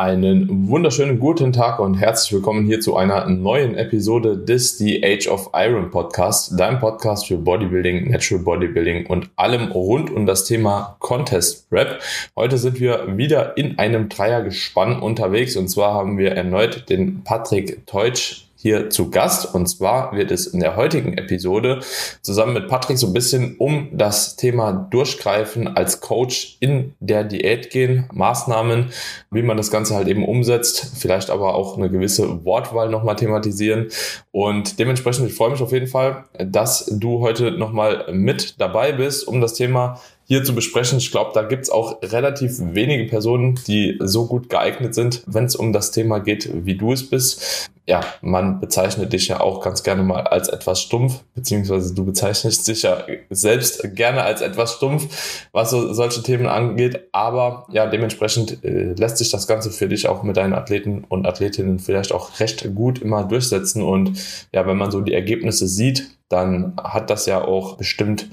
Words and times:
Einen 0.00 0.70
wunderschönen 0.70 1.20
guten 1.20 1.52
Tag 1.52 1.78
und 1.78 1.92
herzlich 1.92 2.32
willkommen 2.32 2.64
hier 2.64 2.80
zu 2.80 2.96
einer 2.96 3.28
neuen 3.28 3.74
Episode 3.74 4.38
des 4.38 4.78
The 4.78 5.04
Age 5.04 5.28
of 5.28 5.50
Iron 5.52 5.90
Podcast, 5.90 6.58
dein 6.58 6.78
Podcast 6.78 7.26
für 7.26 7.36
Bodybuilding, 7.36 8.10
Natural 8.10 8.42
Bodybuilding 8.42 9.04
und 9.04 9.28
allem 9.36 9.70
rund 9.70 10.10
um 10.10 10.24
das 10.24 10.46
Thema 10.46 10.96
Contest 11.00 11.66
Rap. 11.70 12.00
Heute 12.34 12.56
sind 12.56 12.80
wir 12.80 13.18
wieder 13.18 13.58
in 13.58 13.78
einem 13.78 14.08
Dreiergespann 14.08 15.02
unterwegs 15.02 15.54
und 15.58 15.68
zwar 15.68 15.92
haben 15.92 16.16
wir 16.16 16.30
erneut 16.30 16.88
den 16.88 17.22
Patrick 17.22 17.86
Teutsch 17.86 18.46
hier 18.60 18.90
zu 18.90 19.10
Gast. 19.10 19.54
Und 19.54 19.66
zwar 19.66 20.14
wird 20.14 20.30
es 20.30 20.46
in 20.46 20.60
der 20.60 20.76
heutigen 20.76 21.16
Episode 21.16 21.80
zusammen 22.20 22.52
mit 22.52 22.68
Patrick 22.68 22.98
so 22.98 23.06
ein 23.06 23.12
bisschen 23.12 23.56
um 23.56 23.88
das 23.92 24.36
Thema 24.36 24.72
Durchgreifen 24.72 25.76
als 25.76 26.00
Coach 26.00 26.58
in 26.60 26.94
der 27.00 27.24
Diät 27.24 27.70
gehen, 27.70 28.08
Maßnahmen, 28.12 28.90
wie 29.30 29.42
man 29.42 29.56
das 29.56 29.70
Ganze 29.70 29.94
halt 29.94 30.08
eben 30.08 30.24
umsetzt, 30.24 30.92
vielleicht 30.98 31.30
aber 31.30 31.54
auch 31.54 31.78
eine 31.78 31.88
gewisse 31.88 32.44
Wortwahl 32.44 32.90
nochmal 32.90 33.16
thematisieren. 33.16 33.88
Und 34.30 34.78
dementsprechend, 34.78 35.26
ich 35.28 35.34
freue 35.34 35.50
mich 35.50 35.62
auf 35.62 35.72
jeden 35.72 35.86
Fall, 35.86 36.24
dass 36.38 36.86
du 36.86 37.20
heute 37.20 37.52
nochmal 37.52 38.06
mit 38.12 38.60
dabei 38.60 38.92
bist, 38.92 39.26
um 39.26 39.40
das 39.40 39.54
Thema 39.54 40.00
hier 40.30 40.44
zu 40.44 40.54
besprechen. 40.54 40.98
Ich 40.98 41.10
glaube, 41.10 41.32
da 41.34 41.42
gibt 41.42 41.64
es 41.64 41.70
auch 41.70 42.00
relativ 42.04 42.52
wenige 42.60 43.10
Personen, 43.10 43.58
die 43.66 43.98
so 43.98 44.26
gut 44.26 44.48
geeignet 44.48 44.94
sind, 44.94 45.24
wenn 45.26 45.46
es 45.46 45.56
um 45.56 45.72
das 45.72 45.90
Thema 45.90 46.20
geht, 46.20 46.48
wie 46.64 46.76
du 46.76 46.92
es 46.92 47.10
bist. 47.10 47.68
Ja, 47.88 48.04
man 48.22 48.60
bezeichnet 48.60 49.12
dich 49.12 49.26
ja 49.26 49.40
auch 49.40 49.60
ganz 49.60 49.82
gerne 49.82 50.04
mal 50.04 50.20
als 50.20 50.48
etwas 50.48 50.82
stumpf, 50.82 51.24
beziehungsweise 51.34 51.92
du 51.96 52.04
bezeichnest 52.04 52.68
dich 52.68 52.82
ja 52.82 53.04
selbst 53.30 53.96
gerne 53.96 54.22
als 54.22 54.40
etwas 54.40 54.74
stumpf, 54.74 55.48
was 55.50 55.70
so 55.70 55.92
solche 55.92 56.22
Themen 56.22 56.46
angeht. 56.46 57.08
Aber 57.10 57.66
ja, 57.72 57.88
dementsprechend 57.88 58.62
äh, 58.62 58.92
lässt 58.92 59.18
sich 59.18 59.32
das 59.32 59.48
Ganze 59.48 59.72
für 59.72 59.88
dich 59.88 60.06
auch 60.06 60.22
mit 60.22 60.36
deinen 60.36 60.54
Athleten 60.54 61.02
und 61.08 61.26
Athletinnen 61.26 61.80
vielleicht 61.80 62.12
auch 62.12 62.38
recht 62.38 62.72
gut 62.76 63.02
immer 63.02 63.24
durchsetzen. 63.24 63.82
Und 63.82 64.12
ja, 64.52 64.64
wenn 64.64 64.76
man 64.76 64.92
so 64.92 65.00
die 65.00 65.14
Ergebnisse 65.14 65.66
sieht, 65.66 66.06
dann 66.28 66.74
hat 66.80 67.10
das 67.10 67.26
ja 67.26 67.42
auch 67.42 67.76
bestimmt 67.76 68.28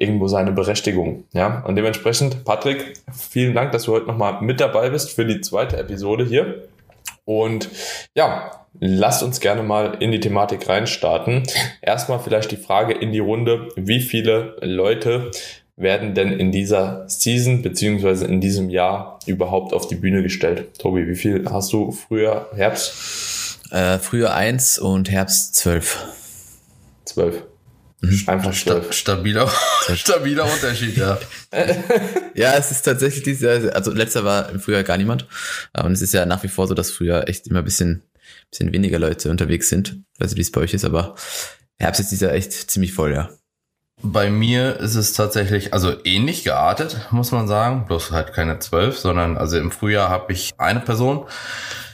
irgendwo 0.00 0.26
seine 0.28 0.50
Berechtigung. 0.50 1.24
Ja, 1.32 1.62
und 1.66 1.76
dementsprechend, 1.76 2.44
Patrick, 2.44 2.94
vielen 3.12 3.54
Dank, 3.54 3.70
dass 3.72 3.84
du 3.84 3.92
heute 3.92 4.06
nochmal 4.06 4.40
mit 4.40 4.58
dabei 4.58 4.90
bist 4.90 5.10
für 5.10 5.26
die 5.26 5.40
zweite 5.42 5.76
Episode 5.76 6.24
hier. 6.24 6.64
Und 7.26 7.68
ja, 8.14 8.50
lasst 8.80 9.22
uns 9.22 9.40
gerne 9.40 9.62
mal 9.62 9.98
in 10.00 10.10
die 10.10 10.20
Thematik 10.20 10.68
reinstarten. 10.68 11.42
Erstmal 11.82 12.18
vielleicht 12.18 12.50
die 12.50 12.56
Frage 12.56 12.94
in 12.94 13.12
die 13.12 13.18
Runde, 13.18 13.68
wie 13.76 14.00
viele 14.00 14.56
Leute 14.62 15.30
werden 15.76 16.14
denn 16.14 16.32
in 16.32 16.50
dieser 16.50 17.08
Season 17.08 17.62
beziehungsweise 17.62 18.26
in 18.26 18.40
diesem 18.40 18.70
Jahr 18.70 19.18
überhaupt 19.26 19.74
auf 19.74 19.86
die 19.86 19.94
Bühne 19.96 20.22
gestellt? 20.22 20.78
Tobi, 20.78 21.06
wie 21.06 21.14
viel 21.14 21.44
hast 21.50 21.72
du 21.72 21.92
früher 21.92 22.48
Herbst? 22.54 23.58
Äh, 23.70 23.98
früher 23.98 24.34
eins 24.34 24.78
und 24.78 25.10
Herbst 25.10 25.54
zwölf. 25.56 26.06
Zwölf. 27.04 27.42
Mhm. 28.00 28.22
Einfach 28.26 28.52
Sta 28.52 28.82
stabiler, 28.92 29.50
stabiler 29.94 30.44
Unterschied, 30.44 30.96
ja. 30.96 31.18
ja, 32.34 32.54
es 32.54 32.70
ist 32.70 32.82
tatsächlich 32.82 33.22
dieses 33.22 33.42
Jahr, 33.42 33.74
also 33.74 33.90
letzter 33.92 34.24
war 34.24 34.48
früher 34.58 34.82
gar 34.82 34.96
niemand. 34.96 35.26
Und 35.74 35.92
es 35.92 36.02
ist 36.02 36.14
ja 36.14 36.26
nach 36.26 36.42
wie 36.42 36.48
vor 36.48 36.66
so, 36.66 36.74
dass 36.74 36.90
früher 36.90 37.28
echt 37.28 37.46
immer 37.46 37.60
ein 37.60 37.64
bisschen, 37.64 38.02
bisschen 38.50 38.72
weniger 38.72 38.98
Leute 38.98 39.30
unterwegs 39.30 39.68
sind. 39.68 40.00
Ich 40.14 40.20
weiß 40.20 40.30
nicht, 40.30 40.38
wie 40.38 40.42
es 40.42 40.52
bei 40.52 40.60
euch 40.62 40.74
ist, 40.74 40.84
aber 40.84 41.14
Herbst 41.78 42.00
ist 42.00 42.10
dieser 42.10 42.32
echt 42.32 42.52
ziemlich 42.52 42.92
voll, 42.92 43.12
ja. 43.12 43.30
Bei 44.02 44.30
mir 44.30 44.80
ist 44.80 44.94
es 44.94 45.12
tatsächlich, 45.12 45.74
also 45.74 45.94
ähnlich 46.04 46.42
geartet, 46.44 47.08
muss 47.10 47.32
man 47.32 47.46
sagen. 47.46 47.84
Bloß 47.84 48.12
halt 48.12 48.32
keine 48.32 48.58
zwölf, 48.58 48.98
sondern 48.98 49.36
also 49.36 49.58
im 49.58 49.70
Frühjahr 49.70 50.08
habe 50.08 50.32
ich 50.32 50.52
eine 50.56 50.80
Person. 50.80 51.26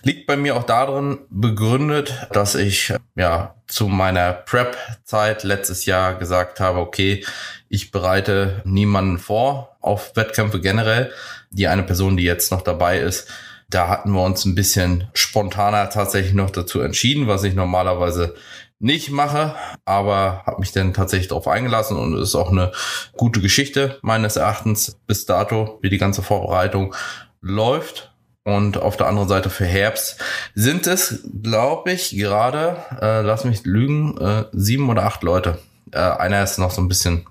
Liegt 0.07 0.29
bei 0.29 0.37
mir 0.37 0.55
auch 0.55 0.63
darin 0.63 1.19
begründet, 1.31 2.29
dass 2.31 2.55
ich 2.55 2.95
ja 3.17 3.57
zu 3.67 3.89
meiner 3.89 4.35
Prep-Zeit 4.35 5.43
letztes 5.43 5.85
Jahr 5.85 6.15
gesagt 6.15 6.61
habe, 6.61 6.79
okay, 6.79 7.25
ich 7.69 7.91
bereite 7.91 8.63
niemanden 8.65 9.19
vor 9.19 9.77
auf 9.81 10.15
Wettkämpfe 10.15 10.61
generell. 10.61 11.11
Die 11.51 11.67
eine 11.67 11.83
Person, 11.83 12.17
die 12.17 12.23
jetzt 12.23 12.53
noch 12.53 12.63
dabei 12.63 13.01
ist, 13.01 13.27
da 13.69 13.89
hatten 13.89 14.13
wir 14.13 14.23
uns 14.23 14.45
ein 14.45 14.55
bisschen 14.55 15.09
spontaner 15.13 15.91
tatsächlich 15.91 16.35
noch 16.35 16.51
dazu 16.51 16.81
entschieden, 16.83 17.27
was 17.27 17.43
ich 17.43 17.57
normalerweise 17.57 18.37
nicht 18.79 19.11
mache, 19.11 19.57
aber 19.87 20.45
habe 20.47 20.61
mich 20.61 20.71
dann 20.71 20.95
tatsächlich 20.95 21.27
darauf 21.27 21.49
eingelassen 21.49 21.97
und 21.97 22.17
ist 22.17 22.37
auch 22.37 22.53
eine 22.53 22.71
gute 23.17 23.41
Geschichte 23.41 23.99
meines 24.03 24.37
Erachtens 24.37 25.01
bis 25.09 25.27
dato, 25.27 25.81
wie 25.83 25.91
die 25.91 25.99
ganze 25.99 26.23
Vorbereitung 26.23 26.95
läuft. 27.41 28.13
Und 28.47 28.79
auf 28.79 28.97
der 28.97 29.09
anderen 29.09 29.29
Seite 29.29 29.51
für 29.51 29.65
Herbst 29.65 30.19
sind 30.55 30.87
es, 30.87 31.29
glaube 31.43 31.93
ich, 31.93 32.17
gerade, 32.17 32.77
äh, 33.03 33.21
lass 33.21 33.45
mich 33.45 33.65
lügen, 33.65 34.17
äh, 34.19 34.45
sieben 34.53 34.89
oder 34.89 35.03
acht 35.03 35.23
Leute. 35.23 35.59
Äh, 35.93 35.99
einer 35.99 36.43
ist 36.43 36.59
noch 36.59 36.71
so 36.71 36.81
ein 36.81 36.89
bisschen, 36.89 37.27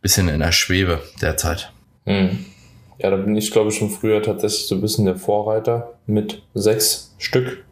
bisschen 0.00 0.28
in 0.28 0.40
der 0.40 0.52
Schwebe 0.52 1.02
derzeit. 1.20 1.72
Hm. 2.06 2.46
Ja, 2.98 3.10
da 3.10 3.16
bin 3.16 3.36
ich, 3.36 3.50
glaube 3.50 3.70
ich, 3.70 3.76
schon 3.76 3.90
früher 3.90 4.22
tatsächlich 4.22 4.68
so 4.68 4.76
ein 4.76 4.80
bisschen 4.80 5.06
der 5.06 5.16
Vorreiter 5.16 5.94
mit 6.06 6.42
sechs 6.54 7.14
Stück 7.18 7.64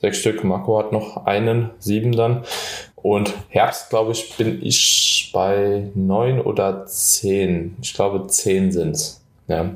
sechs 0.00 0.18
Stück. 0.18 0.44
Marco 0.44 0.78
hat 0.78 0.92
noch 0.92 1.26
einen, 1.26 1.70
sieben 1.78 2.12
dann. 2.12 2.44
Und 2.96 3.32
Herbst, 3.48 3.90
glaube 3.90 4.12
ich, 4.12 4.36
bin 4.36 4.64
ich 4.64 5.30
bei 5.32 5.90
neun 5.94 6.40
oder 6.40 6.86
zehn. 6.86 7.76
Ich 7.80 7.94
glaube, 7.94 8.26
zehn 8.26 8.72
sind's. 8.72 9.22
Ja. 9.48 9.70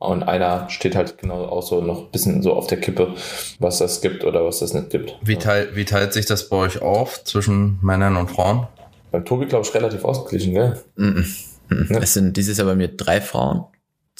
Und 0.00 0.22
einer 0.22 0.68
steht 0.70 0.96
halt 0.96 1.18
genau 1.18 1.44
auch 1.44 1.62
so 1.62 1.80
noch 1.80 2.06
ein 2.06 2.10
bisschen 2.10 2.42
so 2.42 2.54
auf 2.54 2.66
der 2.66 2.80
Kippe, 2.80 3.14
was 3.58 3.78
das 3.78 4.00
gibt 4.00 4.24
oder 4.24 4.44
was 4.44 4.58
das 4.58 4.74
nicht 4.74 4.90
gibt. 4.90 5.14
Wie, 5.22 5.36
teil, 5.36 5.68
wie 5.74 5.84
teilt 5.84 6.12
sich 6.14 6.26
das 6.26 6.48
bei 6.48 6.56
euch 6.56 6.82
auf 6.82 7.22
zwischen 7.22 7.78
Männern 7.82 8.16
und 8.16 8.30
Frauen? 8.30 8.66
Beim 9.12 9.24
Tobi, 9.24 9.46
glaube 9.46 9.66
ich, 9.66 9.74
relativ 9.74 10.04
ausgeglichen, 10.04 10.54
gell? 10.54 10.80
Mm 10.96 11.24
-mm. 11.68 12.00
Es 12.02 12.14
sind 12.14 12.36
dieses 12.36 12.58
Jahr 12.58 12.66
bei 12.66 12.74
mir 12.74 12.88
drei 12.88 13.20
Frauen 13.20 13.66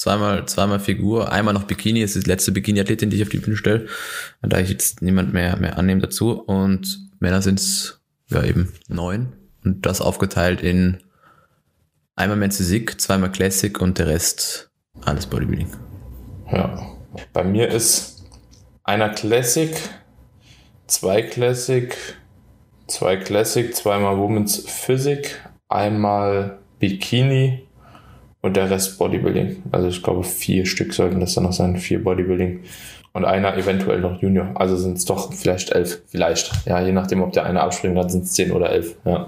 zweimal, 0.01 0.47
zweimal 0.47 0.79
Figur, 0.79 1.31
einmal 1.31 1.53
noch 1.53 1.65
Bikini, 1.65 2.01
das 2.01 2.15
ist 2.15 2.25
die 2.25 2.31
letzte 2.31 2.51
Bikini-Athletin, 2.51 3.11
die 3.11 3.17
ich 3.17 3.23
auf 3.23 3.29
die 3.29 3.37
Bühne 3.37 3.55
stelle. 3.55 3.87
Da 4.41 4.57
ich 4.57 4.69
jetzt 4.69 5.03
niemand 5.03 5.31
mehr, 5.31 5.57
mehr 5.57 5.77
annehme 5.77 6.01
dazu. 6.01 6.41
Und 6.41 7.07
Männer 7.19 7.43
sind 7.43 7.59
es 7.59 8.01
ja 8.29 8.43
eben 8.43 8.73
neun. 8.87 9.33
Und 9.63 9.85
das 9.85 10.01
aufgeteilt 10.01 10.61
in 10.61 11.03
einmal 12.15 12.37
Men's 12.37 12.57
Physik, 12.57 12.99
zweimal 12.99 13.31
Classic 13.31 13.79
und 13.79 13.99
der 13.99 14.07
Rest 14.07 14.70
alles 15.05 15.25
Bodybuilding. 15.25 15.69
Ja. 16.51 16.87
Bei 17.33 17.43
mir 17.43 17.67
ist 17.67 18.25
einer 18.83 19.09
Classic, 19.09 19.75
zwei 20.87 21.21
Classic, 21.21 21.95
zwei 22.87 23.17
Classic, 23.17 23.75
zweimal 23.75 24.17
Women's 24.17 24.65
Physik, 24.67 25.41
einmal 25.69 26.59
Bikini, 26.79 27.67
und 28.41 28.57
der 28.57 28.69
Rest 28.69 28.97
Bodybuilding. 28.97 29.63
Also 29.71 29.87
ich 29.87 30.01
glaube, 30.01 30.23
vier 30.23 30.65
Stück 30.65 30.93
sollten 30.93 31.19
das 31.19 31.35
dann 31.35 31.43
noch 31.45 31.53
sein, 31.53 31.77
vier 31.77 32.03
Bodybuilding 32.03 32.61
und 33.13 33.25
einer 33.25 33.55
eventuell 33.55 33.99
noch 33.99 34.21
Junior. 34.21 34.51
Also 34.55 34.75
sind 34.77 34.97
es 34.97 35.05
doch 35.05 35.33
vielleicht 35.33 35.71
elf, 35.71 36.01
vielleicht. 36.07 36.51
Ja, 36.65 36.81
je 36.81 36.91
nachdem, 36.91 37.21
ob 37.21 37.33
der 37.33 37.45
eine 37.45 37.61
abspringt, 37.61 37.97
dann 37.97 38.09
sind 38.09 38.23
es 38.23 38.33
zehn 38.33 38.51
oder 38.51 38.69
elf. 38.69 38.95
Ja. 39.05 39.27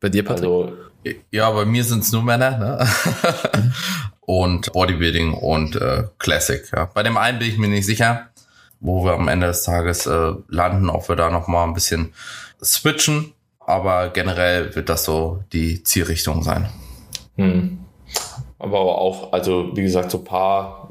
Bei 0.00 0.08
dir, 0.08 0.24
Patrick? 0.24 0.48
Also, 0.48 0.72
ja, 1.30 1.50
bei 1.50 1.64
mir 1.64 1.84
sind 1.84 2.02
es 2.02 2.12
nur 2.12 2.22
Männer, 2.22 2.58
ne? 2.58 2.86
und 4.30 4.72
Bodybuilding 4.72 5.34
und 5.34 5.74
äh, 5.74 6.04
Classic. 6.18 6.62
Ja. 6.72 6.84
Bei 6.84 7.02
dem 7.02 7.16
einen 7.16 7.40
bin 7.40 7.48
ich 7.48 7.58
mir 7.58 7.66
nicht 7.66 7.84
sicher, 7.84 8.28
wo 8.78 9.04
wir 9.04 9.14
am 9.14 9.26
Ende 9.26 9.48
des 9.48 9.64
Tages 9.64 10.06
äh, 10.06 10.34
landen, 10.46 10.88
ob 10.88 11.08
wir 11.08 11.16
da 11.16 11.30
noch 11.30 11.48
mal 11.48 11.64
ein 11.64 11.74
bisschen 11.74 12.12
switchen. 12.62 13.32
Aber 13.58 14.10
generell 14.10 14.76
wird 14.76 14.88
das 14.88 15.02
so 15.02 15.42
die 15.52 15.82
Zielrichtung 15.82 16.44
sein. 16.44 16.68
Hm. 17.34 17.80
Aber 18.60 18.78
auch, 18.78 19.32
also 19.32 19.72
wie 19.74 19.82
gesagt, 19.82 20.12
so 20.12 20.18
ein 20.18 20.24
paar 20.24 20.88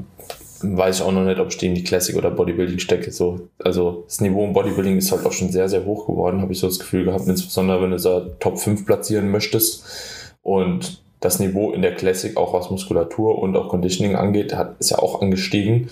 weiß 0.62 0.98
ich 0.98 1.02
auch 1.02 1.14
noch 1.14 1.24
nicht, 1.24 1.40
ob 1.40 1.48
ich 1.48 1.58
die 1.58 1.68
in 1.68 1.76
die 1.76 1.86
Classic 1.86 2.18
oder 2.18 2.32
Bodybuilding 2.32 2.80
stecke. 2.80 3.10
So, 3.14 3.48
also 3.64 4.04
das 4.06 4.20
Niveau 4.20 4.44
im 4.44 4.52
Bodybuilding 4.52 4.98
ist 4.98 5.14
halt 5.14 5.26
auch 5.26 5.32
schon 5.32 5.50
sehr, 5.50 5.70
sehr 5.70 5.86
hoch 5.86 6.08
geworden, 6.08 6.42
habe 6.42 6.52
ich 6.52 6.60
so 6.60 6.68
das 6.68 6.80
Gefühl 6.80 7.06
gehabt, 7.06 7.26
insbesondere 7.26 7.82
wenn 7.82 7.92
du 7.92 7.98
da 7.98 8.20
Top 8.42 8.60
5 8.60 8.86
platzieren 8.86 9.32
möchtest. 9.32 9.86
Und 10.42 11.02
das 11.20 11.40
Niveau 11.40 11.72
in 11.72 11.82
der 11.82 11.96
Classic, 11.96 12.36
auch 12.38 12.54
was 12.54 12.70
Muskulatur 12.70 13.40
und 13.40 13.56
auch 13.58 13.70
Conditioning 13.70 14.16
angeht, 14.16 14.56
hat, 14.56 14.76
ist 14.80 14.92
ja 14.92 15.00
auch 15.00 15.22
angestiegen. 15.22 15.90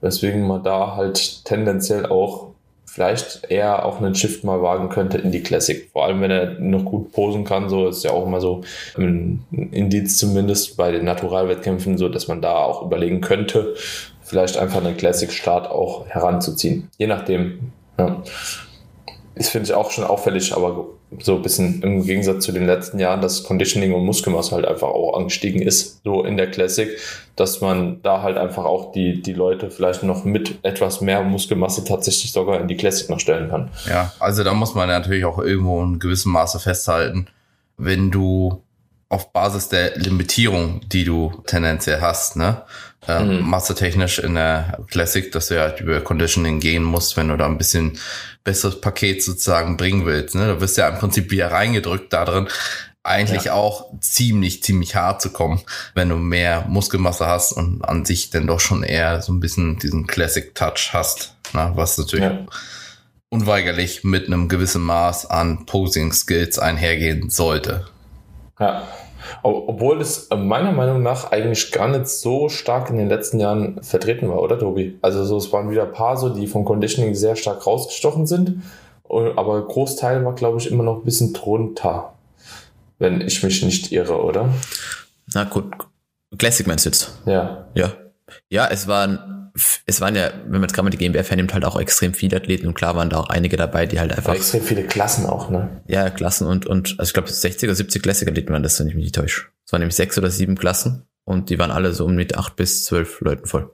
Weswegen 0.00 0.46
man 0.46 0.62
da 0.62 0.94
halt 0.94 1.44
tendenziell 1.44 2.06
auch 2.06 2.48
vielleicht 2.84 3.50
eher 3.50 3.84
auch 3.84 4.00
einen 4.00 4.14
Shift 4.14 4.44
mal 4.44 4.62
wagen 4.62 4.88
könnte 4.88 5.18
in 5.18 5.30
die 5.30 5.42
Classic. 5.42 5.88
Vor 5.92 6.04
allem, 6.04 6.20
wenn 6.20 6.30
er 6.30 6.58
noch 6.58 6.84
gut 6.84 7.12
posen 7.12 7.44
kann, 7.44 7.68
so 7.68 7.88
ist 7.88 8.04
ja 8.04 8.12
auch 8.12 8.26
immer 8.26 8.40
so 8.40 8.62
ein 8.96 9.44
Indiz 9.72 10.16
zumindest 10.16 10.76
bei 10.76 10.90
den 10.90 11.04
Naturalwettkämpfen, 11.04 11.98
so 11.98 12.08
dass 12.08 12.28
man 12.28 12.40
da 12.40 12.56
auch 12.56 12.82
überlegen 12.82 13.20
könnte, 13.20 13.74
vielleicht 14.22 14.56
einfach 14.56 14.84
einen 14.84 14.96
Classic-Start 14.96 15.70
auch 15.70 16.06
heranzuziehen. 16.06 16.88
Je 16.98 17.06
nachdem. 17.06 17.72
Ja. 17.98 18.22
Das 19.38 19.48
finde 19.48 19.66
ich 19.66 19.74
auch 19.74 19.90
schon 19.90 20.04
auffällig, 20.04 20.54
aber 20.54 20.86
so 21.20 21.36
ein 21.36 21.42
bisschen 21.42 21.80
im 21.82 22.04
Gegensatz 22.04 22.44
zu 22.44 22.52
den 22.52 22.66
letzten 22.66 22.98
Jahren, 22.98 23.20
dass 23.20 23.44
Conditioning 23.44 23.94
und 23.94 24.04
Muskelmasse 24.04 24.54
halt 24.54 24.66
einfach 24.66 24.88
auch 24.88 25.16
angestiegen 25.16 25.62
ist, 25.62 26.00
so 26.04 26.24
in 26.24 26.36
der 26.36 26.50
Classic, 26.50 26.90
dass 27.36 27.60
man 27.60 28.02
da 28.02 28.22
halt 28.22 28.36
einfach 28.36 28.64
auch 28.64 28.92
die, 28.92 29.22
die 29.22 29.32
Leute 29.32 29.70
vielleicht 29.70 30.02
noch 30.02 30.24
mit 30.24 30.58
etwas 30.62 31.00
mehr 31.00 31.22
Muskelmasse 31.22 31.84
tatsächlich 31.84 32.32
sogar 32.32 32.60
in 32.60 32.68
die 32.68 32.76
Classic 32.76 33.08
noch 33.08 33.20
stellen 33.20 33.48
kann. 33.48 33.70
Ja, 33.88 34.12
also 34.18 34.44
da 34.44 34.52
muss 34.52 34.74
man 34.74 34.88
natürlich 34.88 35.24
auch 35.24 35.38
irgendwo 35.38 35.82
in 35.82 35.98
gewissem 35.98 36.32
Maße 36.32 36.58
festhalten, 36.58 37.28
wenn 37.76 38.10
du 38.10 38.60
auf 39.08 39.32
Basis 39.32 39.68
der 39.68 39.96
Limitierung, 39.96 40.80
die 40.88 41.04
du 41.04 41.42
tendenziell 41.46 42.00
hast, 42.00 42.36
ne? 42.36 42.62
Äh, 43.06 43.24
mhm. 43.24 43.48
Massetechnisch 43.48 44.18
in 44.18 44.34
der 44.34 44.80
Classic, 44.90 45.30
dass 45.32 45.48
du 45.48 45.58
halt 45.58 45.80
über 45.80 46.00
Conditioning 46.00 46.60
gehen 46.60 46.82
musst, 46.82 47.16
wenn 47.16 47.28
du 47.28 47.36
da 47.36 47.46
ein 47.46 47.56
bisschen 47.56 47.98
besseres 48.44 48.80
Paket 48.80 49.22
sozusagen 49.22 49.76
bringen 49.76 50.04
willst. 50.04 50.34
Ne? 50.34 50.46
Da 50.46 50.60
wirst 50.60 50.76
du 50.76 50.82
ja 50.82 50.88
im 50.88 50.98
Prinzip 50.98 51.30
wieder 51.30 51.50
reingedrückt 51.50 52.12
da 52.12 52.24
drin, 52.24 52.48
eigentlich 53.02 53.44
ja. 53.44 53.54
auch 53.54 53.86
ziemlich, 54.00 54.62
ziemlich 54.62 54.94
hart 54.94 55.22
zu 55.22 55.30
kommen, 55.30 55.60
wenn 55.94 56.08
du 56.10 56.16
mehr 56.16 56.66
Muskelmasse 56.68 57.26
hast 57.26 57.52
und 57.52 57.82
an 57.84 58.04
sich 58.04 58.30
dann 58.30 58.46
doch 58.46 58.60
schon 58.60 58.82
eher 58.82 59.22
so 59.22 59.32
ein 59.32 59.40
bisschen 59.40 59.78
diesen 59.78 60.06
Classic 60.06 60.54
Touch 60.54 60.90
hast, 60.92 61.34
ne? 61.54 61.72
was 61.74 61.96
natürlich 61.96 62.26
ja. 62.26 62.46
unweigerlich 63.30 64.04
mit 64.04 64.26
einem 64.26 64.48
gewissen 64.48 64.82
Maß 64.82 65.26
an 65.26 65.64
Posing 65.64 66.12
Skills 66.12 66.58
einhergehen 66.58 67.30
sollte. 67.30 67.86
Ja. 68.58 68.82
Obwohl 69.42 70.00
es 70.00 70.28
meiner 70.30 70.72
Meinung 70.72 71.02
nach 71.02 71.32
eigentlich 71.32 71.72
gar 71.72 71.88
nicht 71.88 72.08
so 72.08 72.48
stark 72.48 72.88
in 72.90 72.98
den 72.98 73.08
letzten 73.08 73.40
Jahren 73.40 73.82
vertreten 73.82 74.28
war, 74.28 74.40
oder 74.40 74.58
Tobi? 74.58 74.98
Also 75.02 75.24
so, 75.24 75.36
es 75.36 75.52
waren 75.52 75.70
wieder 75.70 75.84
ein 75.84 75.92
paar 75.92 76.16
so, 76.16 76.28
die 76.28 76.46
vom 76.46 76.64
Conditioning 76.64 77.14
sehr 77.14 77.36
stark 77.36 77.66
rausgestochen 77.66 78.26
sind, 78.26 78.62
aber 79.08 79.66
Großteil 79.66 80.24
war, 80.24 80.34
glaube 80.34 80.58
ich, 80.58 80.70
immer 80.70 80.84
noch 80.84 80.98
ein 80.98 81.04
bisschen 81.04 81.32
drunter, 81.32 82.14
wenn 82.98 83.20
ich 83.20 83.42
mich 83.42 83.62
nicht 83.62 83.92
irre, 83.92 84.22
oder? 84.22 84.48
Na 85.34 85.44
gut, 85.44 85.64
Classic 86.38 86.66
meinst 86.66 86.86
du 86.86 86.90
jetzt? 86.90 87.18
Ja. 87.26 87.66
Ja. 87.74 87.92
Ja, 88.50 88.68
es 88.70 88.86
waren 88.86 89.37
es 89.86 90.00
waren 90.00 90.14
ja, 90.14 90.30
wenn 90.44 90.52
man 90.52 90.62
jetzt 90.62 90.74
gerade 90.74 90.84
mal 90.84 90.90
die 90.90 90.98
GmbF 90.98 91.30
hernimmt, 91.30 91.54
halt 91.54 91.64
auch 91.64 91.78
extrem 91.78 92.14
viele 92.14 92.36
Athleten 92.36 92.66
und 92.66 92.74
klar 92.74 92.96
waren 92.96 93.10
da 93.10 93.18
auch 93.18 93.28
einige 93.28 93.56
dabei, 93.56 93.86
die 93.86 93.98
halt 94.00 94.12
einfach. 94.12 94.34
extrem 94.34 94.62
viele 94.62 94.84
Klassen 94.84 95.26
auch, 95.26 95.50
ne? 95.50 95.82
Ja, 95.86 96.10
Klassen 96.10 96.46
und, 96.46 96.66
und 96.66 96.96
also 96.98 97.10
ich 97.10 97.14
glaube 97.14 97.30
60 97.30 97.68
oder 97.68 97.74
70 97.74 98.02
Classic-Athleten 98.02 98.52
waren 98.52 98.62
das, 98.62 98.78
wenn 98.80 98.88
ich 98.88 98.94
mich 98.94 99.04
nicht 99.04 99.14
täusche. 99.14 99.46
Es 99.64 99.72
waren 99.72 99.80
nämlich 99.80 99.96
sechs 99.96 100.16
oder 100.18 100.30
sieben 100.30 100.56
Klassen 100.56 101.06
und 101.24 101.50
die 101.50 101.58
waren 101.58 101.70
alle 101.70 101.92
so 101.92 102.04
um 102.04 102.14
mit 102.14 102.36
acht 102.36 102.56
bis 102.56 102.84
zwölf 102.84 103.20
Leuten 103.20 103.46
voll. 103.46 103.70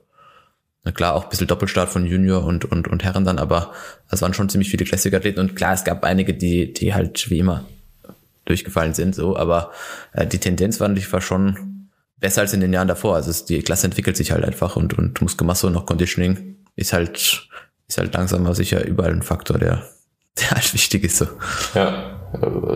Na 0.83 0.91
klar, 0.91 1.15
auch 1.15 1.23
ein 1.23 1.29
bisschen 1.29 1.47
Doppelstart 1.47 1.89
von 1.89 2.05
Junior 2.05 2.43
und, 2.43 2.65
und, 2.65 2.87
und 2.87 3.03
Herren 3.03 3.25
dann, 3.25 3.39
aber 3.39 3.73
es 4.09 4.21
waren 4.21 4.33
schon 4.33 4.49
ziemlich 4.49 4.69
viele 4.69 4.85
Classic-Athleten 4.85 5.39
und 5.39 5.55
klar, 5.55 5.73
es 5.73 5.83
gab 5.83 6.03
einige, 6.03 6.33
die, 6.33 6.73
die 6.73 6.93
halt 6.93 7.29
wie 7.29 7.39
immer 7.39 7.65
durchgefallen 8.45 8.93
sind, 8.93 9.15
so, 9.15 9.35
aber 9.35 9.71
äh, 10.13 10.27
die 10.27 10.37
Tendenz 10.37 10.79
war 10.79 10.87
natürlich 10.87 11.11
war 11.11 11.21
schon 11.21 11.74
besser 12.17 12.41
als 12.41 12.53
in 12.53 12.59
den 12.59 12.73
Jahren 12.73 12.87
davor. 12.87 13.15
Also 13.15 13.31
es, 13.31 13.45
die 13.45 13.61
Klasse 13.61 13.87
entwickelt 13.87 14.17
sich 14.17 14.31
halt 14.31 14.43
einfach 14.43 14.75
und, 14.75 14.97
und 14.97 15.21
Muskelmasse 15.21 15.67
und 15.67 15.73
noch 15.73 15.85
Conditioning 15.85 16.57
ist 16.75 16.93
halt, 16.93 17.47
ist 17.87 17.97
halt 17.97 18.13
langsam 18.13 18.45
aber 18.45 18.55
sicher 18.55 18.85
überall 18.85 19.11
ein 19.11 19.21
Faktor, 19.21 19.57
der, 19.57 19.83
der 20.39 20.51
halt 20.51 20.73
wichtig 20.73 21.03
ist. 21.03 21.17
So. 21.17 21.27
Ja, 21.73 22.14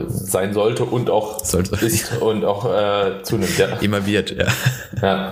sein 0.08 0.54
sollte 0.54 0.86
und 0.86 1.10
auch 1.10 1.44
sollte. 1.44 1.84
ist 1.86 2.18
und 2.22 2.46
auch 2.46 2.66
äh, 2.66 3.24
zunimmt. 3.24 3.58
Ja. 3.58 3.68
Immer 3.82 4.06
wird, 4.06 4.32
ja. 4.32 4.46
ja. 5.02 5.32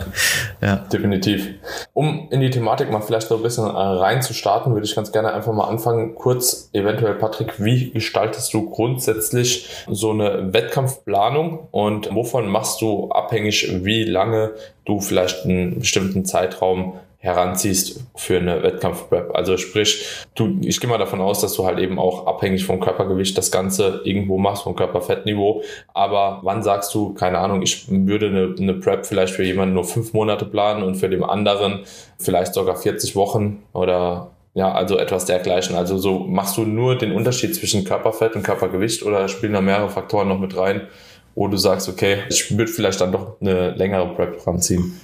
Ja, 0.61 0.75
definitiv. 0.91 1.47
Um 1.93 2.27
in 2.31 2.41
die 2.41 2.49
Thematik 2.49 2.91
mal 2.91 3.01
vielleicht 3.01 3.27
so 3.27 3.37
ein 3.37 3.43
bisschen 3.43 3.65
äh, 3.65 3.69
rein 3.69 4.21
zu 4.21 4.33
starten, 4.33 4.73
würde 4.73 4.85
ich 4.85 4.95
ganz 4.95 5.11
gerne 5.11 5.33
einfach 5.33 5.53
mal 5.53 5.65
anfangen. 5.65 6.15
Kurz, 6.15 6.69
eventuell, 6.73 7.15
Patrick, 7.15 7.63
wie 7.63 7.91
gestaltest 7.91 8.53
du 8.53 8.69
grundsätzlich 8.69 9.69
so 9.87 10.11
eine 10.11 10.53
Wettkampfplanung 10.53 11.67
und 11.71 12.13
wovon 12.13 12.47
machst 12.47 12.81
du 12.81 13.09
abhängig, 13.09 13.83
wie 13.83 14.03
lange 14.03 14.51
du 14.85 14.99
vielleicht 14.99 15.45
einen 15.45 15.79
bestimmten 15.79 16.25
Zeitraum 16.25 16.93
heranziehst 17.19 18.01
für 18.15 18.37
eine 18.37 18.61
Wettkampfprep. 18.61 19.35
Also 19.35 19.57
sprich, 19.57 20.05
du, 20.35 20.59
ich 20.61 20.79
gehe 20.79 20.89
mal 20.89 20.99
davon 20.99 21.19
aus, 21.19 21.41
dass 21.41 21.53
du 21.53 21.65
halt 21.65 21.79
eben 21.79 21.97
auch 21.97 22.27
abhängig 22.27 22.63
vom 22.65 22.79
Körpergewicht 22.79 23.37
das 23.37 23.51
Ganze 23.51 24.01
irgendwo 24.03 24.37
machst, 24.37 24.63
vom 24.63 24.75
Körperfettniveau. 24.75 25.63
Aber 25.93 26.41
wann 26.43 26.61
sagst 26.61 26.93
du, 26.93 27.13
keine 27.15 27.39
Ahnung, 27.39 27.63
ich 27.63 27.85
würde 27.89 28.27
eine, 28.27 28.55
eine 28.57 28.73
Prep 28.75 29.05
vielleicht 29.05 29.33
für 29.33 29.43
jemanden 29.43 29.73
nur 29.73 29.83
fünf 29.83 30.13
Monate 30.13 30.45
planen 30.45 30.83
und 30.83 30.95
für 30.95 31.09
den 31.09 31.23
anderen 31.23 31.85
vielleicht 32.19 32.53
sogar 32.53 32.75
40 32.75 33.15
Wochen 33.15 33.63
oder 33.73 34.31
ja, 34.53 34.71
also 34.71 34.97
etwas 34.97 35.25
dergleichen. 35.25 35.75
Also 35.75 35.97
so 35.97 36.19
machst 36.19 36.57
du 36.57 36.65
nur 36.65 36.97
den 36.97 37.11
Unterschied 37.11 37.55
zwischen 37.55 37.83
Körperfett 37.83 38.35
und 38.35 38.43
Körpergewicht 38.43 39.03
oder 39.03 39.27
spielen 39.27 39.53
da 39.53 39.61
mehrere 39.61 39.89
Faktoren 39.89 40.27
noch 40.27 40.39
mit 40.39 40.55
rein, 40.55 40.87
wo 41.35 41.47
du 41.47 41.57
sagst, 41.57 41.89
okay, 41.89 42.23
ich 42.29 42.55
würde 42.57 42.71
vielleicht 42.71 43.01
dann 43.01 43.11
doch 43.11 43.41
eine 43.41 43.71
längere 43.71 44.07
Prep 44.15 44.45
ranziehen. 44.45 44.99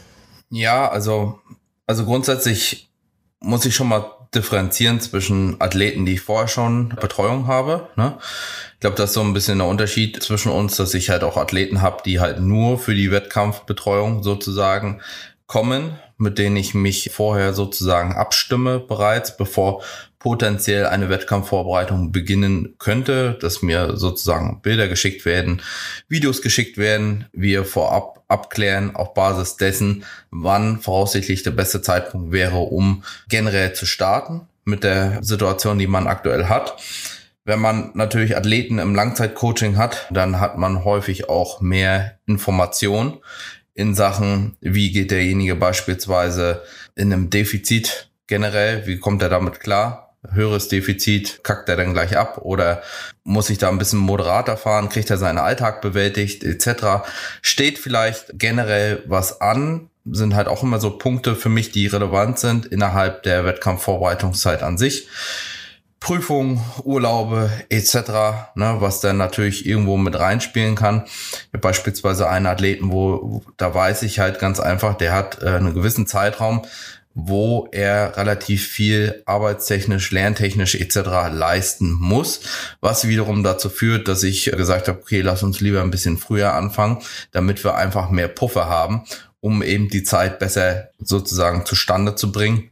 Ja, 0.49 0.89
also 0.89 1.39
also 1.87 2.05
grundsätzlich 2.05 2.89
muss 3.39 3.65
ich 3.65 3.75
schon 3.75 3.89
mal 3.89 4.05
differenzieren 4.33 4.99
zwischen 4.99 5.61
Athleten, 5.61 6.05
die 6.05 6.13
ich 6.13 6.21
vorher 6.21 6.47
schon 6.47 6.89
Betreuung 6.99 7.47
habe. 7.47 7.89
Ne? 7.95 8.17
Ich 8.73 8.79
glaube, 8.79 8.95
das 8.95 9.11
ist 9.11 9.13
so 9.13 9.21
ein 9.21 9.33
bisschen 9.33 9.59
der 9.59 9.67
Unterschied 9.67 10.21
zwischen 10.23 10.51
uns, 10.51 10.75
dass 10.75 10.93
ich 10.93 11.09
halt 11.09 11.23
auch 11.23 11.37
Athleten 11.37 11.81
habe, 11.81 12.01
die 12.03 12.19
halt 12.19 12.39
nur 12.39 12.79
für 12.79 12.95
die 12.95 13.11
Wettkampfbetreuung 13.11 14.23
sozusagen 14.23 15.01
kommen, 15.45 15.99
mit 16.17 16.39
denen 16.39 16.55
ich 16.55 16.73
mich 16.73 17.11
vorher 17.13 17.53
sozusagen 17.53 18.13
abstimme 18.13 18.79
bereits, 18.79 19.37
bevor 19.37 19.83
potenziell 20.23 20.85
eine 20.85 21.09
Wettkampfvorbereitung 21.09 22.13
beginnen 22.13 22.75
könnte, 22.79 23.37
dass 23.41 23.61
mir 23.61 23.97
sozusagen 23.97 24.61
Bilder 24.61 24.87
geschickt 24.87 25.25
werden, 25.25 25.61
Videos 26.07 26.41
geschickt 26.41 26.77
werden, 26.77 27.25
wir 27.33 27.65
vorab 27.65 28.23
abklären 28.29 28.95
auf 28.95 29.13
Basis 29.13 29.57
dessen, 29.57 30.05
wann 30.31 30.79
voraussichtlich 30.79 31.43
der 31.43 31.51
beste 31.51 31.81
Zeitpunkt 31.81 32.31
wäre, 32.31 32.59
um 32.59 33.03
generell 33.27 33.73
zu 33.73 33.85
starten 33.85 34.47
mit 34.63 34.85
der 34.85 35.21
Situation, 35.21 35.77
die 35.77 35.87
man 35.87 36.07
aktuell 36.07 36.45
hat. 36.45 36.81
Wenn 37.43 37.59
man 37.59 37.91
natürlich 37.93 38.37
Athleten 38.37 38.79
im 38.79 38.95
Langzeitcoaching 38.95 39.75
hat, 39.75 40.07
dann 40.09 40.39
hat 40.39 40.57
man 40.57 40.85
häufig 40.85 41.27
auch 41.27 41.59
mehr 41.59 42.17
Information 42.27 43.19
in 43.73 43.93
Sachen, 43.93 44.55
wie 44.61 44.93
geht 44.93 45.11
derjenige 45.11 45.55
beispielsweise 45.55 46.63
in 46.95 47.11
einem 47.11 47.29
Defizit 47.29 48.09
generell, 48.27 48.87
wie 48.87 48.99
kommt 48.99 49.21
er 49.21 49.27
damit 49.27 49.59
klar, 49.59 50.12
höheres 50.31 50.67
Defizit, 50.67 51.43
kackt 51.43 51.69
er 51.69 51.75
dann 51.75 51.93
gleich 51.93 52.17
ab 52.17 52.39
oder 52.41 52.81
muss 53.23 53.49
ich 53.49 53.57
da 53.57 53.69
ein 53.69 53.77
bisschen 53.77 53.99
moderater 53.99 54.57
fahren, 54.57 54.89
kriegt 54.89 55.09
er 55.09 55.17
seinen 55.17 55.37
Alltag 55.37 55.81
bewältigt 55.81 56.43
etc. 56.43 57.05
Steht 57.41 57.77
vielleicht 57.77 58.39
generell 58.39 59.03
was 59.05 59.41
an, 59.41 59.89
sind 60.05 60.35
halt 60.35 60.47
auch 60.47 60.63
immer 60.63 60.79
so 60.79 60.97
Punkte 60.97 61.35
für 61.35 61.49
mich, 61.49 61.71
die 61.71 61.87
relevant 61.87 62.39
sind 62.39 62.65
innerhalb 62.65 63.23
der 63.23 63.45
Wettkampfvorbereitungszeit 63.45 64.63
an 64.63 64.77
sich. 64.77 65.07
Prüfungen, 66.03 66.61
Urlaube 66.83 67.49
etc., 67.69 67.95
ne, 68.55 68.75
was 68.79 68.99
dann 68.99 69.15
natürlich 69.15 69.65
irgendwo 69.65 69.95
mit 69.95 70.19
reinspielen 70.19 70.75
kann. 70.75 71.05
beispielsweise 71.53 72.27
einen 72.27 72.45
Athleten, 72.45 72.91
wo 72.91 73.41
da 73.55 73.73
weiß 73.73 74.03
ich 74.03 74.19
halt 74.19 74.37
ganz 74.37 74.59
einfach, 74.59 74.95
der 74.95 75.13
hat 75.13 75.41
äh, 75.41 75.47
einen 75.47 75.73
gewissen 75.73 76.05
Zeitraum, 76.05 76.63
wo 77.15 77.67
er 77.71 78.17
relativ 78.17 78.67
viel 78.67 79.21
arbeitstechnisch, 79.25 80.11
lerntechnisch 80.11 80.75
etc. 80.75 80.95
leisten 81.31 81.91
muss, 81.91 82.41
was 82.81 83.07
wiederum 83.07 83.43
dazu 83.43 83.69
führt, 83.69 84.07
dass 84.07 84.23
ich 84.23 84.45
gesagt 84.45 84.87
habe, 84.87 84.99
okay, 84.99 85.21
lass 85.21 85.43
uns 85.43 85.59
lieber 85.59 85.81
ein 85.81 85.91
bisschen 85.91 86.17
früher 86.17 86.53
anfangen, 86.53 86.99
damit 87.31 87.63
wir 87.63 87.75
einfach 87.75 88.09
mehr 88.09 88.27
Puffer 88.27 88.67
haben, 88.67 89.03
um 89.41 89.61
eben 89.61 89.89
die 89.89 90.03
Zeit 90.03 90.39
besser 90.39 90.89
sozusagen 90.99 91.65
zustande 91.65 92.15
zu 92.15 92.31
bringen, 92.31 92.71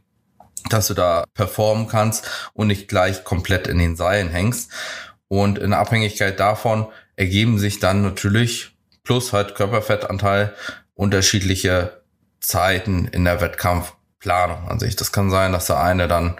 dass 0.70 0.88
du 0.88 0.94
da 0.94 1.24
performen 1.34 1.86
kannst 1.86 2.28
und 2.52 2.66
nicht 2.66 2.88
gleich 2.88 3.24
komplett 3.24 3.68
in 3.68 3.78
den 3.78 3.96
Seilen 3.96 4.28
hängst. 4.28 4.70
Und 5.28 5.58
in 5.58 5.72
Abhängigkeit 5.72 6.38
davon 6.40 6.86
ergeben 7.16 7.58
sich 7.58 7.78
dann 7.78 8.02
natürlich 8.02 8.76
plus 9.04 9.32
halt 9.32 9.54
Körperfettanteil 9.54 10.52
unterschiedliche 10.94 12.02
Zeiten 12.40 13.06
in 13.06 13.24
der 13.24 13.40
Wettkampf 13.40 13.94
Planung 14.22 14.68
an 14.68 14.78
sich. 14.78 14.96
Das 14.96 15.12
kann 15.12 15.30
sein, 15.30 15.52
dass 15.52 15.66
der 15.66 15.82
eine 15.82 16.08
dann, 16.08 16.36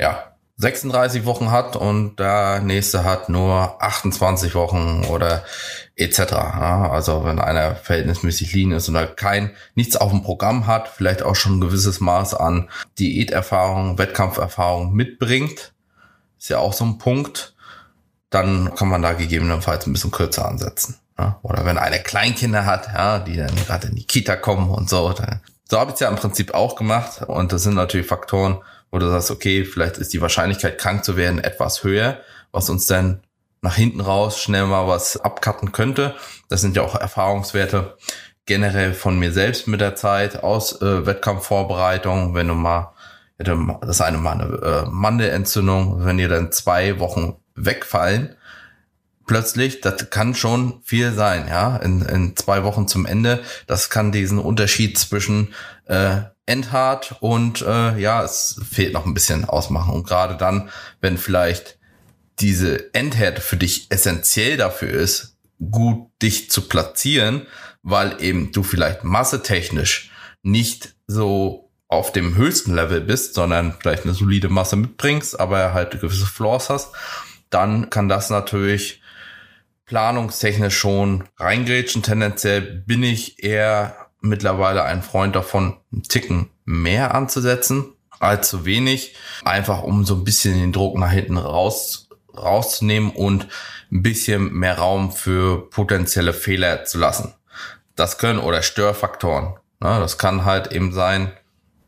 ja, 0.00 0.24
36 0.56 1.24
Wochen 1.24 1.52
hat 1.52 1.76
und 1.76 2.18
der 2.18 2.60
nächste 2.60 3.04
hat 3.04 3.28
nur 3.28 3.80
28 3.80 4.56
Wochen 4.56 5.04
oder 5.08 5.44
etc. 5.94 6.18
Ja, 6.32 6.90
also 6.90 7.24
wenn 7.24 7.38
einer 7.38 7.76
verhältnismäßig 7.76 8.52
lean 8.54 8.72
ist 8.72 8.88
und 8.88 9.16
kein 9.16 9.52
nichts 9.76 9.96
auf 9.96 10.10
dem 10.10 10.24
Programm 10.24 10.66
hat, 10.66 10.88
vielleicht 10.88 11.22
auch 11.22 11.36
schon 11.36 11.58
ein 11.58 11.60
gewisses 11.60 12.00
Maß 12.00 12.34
an 12.34 12.68
Diäterfahrung, 12.98 13.98
Wettkampferfahrung 13.98 14.92
mitbringt, 14.92 15.72
ist 16.38 16.48
ja 16.48 16.58
auch 16.58 16.72
so 16.72 16.84
ein 16.84 16.98
Punkt, 16.98 17.54
dann 18.30 18.74
kann 18.74 18.88
man 18.88 19.02
da 19.02 19.12
gegebenenfalls 19.12 19.86
ein 19.86 19.92
bisschen 19.92 20.10
kürzer 20.10 20.48
ansetzen. 20.48 20.98
Ja? 21.16 21.38
Oder 21.42 21.66
wenn 21.66 21.78
einer 21.78 21.98
Kleinkinder 21.98 22.66
hat, 22.66 22.88
ja, 22.92 23.20
die 23.20 23.36
dann 23.36 23.54
gerade 23.54 23.88
in 23.88 23.94
die 23.94 24.06
Kita 24.06 24.34
kommen 24.34 24.70
und 24.70 24.90
so, 24.90 25.12
dann 25.12 25.40
so 25.70 25.78
habe 25.78 25.90
ich 25.90 25.94
es 25.94 26.00
ja 26.00 26.08
im 26.08 26.16
Prinzip 26.16 26.54
auch 26.54 26.76
gemacht. 26.76 27.22
Und 27.26 27.52
das 27.52 27.62
sind 27.62 27.74
natürlich 27.74 28.06
Faktoren, 28.06 28.58
wo 28.90 28.98
du 28.98 29.08
sagst, 29.08 29.30
okay, 29.30 29.64
vielleicht 29.64 29.98
ist 29.98 30.12
die 30.12 30.20
Wahrscheinlichkeit, 30.20 30.78
krank 30.78 31.04
zu 31.04 31.16
werden, 31.16 31.38
etwas 31.38 31.84
höher, 31.84 32.18
was 32.52 32.70
uns 32.70 32.86
dann 32.86 33.22
nach 33.60 33.74
hinten 33.74 34.00
raus 34.00 34.40
schnell 34.40 34.66
mal 34.66 34.86
was 34.86 35.16
abcutten 35.18 35.72
könnte. 35.72 36.14
Das 36.48 36.60
sind 36.60 36.76
ja 36.76 36.82
auch 36.82 36.94
Erfahrungswerte 36.94 37.96
generell 38.46 38.94
von 38.94 39.18
mir 39.18 39.32
selbst 39.32 39.68
mit 39.68 39.80
der 39.80 39.94
Zeit 39.94 40.42
aus 40.42 40.80
äh, 40.80 41.04
Wettkampfvorbereitung, 41.04 42.34
wenn 42.34 42.48
du 42.48 42.54
mal 42.54 42.94
das 43.36 44.00
eine 44.00 44.18
mal 44.18 44.32
eine 44.32 44.56
äh, 44.56 44.90
Mandelentzündung, 44.90 46.04
wenn 46.04 46.16
dir 46.16 46.28
dann 46.28 46.50
zwei 46.50 46.98
Wochen 46.98 47.36
wegfallen, 47.54 48.34
plötzlich, 49.28 49.80
das 49.80 50.10
kann 50.10 50.34
schon 50.34 50.80
viel 50.82 51.12
sein, 51.12 51.46
ja, 51.46 51.76
in, 51.76 52.02
in 52.02 52.34
zwei 52.36 52.64
Wochen 52.64 52.88
zum 52.88 53.06
Ende. 53.06 53.44
Das 53.68 53.90
kann 53.90 54.10
diesen 54.10 54.40
Unterschied 54.40 54.98
zwischen 54.98 55.54
äh, 55.84 56.22
endhart 56.46 57.14
und 57.20 57.62
äh, 57.62 57.96
ja, 57.98 58.24
es 58.24 58.60
fehlt 58.68 58.94
noch 58.94 59.06
ein 59.06 59.14
bisschen 59.14 59.44
ausmachen. 59.44 59.94
Und 59.94 60.04
gerade 60.04 60.36
dann, 60.36 60.70
wenn 61.00 61.18
vielleicht 61.18 61.78
diese 62.40 62.92
Endhärte 62.94 63.40
für 63.40 63.56
dich 63.56 63.86
essentiell 63.90 64.56
dafür 64.56 64.90
ist, 64.90 65.36
gut 65.70 66.10
dich 66.22 66.50
zu 66.50 66.62
platzieren, 66.62 67.46
weil 67.82 68.16
eben 68.20 68.50
du 68.52 68.62
vielleicht 68.62 69.04
massetechnisch 69.04 70.10
nicht 70.42 70.94
so 71.06 71.70
auf 71.88 72.12
dem 72.12 72.36
höchsten 72.36 72.74
Level 72.74 73.00
bist, 73.00 73.34
sondern 73.34 73.74
vielleicht 73.78 74.04
eine 74.04 74.14
solide 74.14 74.48
Masse 74.48 74.76
mitbringst, 74.76 75.38
aber 75.38 75.72
halt 75.72 76.00
gewisse 76.00 76.26
Flaws 76.26 76.70
hast, 76.70 76.92
dann 77.50 77.90
kann 77.90 78.08
das 78.08 78.30
natürlich 78.30 79.00
planungstechnisch 79.88 80.78
schon 80.78 81.24
reingrätschen. 81.38 82.02
Tendenziell 82.02 82.60
bin 82.60 83.02
ich 83.02 83.42
eher 83.42 83.96
mittlerweile 84.20 84.84
ein 84.84 85.02
Freund 85.02 85.34
davon, 85.34 85.76
einen 85.92 86.04
Ticken 86.04 86.50
mehr 86.64 87.14
anzusetzen 87.14 87.94
als 88.20 88.48
zu 88.48 88.64
wenig, 88.64 89.14
einfach 89.44 89.82
um 89.82 90.04
so 90.04 90.14
ein 90.14 90.24
bisschen 90.24 90.54
den 90.54 90.72
Druck 90.72 90.98
nach 90.98 91.10
hinten 91.10 91.38
raus, 91.38 92.08
rauszunehmen 92.36 93.10
und 93.10 93.48
ein 93.90 94.02
bisschen 94.02 94.52
mehr 94.52 94.78
Raum 94.78 95.12
für 95.12 95.70
potenzielle 95.70 96.32
Fehler 96.32 96.84
zu 96.84 96.98
lassen. 96.98 97.34
Das 97.96 98.18
können 98.18 98.38
oder 98.38 98.62
Störfaktoren. 98.62 99.54
Ne? 99.80 99.98
Das 100.00 100.18
kann 100.18 100.44
halt 100.44 100.72
eben 100.72 100.92
sein, 100.92 101.32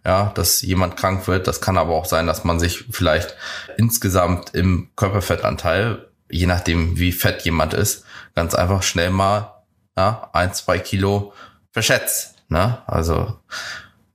ja, 0.04 0.32
dass 0.34 0.62
jemand 0.62 0.96
krank 0.96 1.26
wird. 1.28 1.46
Das 1.46 1.60
kann 1.60 1.76
aber 1.76 1.94
auch 1.94 2.06
sein, 2.06 2.26
dass 2.26 2.44
man 2.44 2.58
sich 2.58 2.86
vielleicht 2.90 3.36
insgesamt 3.76 4.54
im 4.54 4.90
Körperfettanteil, 4.96 6.09
je 6.30 6.46
nachdem 6.46 6.98
wie 6.98 7.12
fett 7.12 7.42
jemand 7.42 7.74
ist, 7.74 8.04
ganz 8.34 8.54
einfach 8.54 8.82
schnell 8.82 9.10
mal 9.10 9.64
ja, 9.96 10.30
ein, 10.32 10.54
zwei 10.54 10.78
Kilo 10.78 11.32
verschätzt. 11.72 12.36
Ne? 12.48 12.78
Also 12.86 13.38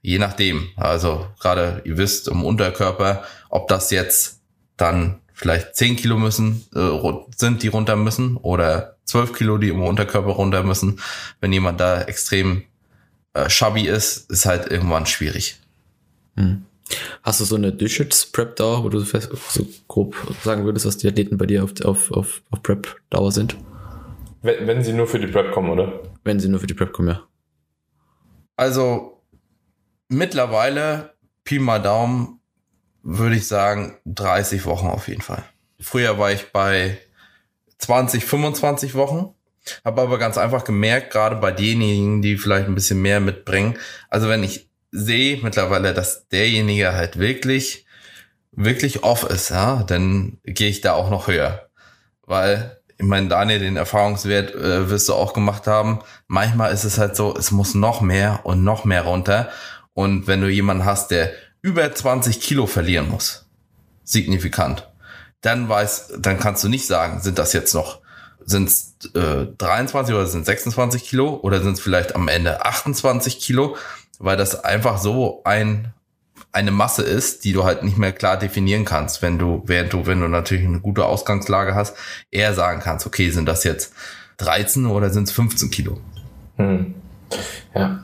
je 0.02 0.20
nachdem. 0.20 0.70
Also 0.76 1.28
gerade 1.40 1.82
ihr 1.86 1.98
wisst 1.98 2.28
im 2.28 2.44
Unterkörper, 2.44 3.24
ob 3.50 3.68
das 3.68 3.92
jetzt 3.92 4.42
dann 4.78 5.22
vielleicht 5.34 5.76
zehn 5.76 5.96
Kilo 5.96 6.18
müssen, 6.18 6.66
äh, 6.76 7.00
sind, 7.36 7.64
die 7.64 7.68
runter 7.68 7.96
müssen 7.96 8.38
oder 8.38 8.96
zwölf 9.04 9.34
Kilo, 9.34 9.58
die 9.58 9.70
im 9.70 9.82
Unterkörper 9.82 10.32
runter 10.32 10.64
müssen. 10.64 11.00
Wenn 11.40 11.54
jemand 11.54 11.80
da 11.80 12.02
extrem 12.02 12.64
äh, 13.34 13.48
chubby 13.48 13.88
ist, 13.88 14.30
ist 14.32 14.46
halt 14.46 14.72
irgendwann 14.72 15.06
schwierig. 15.06 15.60
Hm. 16.36 16.66
Hast 17.24 17.40
du 17.40 17.46
so 17.46 17.56
eine 17.56 17.72
Durchschnitts-Prep 17.72 18.56
dauer 18.56 18.84
wo 18.84 18.90
du 18.90 19.00
so 19.00 19.68
grob 19.88 20.16
sagen 20.44 20.66
würdest, 20.66 20.86
was 20.86 20.98
die 20.98 21.08
Athleten 21.08 21.38
bei 21.38 21.46
dir 21.46 21.64
auf, 21.64 21.74
auf, 21.84 22.12
auf, 22.12 22.44
auf 22.52 22.64
Prep-Dauer 22.64 23.32
sind? 23.32 23.58
Wenn, 24.42 24.68
wenn 24.68 24.84
sie 24.84 24.94
nur 24.94 25.08
für 25.08 25.20
die 25.20 25.28
Prep 25.28 25.52
kommen, 25.52 25.70
oder? 25.70 26.04
Wenn 26.24 26.40
sie 26.40 26.50
nur 26.50 26.60
für 26.60 26.68
die 26.68 26.76
Prep 26.76 26.94
kommen, 26.94 27.10
ja. 27.10 27.24
Also 28.56 29.24
mittlerweile, 30.08 31.16
Pi 31.44 31.60
mal 31.60 31.80
Daumen, 31.82 32.40
würde 33.02 33.36
ich 33.36 33.48
sagen, 33.48 33.98
30 34.06 34.66
Wochen 34.66 34.88
auf 34.88 35.08
jeden 35.08 35.22
Fall. 35.22 35.44
Früher 35.80 36.18
war 36.18 36.32
ich 36.32 36.52
bei 36.52 37.00
20, 37.80 38.26
25 38.26 38.96
Wochen. 38.96 39.34
Habe 39.84 40.04
aber 40.04 40.20
ganz 40.20 40.38
einfach 40.38 40.64
gemerkt, 40.64 41.12
gerade 41.12 41.36
bei 41.38 41.52
denjenigen, 41.52 42.22
die 42.22 42.38
vielleicht 42.38 42.68
ein 42.68 42.76
bisschen 42.76 43.02
mehr 43.02 43.20
mitbringen. 43.20 43.78
Also 44.10 44.30
wenn 44.30 44.44
ich 44.44 44.70
sehe 44.96 45.40
mittlerweile, 45.42 45.94
dass 45.94 46.28
derjenige 46.30 46.94
halt 46.94 47.20
wirklich, 47.20 47.86
wirklich 48.52 49.04
off 49.04 49.24
ist, 49.24 49.50
ja, 49.50 49.84
dann 49.84 50.38
gehe 50.44 50.70
ich 50.70 50.82
da 50.82 50.94
auch 50.94 51.10
noch 51.10 51.28
höher. 51.28 51.70
Weil, 52.26 52.80
ich 52.98 53.06
meine, 53.06 53.28
Daniel, 53.28 53.60
den 53.60 53.78
Erfahrungswert 53.78 54.56
äh, 54.56 54.90
wirst 54.90 55.10
du 55.10 55.14
auch 55.14 55.34
gemacht 55.34 55.68
haben. 55.68 56.00
Manchmal 56.28 56.74
ist 56.74 56.86
es 56.86 56.98
halt 56.98 57.16
so, 57.16 57.36
es 57.38 57.52
muss 57.52 57.76
noch 57.76 58.02
mehr 58.02 58.42
und 58.44 58.64
noch 58.64 58.86
mehr 58.86 59.04
runter. 59.04 59.50
Und 59.94 60.28
wenn 60.28 60.42
du 60.42 60.50
jemanden 60.50 60.86
hast, 60.86 61.12
der 61.12 61.32
über 61.62 61.94
20 61.94 62.40
Kilo 62.40 62.68
verlieren 62.68 63.10
muss, 63.10 63.48
signifikant, 64.04 64.90
dann 65.42 65.70
weiß, 65.70 66.14
dann 66.20 66.40
kannst 66.40 66.64
du 66.64 66.70
nicht 66.70 66.88
sagen, 66.88 67.22
sind 67.22 67.38
das 67.38 67.54
jetzt 67.54 67.74
noch 67.74 68.02
sind 68.46 68.70
es 68.70 68.96
äh, 69.16 69.48
23 69.58 70.14
oder 70.14 70.28
sind 70.28 70.46
26 70.46 71.04
Kilo 71.04 71.40
oder 71.42 71.62
sind 71.62 71.74
es 71.74 71.80
vielleicht 71.80 72.16
am 72.16 72.28
Ende 72.28 72.64
28 72.64 73.40
Kilo? 73.40 73.76
Weil 74.20 74.38
das 74.38 74.64
einfach 74.64 74.98
so 74.98 75.42
ein 75.44 75.94
eine 76.52 76.72
Masse 76.72 77.04
ist, 77.04 77.44
die 77.44 77.52
du 77.52 77.66
halt 77.66 77.84
nicht 77.84 77.98
mehr 77.98 78.14
klar 78.14 78.38
definieren 78.38 78.86
kannst, 78.86 79.22
wenn 79.22 79.38
du, 79.38 79.64
während 79.66 79.92
du, 79.92 80.06
wenn 80.06 80.22
du 80.22 80.30
natürlich 80.30 80.66
eine 80.66 80.80
gute 80.80 81.06
Ausgangslage 81.06 81.76
hast, 81.76 81.98
eher 82.32 82.54
sagen 82.54 82.80
kannst, 82.82 83.06
okay, 83.06 83.30
sind 83.30 83.46
das 83.46 83.66
jetzt 83.66 83.94
13 84.38 84.86
oder 84.86 85.10
sind 85.10 85.24
es 85.24 85.32
15 85.32 85.70
Kilo? 85.70 85.98
Hm. 86.56 86.96
Ja. 87.74 88.04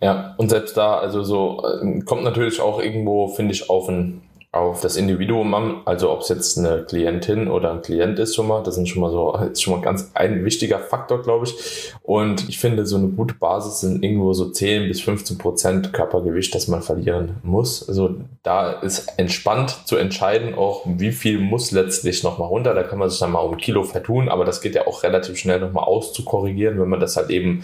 Ja, 0.00 0.34
und 0.36 0.48
selbst 0.48 0.76
da, 0.76 0.98
also 0.98 1.22
so, 1.22 1.64
äh, 1.64 2.00
kommt 2.00 2.24
natürlich 2.24 2.60
auch 2.60 2.80
irgendwo, 2.80 3.28
finde 3.28 3.52
ich, 3.52 3.68
auf 3.68 3.88
ein 3.88 4.22
auf 4.58 4.80
das 4.80 4.96
Individuum 4.96 5.54
an, 5.54 5.82
also 5.84 6.10
ob 6.10 6.20
es 6.20 6.28
jetzt 6.28 6.58
eine 6.58 6.84
Klientin 6.84 7.48
oder 7.48 7.72
ein 7.72 7.82
Klient 7.82 8.18
ist 8.18 8.34
schon 8.34 8.48
mal, 8.48 8.62
das 8.62 8.74
sind 8.74 8.88
schon 8.88 9.00
mal 9.00 9.10
so, 9.10 9.36
ist 9.52 9.62
schon 9.62 9.74
mal 9.74 9.82
ganz 9.82 10.10
ein 10.14 10.44
wichtiger 10.44 10.78
Faktor, 10.78 11.22
glaube 11.22 11.46
ich. 11.46 11.92
Und 12.02 12.48
ich 12.48 12.58
finde, 12.58 12.86
so 12.86 12.96
eine 12.96 13.08
gute 13.08 13.34
Basis 13.34 13.80
sind 13.80 14.02
irgendwo 14.02 14.32
so 14.32 14.50
10 14.50 14.88
bis 14.88 15.00
15 15.00 15.38
Prozent 15.38 15.92
Körpergewicht, 15.92 16.54
das 16.54 16.68
man 16.68 16.82
verlieren 16.82 17.36
muss. 17.42 17.88
Also 17.88 18.14
da 18.42 18.72
ist 18.72 19.12
entspannt 19.16 19.76
zu 19.86 19.96
entscheiden, 19.96 20.54
auch 20.54 20.82
wie 20.86 21.12
viel 21.12 21.38
muss 21.38 21.70
letztlich 21.72 22.22
nochmal 22.22 22.48
runter. 22.48 22.74
Da 22.74 22.82
kann 22.82 22.98
man 22.98 23.10
sich 23.10 23.18
dann 23.18 23.32
mal 23.32 23.40
um 23.40 23.56
Kilo 23.56 23.82
vertun, 23.82 24.28
aber 24.28 24.44
das 24.44 24.60
geht 24.60 24.74
ja 24.74 24.86
auch 24.86 25.02
relativ 25.02 25.36
schnell 25.36 25.60
nochmal 25.60 25.84
auszukorrigieren, 25.84 26.80
wenn 26.80 26.88
man 26.88 27.00
das 27.00 27.16
halt 27.16 27.30
eben 27.30 27.62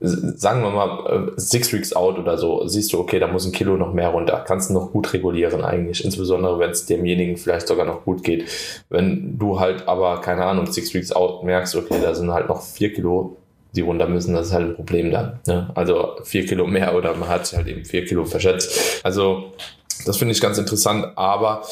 sagen 0.00 0.62
wir 0.62 0.70
mal, 0.70 1.30
äh, 1.36 1.40
six 1.40 1.72
weeks 1.72 1.94
out 1.94 2.18
oder 2.18 2.38
so, 2.38 2.66
siehst 2.66 2.92
du, 2.92 2.98
okay, 2.98 3.18
da 3.18 3.26
muss 3.26 3.46
ein 3.46 3.52
Kilo 3.52 3.76
noch 3.76 3.92
mehr 3.92 4.08
runter. 4.08 4.44
Kannst 4.46 4.70
du 4.70 4.74
noch 4.74 4.92
gut 4.92 5.12
regulieren 5.12 5.64
eigentlich, 5.64 6.04
insbesondere 6.04 6.58
wenn 6.58 6.70
es 6.70 6.86
demjenigen 6.86 7.36
vielleicht 7.36 7.68
sogar 7.68 7.86
noch 7.86 8.04
gut 8.04 8.22
geht. 8.22 8.48
Wenn 8.88 9.38
du 9.38 9.58
halt 9.60 9.88
aber, 9.88 10.20
keine 10.20 10.44
Ahnung, 10.44 10.66
six 10.66 10.92
weeks 10.94 11.12
out 11.12 11.44
merkst, 11.44 11.76
okay, 11.76 11.98
da 12.02 12.14
sind 12.14 12.32
halt 12.32 12.48
noch 12.48 12.62
vier 12.62 12.92
Kilo, 12.92 13.36
die 13.74 13.82
runter 13.82 14.08
müssen, 14.08 14.34
das 14.34 14.48
ist 14.48 14.52
halt 14.52 14.66
ein 14.66 14.74
Problem 14.74 15.10
dann. 15.10 15.40
Ne? 15.46 15.70
Also 15.74 16.16
vier 16.24 16.46
Kilo 16.46 16.66
mehr 16.66 16.94
oder 16.94 17.14
man 17.14 17.28
hat 17.28 17.52
halt 17.52 17.66
eben 17.66 17.84
vier 17.84 18.04
Kilo 18.04 18.24
verschätzt. 18.24 19.00
Also 19.04 19.52
das 20.04 20.16
finde 20.16 20.32
ich 20.32 20.40
ganz 20.40 20.58
interessant, 20.58 21.06
aber 21.16 21.62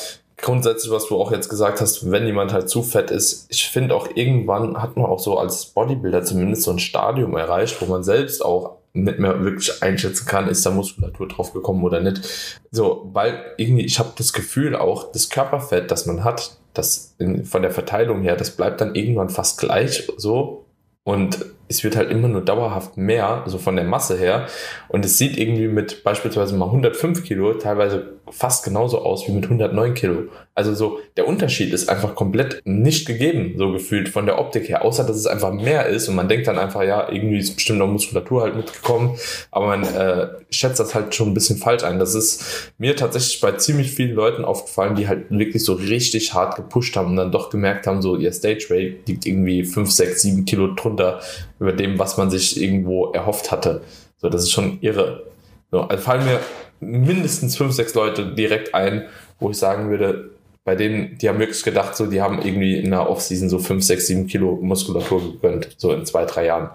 grundsätzlich, 0.45 0.93
was 0.93 1.09
du 1.09 1.17
auch 1.17 1.33
jetzt 1.33 1.49
gesagt 1.49 1.81
hast, 1.81 2.11
wenn 2.11 2.27
jemand 2.27 2.53
halt 2.53 2.69
zu 2.69 2.83
fett 2.83 3.11
ist, 3.11 3.47
ich 3.49 3.69
finde 3.69 3.97
auch 3.97 4.09
irgendwann 4.15 4.81
hat 4.81 4.97
man 4.97 5.07
auch 5.07 5.19
so 5.19 5.39
als 5.39 5.67
Bodybuilder 5.67 6.23
zumindest 6.23 6.63
so 6.63 6.71
ein 6.71 6.79
Stadium 6.79 7.37
erreicht, 7.37 7.81
wo 7.81 7.87
man 7.87 8.05
selbst 8.05 8.45
auch 8.45 8.77
nicht 8.93 9.19
mehr 9.19 9.43
wirklich 9.43 9.83
einschätzen 9.83 10.27
kann, 10.27 10.47
ist 10.47 10.65
da 10.65 10.71
Muskulatur 10.71 11.27
drauf 11.29 11.53
gekommen 11.53 11.83
oder 11.83 12.01
nicht. 12.01 12.61
So, 12.71 13.11
weil 13.13 13.43
irgendwie, 13.57 13.85
ich 13.85 13.99
habe 13.99 14.13
das 14.17 14.33
Gefühl 14.33 14.77
auch, 14.77 15.11
das 15.11 15.31
Körperfett, 15.31 15.91
das 15.91 16.07
man 16.07 16.23
hat, 16.23 16.59
das 16.75 17.15
in, 17.19 17.45
von 17.45 17.63
der 17.63 17.71
Verteilung 17.71 18.23
her, 18.23 18.37
das 18.37 18.51
bleibt 18.51 18.81
dann 18.81 18.95
irgendwann 18.95 19.31
fast 19.31 19.59
gleich 19.59 20.09
so 20.19 20.67
und 21.05 21.45
es 21.69 21.85
wird 21.85 21.97
halt 21.97 22.11
immer 22.11 22.29
nur 22.29 22.43
dauerhaft 22.43 22.97
mehr, 22.97 23.43
so 23.47 23.59
von 23.59 23.77
der 23.77 23.85
Masse 23.85 24.19
her. 24.19 24.47
Und 24.89 25.05
es 25.05 25.19
sieht 25.19 25.37
irgendwie 25.39 25.69
mit 25.69 26.05
beispielsweise 26.05 26.55
mal 26.55 26.67
105 26.67 27.25
Kilo 27.25 27.55
teilweise 27.55 28.15
fast 28.31 28.65
genauso 28.65 29.01
aus 29.01 29.27
wie 29.29 29.33
mit 29.33 29.45
109 29.45 29.95
Kilo. 29.95 30.25
Also 30.55 30.75
so, 30.75 31.01
der 31.17 31.27
Unterschied 31.27 31.73
ist 31.73 31.89
einfach 31.89 32.15
komplett 32.15 32.63
nicht 32.65 33.07
gegeben, 33.07 33.55
so 33.59 33.73
gefühlt 33.73 34.09
von 34.09 34.25
der 34.25 34.39
Optik 34.39 34.69
her, 34.69 34.85
außer 34.85 35.05
dass 35.05 35.17
es 35.17 35.27
einfach 35.27 35.53
mehr 35.53 35.87
ist 35.87 36.09
und 36.09 36.15
man 36.15 36.29
denkt 36.29 36.47
dann 36.47 36.59
einfach, 36.59 36.83
ja, 36.83 37.11
irgendwie 37.11 37.39
ist 37.39 37.57
bestimmt 37.57 37.81
noch 37.81 37.89
Muskulatur 37.89 38.43
halt 38.43 38.57
mitgekommen, 38.57 39.17
aber 39.51 39.67
man 39.67 39.83
äh, 39.85 40.29
schätzt 40.51 40.81
das 40.81 40.95
halt 40.95 41.15
schon 41.15 41.29
ein 41.29 41.35
bisschen 41.35 41.57
falsch 41.57 41.83
ein. 41.83 41.99
Das 41.99 42.15
ist 42.15 42.73
mir 42.79 42.97
tatsächlich 42.97 43.41
bei 43.41 43.53
ziemlich 43.53 43.91
vielen 43.91 44.15
Leuten 44.15 44.45
aufgefallen, 44.45 44.95
die 44.95 45.09
halt 45.09 45.31
wirklich 45.31 45.65
so 45.65 45.75
richtig 45.75 46.35
hart 46.35 46.57
gepusht 46.57 46.97
haben 46.97 47.11
und 47.11 47.17
dann 47.17 47.33
doch 47.33 47.51
gemerkt 47.51 47.87
haben, 47.87 48.01
so 48.01 48.17
ihr 48.17 48.33
Stage 48.33 48.67
Rate 48.71 48.97
liegt 49.07 49.27
irgendwie 49.27 49.65
5, 49.65 49.91
6, 49.91 50.23
7 50.23 50.45
Kilo 50.45 50.75
drunter 50.75 51.21
über 51.61 51.73
dem, 51.73 51.99
was 51.99 52.17
man 52.17 52.31
sich 52.31 52.61
irgendwo 52.61 53.13
erhofft 53.13 53.51
hatte. 53.51 53.83
So, 54.17 54.29
das 54.29 54.43
ist 54.43 54.53
schon 54.53 54.79
irre. 54.81 55.25
So, 55.71 55.81
also 55.83 56.03
fallen 56.03 56.25
mir 56.25 56.41
mindestens 56.81 57.57
fünf, 57.57 57.75
sechs 57.75 57.95
Leute 57.95 58.35
direkt 58.35 58.75
ein, 58.75 59.07
wo 59.39 59.51
ich 59.51 59.57
sagen 59.57 59.91
würde, 59.91 60.31
bei 60.65 60.75
denen, 60.75 61.19
die 61.19 61.29
haben 61.29 61.39
wirklich 61.39 61.63
gedacht, 61.63 61.95
so, 61.95 62.07
die 62.07 62.23
haben 62.23 62.41
irgendwie 62.41 62.79
in 62.79 62.91
der 62.91 63.09
Offseason 63.09 63.49
so 63.51 63.59
fünf, 63.59 63.85
sechs, 63.85 64.07
sieben 64.07 64.27
Kilo 64.27 64.59
Muskulatur 64.63 65.33
gegönnt, 65.33 65.69
so 65.77 65.93
in 65.93 66.07
zwei, 66.07 66.25
drei 66.25 66.47
Jahren. 66.47 66.71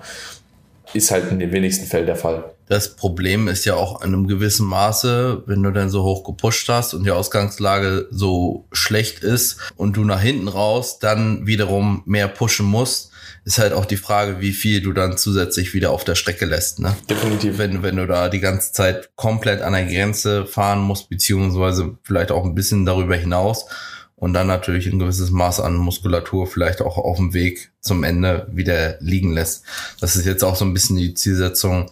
Ist 0.94 1.12
halt 1.12 1.32
in 1.32 1.40
den 1.40 1.52
wenigsten 1.52 1.86
Fällen 1.86 2.06
der 2.06 2.16
Fall. 2.16 2.56
Das 2.68 2.96
Problem 2.96 3.48
ist 3.48 3.66
ja 3.66 3.76
auch 3.76 4.02
in 4.02 4.14
einem 4.14 4.28
gewissen 4.28 4.66
Maße, 4.68 5.44
wenn 5.48 5.64
du 5.64 5.72
dann 5.72 5.90
so 5.90 6.04
hoch 6.04 6.24
gepusht 6.24 6.70
hast 6.70 6.94
und 6.94 7.04
die 7.04 7.12
Ausgangslage 7.12 8.08
so 8.12 8.68
schlecht 8.72 9.24
ist 9.24 9.58
und 9.76 9.98
du 9.98 10.04
nach 10.04 10.22
hinten 10.22 10.48
raus 10.48 11.00
dann 11.00 11.48
wiederum 11.48 12.04
mehr 12.06 12.28
pushen 12.28 12.68
musst, 12.68 13.12
ist 13.46 13.58
halt 13.58 13.74
auch 13.74 13.86
die 13.86 13.98
Frage, 13.98 14.42
wie 14.42 14.52
viel 14.52 14.82
du 14.82 14.94
dann 14.94 15.18
zusätzlich 15.18 15.74
wieder 15.74 15.90
auf 15.90 16.04
der 16.04 16.14
Strecke 16.14 16.46
lässt. 16.46 16.80
Ne? 16.80 16.96
Definitiv. 17.10 17.58
Wenn, 17.58 17.82
wenn 17.82 17.96
du 17.96 18.06
da 18.06 18.30
die 18.30 18.40
ganze 18.40 18.72
Zeit 18.72 19.10
komplett 19.16 19.62
an 19.62 19.74
der 19.74 19.86
Grenze 19.86 20.46
fahren 20.46 20.82
musst, 20.82 21.10
beziehungsweise 21.10 21.98
vielleicht 22.04 22.32
auch 22.32 22.46
ein 22.46 22.54
bisschen 22.54 22.86
darüber 22.86 23.16
hinaus 23.16 23.66
und 24.20 24.34
dann 24.34 24.48
natürlich 24.48 24.88
ein 24.88 25.00
gewisses 25.00 25.32
Maß 25.32 25.62
an 25.62 25.76
Muskulatur 25.76 26.46
vielleicht 26.46 26.82
auch 26.82 26.98
auf 26.98 27.18
dem 27.18 27.34
Weg 27.34 27.72
zum 27.80 28.04
Ende 28.04 28.48
wieder 28.52 28.98
liegen 29.00 29.34
lässt. 29.34 29.64
Das 30.00 30.16
ist 30.16 30.26
jetzt 30.26 30.44
auch 30.44 30.56
so 30.56 30.66
ein 30.66 30.74
bisschen 30.74 30.98
die 30.98 31.14
Zielsetzung 31.14 31.90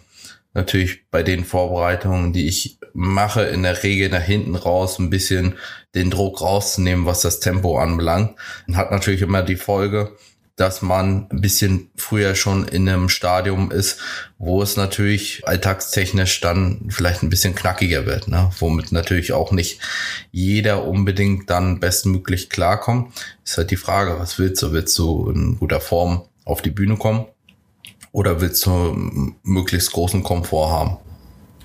natürlich 0.54 1.08
bei 1.10 1.22
den 1.22 1.44
Vorbereitungen, 1.44 2.32
die 2.32 2.46
ich 2.46 2.78
mache, 2.92 3.42
in 3.42 3.62
der 3.62 3.82
Regel 3.82 4.10
nach 4.10 4.22
hinten 4.22 4.56
raus 4.56 4.98
ein 4.98 5.10
bisschen 5.10 5.54
den 5.94 6.10
Druck 6.10 6.40
rauszunehmen, 6.40 7.06
was 7.06 7.20
das 7.20 7.40
Tempo 7.40 7.78
anbelangt. 7.78 8.36
Hat 8.74 8.90
natürlich 8.90 9.22
immer 9.22 9.42
die 9.42 9.56
Folge, 9.56 10.12
dass 10.58 10.82
man 10.82 11.28
ein 11.30 11.40
bisschen 11.40 11.88
früher 11.96 12.34
schon 12.34 12.66
in 12.66 12.88
einem 12.88 13.08
Stadium 13.08 13.70
ist, 13.70 14.00
wo 14.38 14.60
es 14.60 14.76
natürlich 14.76 15.46
alltagstechnisch 15.46 16.40
dann 16.40 16.88
vielleicht 16.88 17.22
ein 17.22 17.30
bisschen 17.30 17.54
knackiger 17.54 18.06
wird, 18.06 18.26
ne? 18.26 18.50
womit 18.58 18.90
natürlich 18.90 19.32
auch 19.32 19.52
nicht 19.52 19.80
jeder 20.32 20.84
unbedingt 20.84 21.48
dann 21.48 21.78
bestmöglich 21.78 22.50
klarkommt. 22.50 23.14
Ist 23.44 23.56
halt 23.56 23.70
die 23.70 23.76
Frage, 23.76 24.18
was 24.18 24.38
willst 24.40 24.60
du? 24.62 24.72
Willst 24.72 24.98
du 24.98 25.30
in 25.30 25.58
guter 25.58 25.80
Form 25.80 26.24
auf 26.44 26.60
die 26.60 26.70
Bühne 26.70 26.96
kommen 26.96 27.26
oder 28.10 28.40
willst 28.40 28.66
du 28.66 29.34
möglichst 29.44 29.92
großen 29.92 30.24
Komfort 30.24 30.70
haben? 30.70 30.96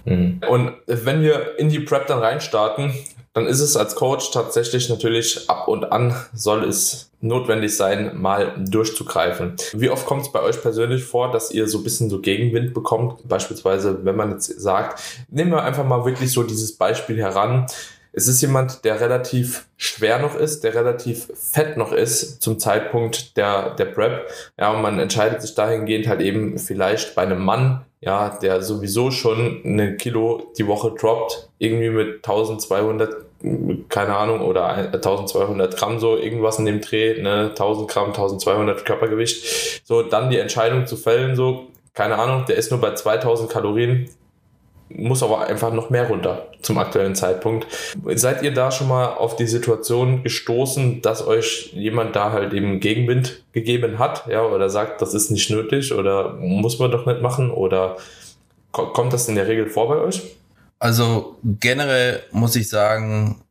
Mhm. 0.06 0.42
Und 0.48 0.74
wenn 0.86 1.22
wir 1.22 1.58
in 1.58 1.70
die 1.70 1.80
Prep 1.80 2.06
dann 2.06 2.20
reinstarten, 2.20 2.94
dann 3.34 3.48
ist 3.48 3.62
es 3.62 3.76
als 3.76 3.96
Coach 3.96 4.32
tatsächlich 4.32 4.90
natürlich 4.90 5.50
ab 5.50 5.68
und 5.68 5.92
an 5.92 6.16
soll 6.34 6.64
es 6.64 7.10
notwendig 7.20 7.76
sein, 7.76 8.22
mal 8.22 8.54
durchzugreifen. 8.58 9.56
Wie 9.74 9.90
oft 9.90 10.06
kommt 10.06 10.22
es 10.22 10.32
bei 10.32 10.42
euch 10.42 10.62
persönlich 10.62 11.04
vor, 11.04 11.32
dass 11.32 11.50
ihr 11.50 11.68
so 11.68 11.80
ein 11.80 11.84
bisschen 11.84 12.10
so 12.10 12.20
Gegenwind 12.20 12.74
bekommt? 12.74 13.28
Beispielsweise, 13.28 14.06
wenn 14.06 14.16
man 14.16 14.32
jetzt 14.32 14.60
sagt, 14.62 15.02
nehmen 15.30 15.52
wir 15.52 15.64
einfach 15.64 15.86
mal 15.86 16.06
wirklich 16.06 16.32
so 16.32 16.44
dieses 16.44 16.78
Beispiel 16.78 17.18
heran. 17.18 17.66
Es 18.16 18.28
ist 18.28 18.42
jemand, 18.42 18.86
der 18.86 19.02
relativ 19.02 19.66
schwer 19.76 20.20
noch 20.20 20.36
ist, 20.36 20.64
der 20.64 20.76
relativ 20.76 21.30
fett 21.34 21.78
noch 21.78 21.92
ist 21.92 22.44
zum 22.44 22.60
Zeitpunkt 22.60 23.36
der, 23.38 23.72
der 23.72 23.86
Prep. 23.86 24.30
Ja, 24.58 24.72
und 24.72 24.84
man 24.84 25.00
entscheidet 25.00 25.42
sich 25.42 25.56
dahingehend 25.56 26.08
halt 26.08 26.22
eben 26.22 26.60
vielleicht 26.60 27.16
bei 27.16 27.24
einem 27.24 27.44
Mann, 27.44 27.86
ja, 28.02 28.38
der 28.42 28.62
sowieso 28.62 29.10
schon 29.10 29.62
eine 29.66 29.98
Kilo 29.98 30.54
die 30.58 30.68
Woche 30.68 30.92
droppt, 30.92 31.50
irgendwie 31.58 31.90
mit 31.90 32.18
1200 32.18 33.26
keine 33.90 34.16
Ahnung, 34.16 34.42
oder 34.42 34.70
1200 34.70 35.76
Gramm 35.76 36.00
so 36.00 36.18
irgendwas 36.18 36.60
in 36.60 36.66
dem 36.66 36.80
Dreh, 36.80 37.22
ne, 37.22 37.50
1000 37.50 37.90
Gramm, 37.90 38.08
1200 38.08 38.86
Körpergewicht, 38.86 39.86
so 39.86 40.02
dann 40.02 40.30
die 40.30 40.38
Entscheidung 40.38 40.88
zu 40.88 40.96
fällen, 40.96 41.36
so, 41.36 41.68
keine 41.94 42.18
Ahnung, 42.18 42.46
der 42.48 42.56
ist 42.56 42.72
nur 42.72 42.80
bei 42.80 42.94
2000 42.94 43.50
Kalorien, 43.50 44.10
muss 44.96 45.24
aber 45.24 45.48
einfach 45.48 45.74
noch 45.74 45.90
mehr 45.90 46.08
runter 46.08 46.48
zum 46.62 46.78
aktuellen 46.78 47.16
Zeitpunkt. 47.16 47.68
Seid 48.16 48.42
ihr 48.44 48.54
da 48.54 48.72
schon 48.72 48.88
mal 48.88 49.08
auf 49.08 49.36
die 49.36 49.48
Situation 49.48 50.24
gestoßen, 50.24 51.02
dass 51.02 51.26
euch 51.26 51.72
jemand 51.74 52.16
da 52.16 52.32
halt 52.32 52.54
eben 52.54 52.80
Gegenwind 52.80 53.44
gegeben 53.54 54.00
hat, 54.00 54.28
ja, 54.28 54.44
oder 54.44 54.70
sagt, 54.70 55.02
das 55.02 55.14
ist 55.14 55.32
nicht 55.32 55.50
nötig 55.50 55.94
oder 55.94 56.34
muss 56.34 56.80
man 56.80 56.92
doch 56.92 57.06
nicht 57.06 57.22
machen 57.22 57.52
oder 57.52 57.98
kommt 58.72 59.14
das 59.14 59.28
in 59.28 59.36
der 59.36 59.48
Regel 59.48 59.70
vor 59.70 59.88
bei 59.88 59.98
euch? 59.98 60.22
Also 60.80 61.38
generell 61.44 62.22
muss 62.32 62.56
ich 62.56 62.68
sagen, 62.68 63.42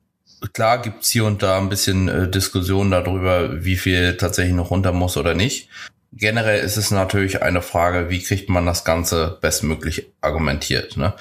klar 0.52 0.82
gibt's 0.82 1.10
hier 1.10 1.24
und 1.24 1.42
da 1.42 1.58
ein 1.58 1.68
bisschen 1.68 2.08
äh, 2.08 2.28
Diskussion 2.28 2.90
darüber, 2.90 3.64
wie 3.64 3.76
viel 3.76 4.16
tatsächlich 4.16 4.54
noch 4.54 4.70
runter 4.70 4.92
muss 4.92 5.16
oder 5.16 5.34
nicht. 5.34 5.68
Generell 6.12 6.62
ist 6.62 6.76
es 6.76 6.90
natürlich 6.90 7.42
eine 7.42 7.62
Frage, 7.62 8.10
wie 8.10 8.22
kriegt 8.22 8.48
man 8.48 8.66
das 8.66 8.84
Ganze 8.84 9.38
bestmöglich 9.40 10.06
argumentiert. 10.20 10.96
Ne? 10.96 11.14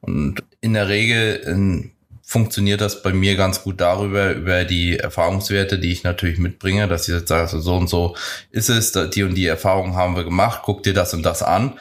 Und 0.00 0.42
in 0.60 0.72
der 0.72 0.88
Regel 0.88 1.36
in, 1.36 1.92
funktioniert 2.22 2.80
das 2.80 3.02
bei 3.02 3.12
mir 3.12 3.36
ganz 3.36 3.62
gut 3.62 3.80
darüber, 3.80 4.32
über 4.32 4.64
die 4.64 4.96
Erfahrungswerte, 4.98 5.78
die 5.78 5.90
ich 5.90 6.04
natürlich 6.04 6.38
mitbringe, 6.38 6.86
dass 6.86 7.08
ich 7.08 7.14
jetzt 7.14 7.28
sage, 7.28 7.60
so 7.60 7.76
und 7.76 7.88
so 7.88 8.16
ist 8.50 8.70
es, 8.70 8.92
die 8.92 9.24
und 9.24 9.34
die 9.34 9.46
Erfahrungen 9.46 9.96
haben 9.96 10.14
wir 10.14 10.24
gemacht, 10.24 10.62
guck 10.64 10.84
dir 10.84 10.94
das 10.94 11.12
und 11.12 11.24
das 11.24 11.42
an 11.42 11.78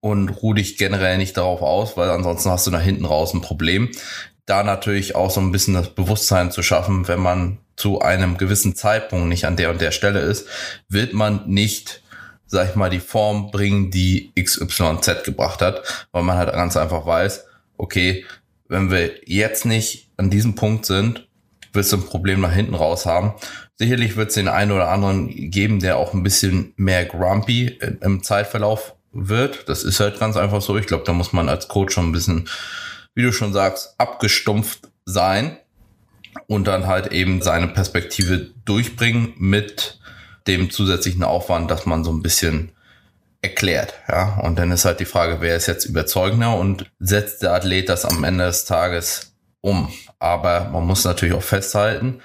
und 0.00 0.30
ruh 0.30 0.54
dich 0.54 0.78
generell 0.78 1.18
nicht 1.18 1.36
darauf 1.36 1.62
aus, 1.62 1.96
weil 1.96 2.10
ansonsten 2.10 2.50
hast 2.50 2.66
du 2.66 2.70
nach 2.70 2.80
hinten 2.80 3.04
raus 3.04 3.34
ein 3.34 3.42
Problem. 3.42 3.90
Da 4.46 4.64
natürlich 4.64 5.14
auch 5.14 5.30
so 5.30 5.40
ein 5.40 5.52
bisschen 5.52 5.74
das 5.74 5.94
Bewusstsein 5.94 6.50
zu 6.50 6.62
schaffen, 6.62 7.06
wenn 7.06 7.20
man 7.20 7.58
zu 7.82 8.00
einem 8.00 8.38
gewissen 8.38 8.76
Zeitpunkt 8.76 9.26
nicht 9.26 9.44
an 9.44 9.56
der 9.56 9.70
und 9.70 9.80
der 9.80 9.90
Stelle 9.90 10.20
ist, 10.20 10.46
wird 10.88 11.14
man 11.14 11.48
nicht, 11.48 12.04
sag 12.46 12.70
ich 12.70 12.76
mal, 12.76 12.90
die 12.90 13.00
Form 13.00 13.50
bringen, 13.50 13.90
die 13.90 14.32
XYZ 14.40 15.24
gebracht 15.24 15.60
hat, 15.60 16.06
weil 16.12 16.22
man 16.22 16.38
halt 16.38 16.52
ganz 16.52 16.76
einfach 16.76 17.06
weiß, 17.06 17.44
okay, 17.76 18.24
wenn 18.68 18.92
wir 18.92 19.10
jetzt 19.26 19.66
nicht 19.66 20.12
an 20.16 20.30
diesem 20.30 20.54
Punkt 20.54 20.86
sind, 20.86 21.26
wirst 21.72 21.90
du 21.90 21.96
ein 21.96 22.06
Problem 22.06 22.40
nach 22.40 22.52
hinten 22.52 22.76
raus 22.76 23.04
haben. 23.04 23.34
Sicherlich 23.76 24.16
wird 24.16 24.28
es 24.28 24.34
den 24.34 24.46
einen 24.46 24.70
oder 24.70 24.88
anderen 24.88 25.50
geben, 25.50 25.80
der 25.80 25.96
auch 25.96 26.14
ein 26.14 26.22
bisschen 26.22 26.74
mehr 26.76 27.04
grumpy 27.04 27.80
im 28.00 28.22
Zeitverlauf 28.22 28.94
wird. 29.10 29.68
Das 29.68 29.82
ist 29.82 29.98
halt 29.98 30.20
ganz 30.20 30.36
einfach 30.36 30.62
so. 30.62 30.76
Ich 30.76 30.86
glaube, 30.86 31.02
da 31.04 31.12
muss 31.12 31.32
man 31.32 31.48
als 31.48 31.66
Coach 31.66 31.94
schon 31.94 32.10
ein 32.10 32.12
bisschen, 32.12 32.48
wie 33.16 33.22
du 33.22 33.32
schon 33.32 33.52
sagst, 33.52 33.96
abgestumpft 33.98 34.88
sein 35.04 35.58
und 36.52 36.66
dann 36.66 36.86
halt 36.86 37.06
eben 37.12 37.40
seine 37.40 37.68
Perspektive 37.68 38.50
durchbringen 38.66 39.32
mit 39.38 39.98
dem 40.46 40.70
zusätzlichen 40.70 41.24
Aufwand, 41.24 41.70
dass 41.70 41.86
man 41.86 42.04
so 42.04 42.12
ein 42.12 42.20
bisschen 42.20 42.72
erklärt. 43.40 43.94
Ja, 44.06 44.38
und 44.42 44.58
dann 44.58 44.70
ist 44.70 44.84
halt 44.84 45.00
die 45.00 45.06
Frage, 45.06 45.38
wer 45.40 45.56
ist 45.56 45.66
jetzt 45.66 45.86
überzeugender 45.86 46.54
und 46.58 46.90
setzt 46.98 47.42
der 47.42 47.54
Athlet 47.54 47.88
das 47.88 48.04
am 48.04 48.22
Ende 48.22 48.44
des 48.44 48.66
Tages 48.66 49.32
um? 49.62 49.90
Aber 50.18 50.68
man 50.68 50.86
muss 50.86 51.04
natürlich 51.04 51.34
auch 51.34 51.42
festhalten, 51.42 52.20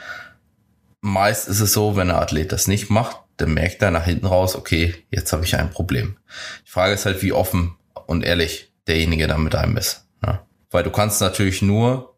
meist 1.00 1.48
ist 1.48 1.62
es 1.62 1.72
so, 1.72 1.96
wenn 1.96 2.10
der 2.10 2.22
Athlet 2.22 2.52
das 2.52 2.68
nicht 2.68 2.90
macht, 2.90 3.16
dann 3.38 3.54
merkt 3.54 3.82
er 3.82 3.92
nach 3.92 4.04
hinten 4.04 4.26
raus, 4.26 4.58
okay, 4.58 4.94
jetzt 5.10 5.32
habe 5.32 5.46
ich 5.46 5.56
ein 5.56 5.70
Problem. 5.70 6.18
Die 6.66 6.72
Frage 6.72 6.96
ist 6.96 7.06
halt, 7.06 7.24
wie 7.24 7.32
offen 7.32 7.78
und 8.08 8.26
ehrlich 8.26 8.74
derjenige 8.88 9.28
da 9.28 9.38
mit 9.38 9.56
einem 9.56 9.78
ist. 9.78 10.06
Ja? 10.22 10.46
Weil 10.70 10.84
du 10.84 10.92
kannst 10.92 11.22
natürlich 11.22 11.62
nur 11.62 12.17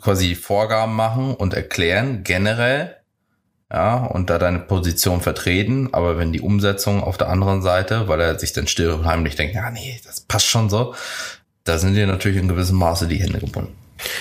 quasi 0.00 0.34
Vorgaben 0.34 0.94
machen 0.94 1.34
und 1.34 1.54
erklären, 1.54 2.22
generell, 2.24 2.96
ja, 3.72 4.04
und 4.04 4.30
da 4.30 4.38
deine 4.38 4.60
Position 4.60 5.20
vertreten, 5.20 5.88
aber 5.92 6.18
wenn 6.18 6.32
die 6.32 6.40
Umsetzung 6.40 7.02
auf 7.02 7.18
der 7.18 7.28
anderen 7.28 7.62
Seite, 7.62 8.08
weil 8.08 8.20
er 8.20 8.38
sich 8.38 8.52
dann 8.52 8.66
still 8.66 8.90
und 8.90 9.06
heimlich 9.06 9.34
denkt, 9.34 9.54
ja, 9.54 9.70
nee, 9.70 10.00
das 10.04 10.20
passt 10.20 10.46
schon 10.46 10.70
so, 10.70 10.94
da 11.64 11.78
sind 11.78 11.94
dir 11.94 12.06
natürlich 12.06 12.38
in 12.38 12.48
gewissem 12.48 12.76
Maße 12.78 13.08
die 13.08 13.16
Hände 13.16 13.40
gebunden. 13.40 13.76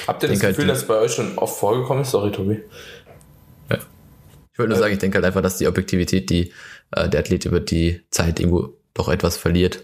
Habt 0.07 0.23
ihr 0.23 0.29
das 0.29 0.41
halt 0.41 0.55
Gefühl, 0.55 0.69
halt, 0.69 0.81
dass 0.81 0.87
bei 0.87 0.95
euch 0.95 1.13
schon 1.13 1.37
oft 1.37 1.59
vorgekommen 1.59 2.03
ist? 2.03 2.11
Sorry, 2.11 2.31
Tobi. 2.31 2.63
Ich 4.55 4.59
wollte 4.59 4.69
nur 4.69 4.79
sagen, 4.79 4.93
ich 4.93 4.99
denke 4.99 5.15
halt 5.17 5.25
einfach, 5.25 5.41
dass 5.41 5.57
die 5.57 5.67
Objektivität, 5.67 6.29
die 6.29 6.53
äh, 6.91 7.09
der 7.09 7.19
Athlet 7.19 7.43
über 7.43 7.59
die 7.59 8.05
Zeit 8.09 8.39
irgendwo 8.39 8.69
doch 8.93 9.09
etwas 9.09 9.35
verliert. 9.35 9.83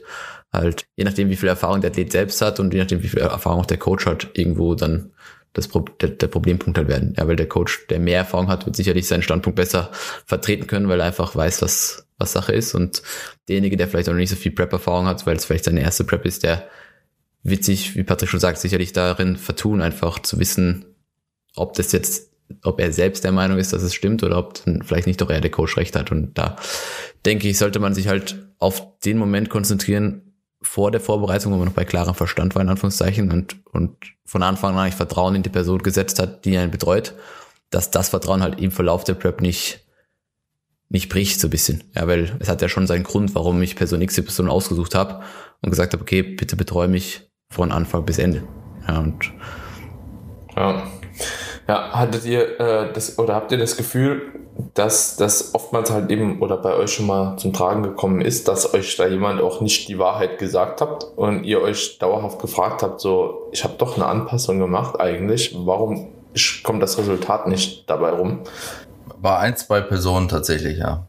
Halt, 0.54 0.86
je 0.96 1.04
nachdem, 1.04 1.30
wie 1.30 1.36
viel 1.36 1.50
Erfahrung 1.50 1.82
der 1.82 1.92
Athlet 1.92 2.14
selbst 2.14 2.42
hat 2.42 2.62
und 2.62 2.74
je 2.74 2.80
nachdem, 2.80 3.04
wie 3.04 3.10
viel 3.10 3.20
Erfahrung 3.20 3.60
auch 3.60 3.66
der 3.66 3.78
Coach 3.78 4.06
hat, 4.06 4.30
irgendwo 4.34 4.74
dann 4.74 5.12
das 5.54 5.68
Pro 5.68 5.80
der, 5.80 6.10
der 6.10 6.28
Problempunkt 6.28 6.78
halt 6.78 6.88
werden. 6.88 7.14
Ja, 7.18 7.28
weil 7.28 7.36
der 7.36 7.48
Coach, 7.48 7.88
der 7.90 8.00
mehr 8.00 8.20
Erfahrung 8.20 8.48
hat, 8.48 8.66
wird 8.66 8.76
sicherlich 8.76 9.08
seinen 9.08 9.24
Standpunkt 9.24 9.56
besser 9.56 9.92
vertreten 10.26 10.68
können, 10.68 10.88
weil 10.88 11.00
er 11.00 11.08
einfach 11.08 11.36
weiß, 11.36 11.62
was, 11.62 12.08
was 12.18 12.32
Sache 12.32 12.54
ist. 12.54 12.74
Und 12.74 13.02
derjenige, 13.48 13.78
der 13.78 13.88
vielleicht 13.88 14.08
auch 14.08 14.14
noch 14.14 14.20
nicht 14.20 14.30
so 14.30 14.36
viel 14.36 14.52
Prep-Erfahrung 14.52 15.08
hat, 15.08 15.26
weil 15.26 15.36
es 15.36 15.46
vielleicht 15.46 15.66
seine 15.66 15.82
erste 15.82 16.04
Prep 16.04 16.26
ist, 16.26 16.44
der 16.44 16.68
wird 17.44 17.64
sich, 17.64 17.96
wie 17.96 18.04
Patrick 18.04 18.30
schon 18.30 18.40
sagt, 18.40 18.60
sicherlich 18.60 18.94
darin 18.94 19.36
vertun, 19.36 19.82
einfach 19.82 20.20
zu 20.20 20.40
wissen, 20.40 20.86
ob 21.56 21.74
das 21.74 21.92
jetzt 21.92 22.32
ob 22.64 22.80
er 22.80 22.92
selbst 22.92 23.24
der 23.24 23.32
Meinung 23.32 23.58
ist, 23.58 23.72
dass 23.74 23.82
es 23.82 23.94
stimmt 23.94 24.24
oder 24.24 24.38
ob 24.38 24.66
dann 24.66 24.84
vielleicht 24.84 25.08
nicht 25.08 25.22
doch 25.22 25.30
eher 25.30 25.40
der 25.42 25.52
Coach 25.52 25.78
recht 25.78 25.96
hat. 25.96 26.12
Und 26.12 26.38
da 26.38 26.58
denke 27.26 27.48
ich, 27.48 27.58
sollte 27.58 27.80
man 27.80 27.94
sich 27.94 28.08
halt 28.08 28.36
auf 28.60 29.00
den 29.00 29.18
Moment 29.18 29.50
konzentrieren 29.50 30.31
vor 30.62 30.92
der 30.92 31.02
Vorbereitung, 31.02 31.54
wo 31.54 31.58
man 31.58 31.68
noch 31.68 31.74
bei 31.74 31.86
klarem 31.86 32.16
Verstand 32.16 32.56
war, 32.56 32.62
in 32.62 32.70
Anführungszeichen, 32.70 33.32
und, 33.32 33.58
und 33.72 33.98
von 34.26 34.44
Anfang 34.44 34.74
an 34.74 34.80
eigentlich 34.80 34.96
Vertrauen 34.96 35.36
in 35.36 35.44
die 35.44 35.50
Person 35.50 35.82
gesetzt 35.82 36.20
hat, 36.20 36.46
die 36.46 36.58
einen 36.58 36.72
betreut, 36.72 37.16
dass 37.70 37.92
das 37.92 38.10
Vertrauen 38.10 38.44
halt 38.44 38.62
im 38.62 38.72
Verlauf 38.72 39.04
der 39.04 39.16
Prep 39.16 39.42
nicht, 39.42 39.86
nicht 40.90 41.10
bricht, 41.10 41.40
so 41.40 41.48
ein 41.48 41.52
bisschen. 41.52 41.84
Ja, 41.96 42.08
weil 42.08 42.36
es 42.40 42.50
hat 42.50 42.62
ja 42.62 42.70
schon 42.70 42.88
seinen 42.88 43.04
Grund, 43.04 43.34
warum 43.34 43.62
ich 43.62 43.76
Person 43.76 44.02
X 44.02 44.16
Person 44.16 44.50
ausgesucht 44.50 44.94
habe 44.94 45.24
und 45.62 45.72
gesagt 45.72 45.94
habe, 45.94 46.04
okay, 46.04 46.22
bitte 46.22 46.56
betreue 46.56 46.88
mich 46.88 47.30
von 47.50 47.72
Anfang 47.72 48.06
bis 48.06 48.18
Ende. 48.18 48.44
Ja, 48.88 49.00
und 49.00 49.32
ja. 50.56 50.88
Ja, 51.68 51.92
hattet 51.92 52.26
ihr 52.26 52.60
äh, 52.60 52.94
das 52.94 53.18
oder 53.20 53.36
habt 53.36 53.52
ihr 53.52 53.58
das 53.58 53.78
Gefühl, 53.78 54.41
dass 54.74 55.16
das 55.16 55.54
oftmals 55.54 55.92
halt 55.92 56.12
eben 56.12 56.42
oder 56.42 56.58
bei 56.58 56.74
euch 56.76 56.94
schon 56.94 57.08
mal 57.08 57.38
zum 57.38 57.54
Tragen 57.54 57.84
gekommen 57.84 58.22
ist, 58.22 58.48
dass 58.48 58.74
euch 58.74 58.96
da 58.98 59.08
jemand 59.08 59.42
auch 59.42 59.62
nicht 59.62 59.88
die 59.88 59.98
Wahrheit 59.98 60.38
gesagt 60.40 60.82
habt 60.82 61.06
und 61.16 61.44
ihr 61.44 61.62
euch 61.62 61.98
dauerhaft 62.00 62.40
gefragt 62.40 62.84
habt, 62.84 63.02
so, 63.02 63.50
ich 63.52 63.64
habe 63.64 63.76
doch 63.78 63.96
eine 63.96 64.06
Anpassung 64.06 64.60
gemacht 64.60 65.00
eigentlich, 65.00 65.56
warum 65.58 66.10
kommt 66.64 66.82
das 66.82 66.98
Resultat 66.98 67.48
nicht 67.48 67.90
dabei 67.90 68.12
rum? 68.12 68.42
War 69.20 69.40
ein, 69.40 69.56
zwei 69.56 69.82
Personen 69.82 70.28
tatsächlich, 70.28 70.78
ja. 70.78 71.08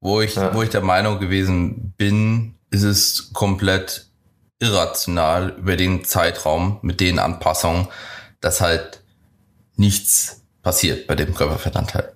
Wo 0.00 0.20
ich, 0.20 0.34
ja. 0.34 0.54
wo 0.54 0.62
ich 0.62 0.70
der 0.70 0.82
Meinung 0.82 1.20
gewesen 1.20 1.94
bin, 1.96 2.54
ist 2.70 2.82
es 2.82 3.32
komplett 3.32 4.06
irrational 4.58 5.50
über 5.58 5.76
den 5.76 6.04
Zeitraum 6.04 6.78
mit 6.82 7.00
den 7.00 7.18
Anpassungen, 7.18 7.88
dass 8.40 8.60
halt 8.60 9.02
nichts 9.76 10.42
passiert 10.62 11.06
bei 11.06 11.14
dem 11.14 11.34
Körperfettanteil. 11.34 12.12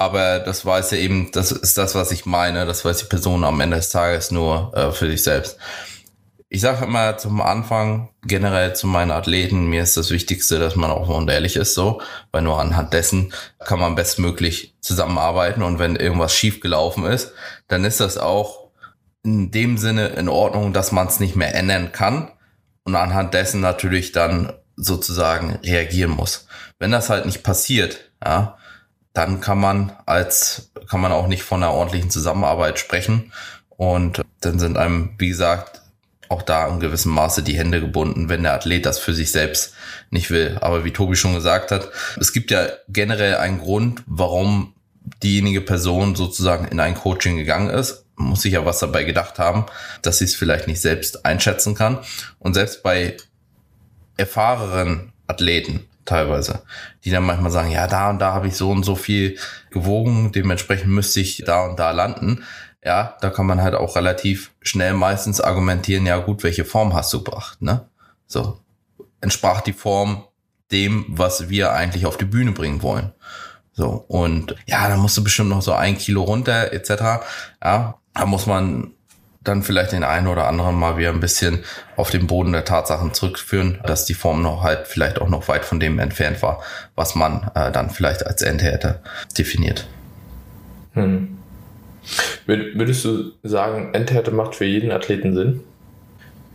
Aber 0.00 0.38
das 0.38 0.64
weiß 0.64 0.92
ja 0.92 0.96
eben, 0.96 1.30
das 1.30 1.52
ist 1.52 1.76
das, 1.76 1.94
was 1.94 2.10
ich 2.10 2.24
meine, 2.24 2.64
das 2.64 2.86
weiß 2.86 2.96
die 2.96 3.04
Person 3.04 3.44
am 3.44 3.60
Ende 3.60 3.76
des 3.76 3.90
Tages 3.90 4.30
nur 4.30 4.72
äh, 4.74 4.92
für 4.92 5.10
sich 5.10 5.22
selbst. 5.22 5.58
Ich 6.48 6.62
sage 6.62 6.86
immer 6.86 7.18
zum 7.18 7.42
Anfang 7.42 8.08
generell 8.22 8.74
zu 8.74 8.86
meinen 8.86 9.10
Athleten, 9.10 9.68
mir 9.68 9.82
ist 9.82 9.98
das 9.98 10.10
Wichtigste, 10.10 10.58
dass 10.58 10.74
man 10.74 10.90
auch 10.90 11.10
und 11.10 11.28
ehrlich 11.28 11.56
ist, 11.56 11.74
so, 11.74 12.00
weil 12.32 12.40
nur 12.40 12.58
anhand 12.58 12.94
dessen 12.94 13.34
kann 13.58 13.78
man 13.78 13.94
bestmöglich 13.94 14.74
zusammenarbeiten 14.80 15.62
und 15.62 15.78
wenn 15.78 15.96
irgendwas 15.96 16.34
schief 16.34 16.60
gelaufen 16.60 17.04
ist, 17.04 17.34
dann 17.68 17.84
ist 17.84 18.00
das 18.00 18.16
auch 18.16 18.70
in 19.22 19.50
dem 19.50 19.76
Sinne 19.76 20.08
in 20.08 20.30
Ordnung, 20.30 20.72
dass 20.72 20.92
man 20.92 21.08
es 21.08 21.20
nicht 21.20 21.36
mehr 21.36 21.54
ändern 21.54 21.92
kann 21.92 22.30
und 22.84 22.96
anhand 22.96 23.34
dessen 23.34 23.60
natürlich 23.60 24.12
dann 24.12 24.54
sozusagen 24.76 25.58
reagieren 25.62 26.12
muss. 26.12 26.46
Wenn 26.78 26.90
das 26.90 27.10
halt 27.10 27.26
nicht 27.26 27.42
passiert, 27.42 28.10
ja, 28.24 28.56
dann 29.12 29.40
kann 29.40 29.58
man 29.58 29.92
als, 30.06 30.70
kann 30.88 31.00
man 31.00 31.12
auch 31.12 31.26
nicht 31.26 31.42
von 31.42 31.62
einer 31.62 31.72
ordentlichen 31.72 32.10
Zusammenarbeit 32.10 32.78
sprechen. 32.78 33.32
Und 33.70 34.22
dann 34.40 34.58
sind 34.58 34.76
einem, 34.76 35.14
wie 35.18 35.28
gesagt, 35.28 35.82
auch 36.28 36.42
da 36.42 36.68
in 36.68 36.78
gewissem 36.78 37.12
Maße 37.12 37.42
die 37.42 37.58
Hände 37.58 37.80
gebunden, 37.80 38.28
wenn 38.28 38.44
der 38.44 38.54
Athlet 38.54 38.86
das 38.86 39.00
für 39.00 39.14
sich 39.14 39.32
selbst 39.32 39.74
nicht 40.10 40.30
will. 40.30 40.58
Aber 40.60 40.84
wie 40.84 40.92
Tobi 40.92 41.16
schon 41.16 41.34
gesagt 41.34 41.72
hat, 41.72 41.88
es 42.20 42.32
gibt 42.32 42.52
ja 42.52 42.68
generell 42.88 43.36
einen 43.36 43.58
Grund, 43.58 44.02
warum 44.06 44.74
diejenige 45.22 45.60
Person 45.60 46.14
sozusagen 46.14 46.68
in 46.68 46.78
ein 46.78 46.94
Coaching 46.94 47.36
gegangen 47.36 47.70
ist. 47.70 48.04
Muss 48.14 48.42
sich 48.42 48.52
ja 48.52 48.64
was 48.64 48.78
dabei 48.78 49.02
gedacht 49.02 49.38
haben, 49.38 49.66
dass 50.02 50.18
sie 50.18 50.26
es 50.26 50.36
vielleicht 50.36 50.68
nicht 50.68 50.80
selbst 50.80 51.24
einschätzen 51.24 51.74
kann. 51.74 51.98
Und 52.38 52.54
selbst 52.54 52.82
bei 52.84 53.16
erfahrenen 54.16 55.12
Athleten 55.26 55.88
teilweise, 56.10 56.62
die 57.04 57.10
dann 57.10 57.24
manchmal 57.24 57.52
sagen, 57.52 57.70
ja, 57.70 57.86
da 57.86 58.10
und 58.10 58.18
da 58.18 58.32
habe 58.32 58.48
ich 58.48 58.56
so 58.56 58.70
und 58.70 58.82
so 58.82 58.96
viel 58.96 59.38
gewogen, 59.70 60.32
dementsprechend 60.32 60.90
müsste 60.90 61.20
ich 61.20 61.44
da 61.46 61.64
und 61.66 61.78
da 61.78 61.92
landen. 61.92 62.44
Ja, 62.84 63.16
da 63.20 63.30
kann 63.30 63.46
man 63.46 63.62
halt 63.62 63.74
auch 63.74 63.94
relativ 63.94 64.52
schnell 64.60 64.94
meistens 64.94 65.40
argumentieren, 65.40 66.06
ja 66.06 66.18
gut, 66.18 66.42
welche 66.42 66.64
Form 66.64 66.94
hast 66.94 67.12
du 67.12 67.22
gebracht, 67.22 67.62
ne? 67.62 67.86
So, 68.26 68.58
entsprach 69.20 69.60
die 69.60 69.72
Form 69.72 70.24
dem, 70.72 71.04
was 71.08 71.48
wir 71.48 71.72
eigentlich 71.72 72.06
auf 72.06 72.16
die 72.16 72.24
Bühne 72.24 72.52
bringen 72.52 72.82
wollen. 72.82 73.12
So, 73.72 74.04
und 74.08 74.56
ja, 74.66 74.88
da 74.88 74.96
musst 74.96 75.16
du 75.16 75.24
bestimmt 75.24 75.50
noch 75.50 75.62
so 75.62 75.72
ein 75.72 75.96
Kilo 75.96 76.22
runter, 76.22 76.72
etc. 76.72 77.22
Ja, 77.62 77.98
da 78.14 78.26
muss 78.26 78.46
man 78.46 78.92
dann 79.42 79.62
vielleicht 79.62 79.92
den 79.92 80.04
einen 80.04 80.26
oder 80.26 80.46
anderen 80.46 80.76
mal 80.76 80.98
wieder 80.98 81.10
ein 81.10 81.20
bisschen 81.20 81.64
auf 81.96 82.10
den 82.10 82.26
Boden 82.26 82.52
der 82.52 82.64
Tatsachen 82.64 83.14
zurückführen, 83.14 83.78
dass 83.86 84.04
die 84.04 84.14
Form 84.14 84.42
noch 84.42 84.62
halt 84.62 84.86
vielleicht 84.86 85.20
auch 85.20 85.28
noch 85.28 85.48
weit 85.48 85.64
von 85.64 85.80
dem 85.80 85.98
entfernt 85.98 86.42
war, 86.42 86.62
was 86.94 87.14
man 87.14 87.50
äh, 87.54 87.72
dann 87.72 87.90
vielleicht 87.90 88.26
als 88.26 88.42
Endhärte 88.42 89.00
definiert. 89.36 89.88
Hm. 90.92 91.38
Würdest 92.46 93.04
du 93.04 93.32
sagen, 93.42 93.94
Endhärte 93.94 94.30
macht 94.30 94.54
für 94.54 94.64
jeden 94.64 94.90
Athleten 94.90 95.34
Sinn? 95.34 95.60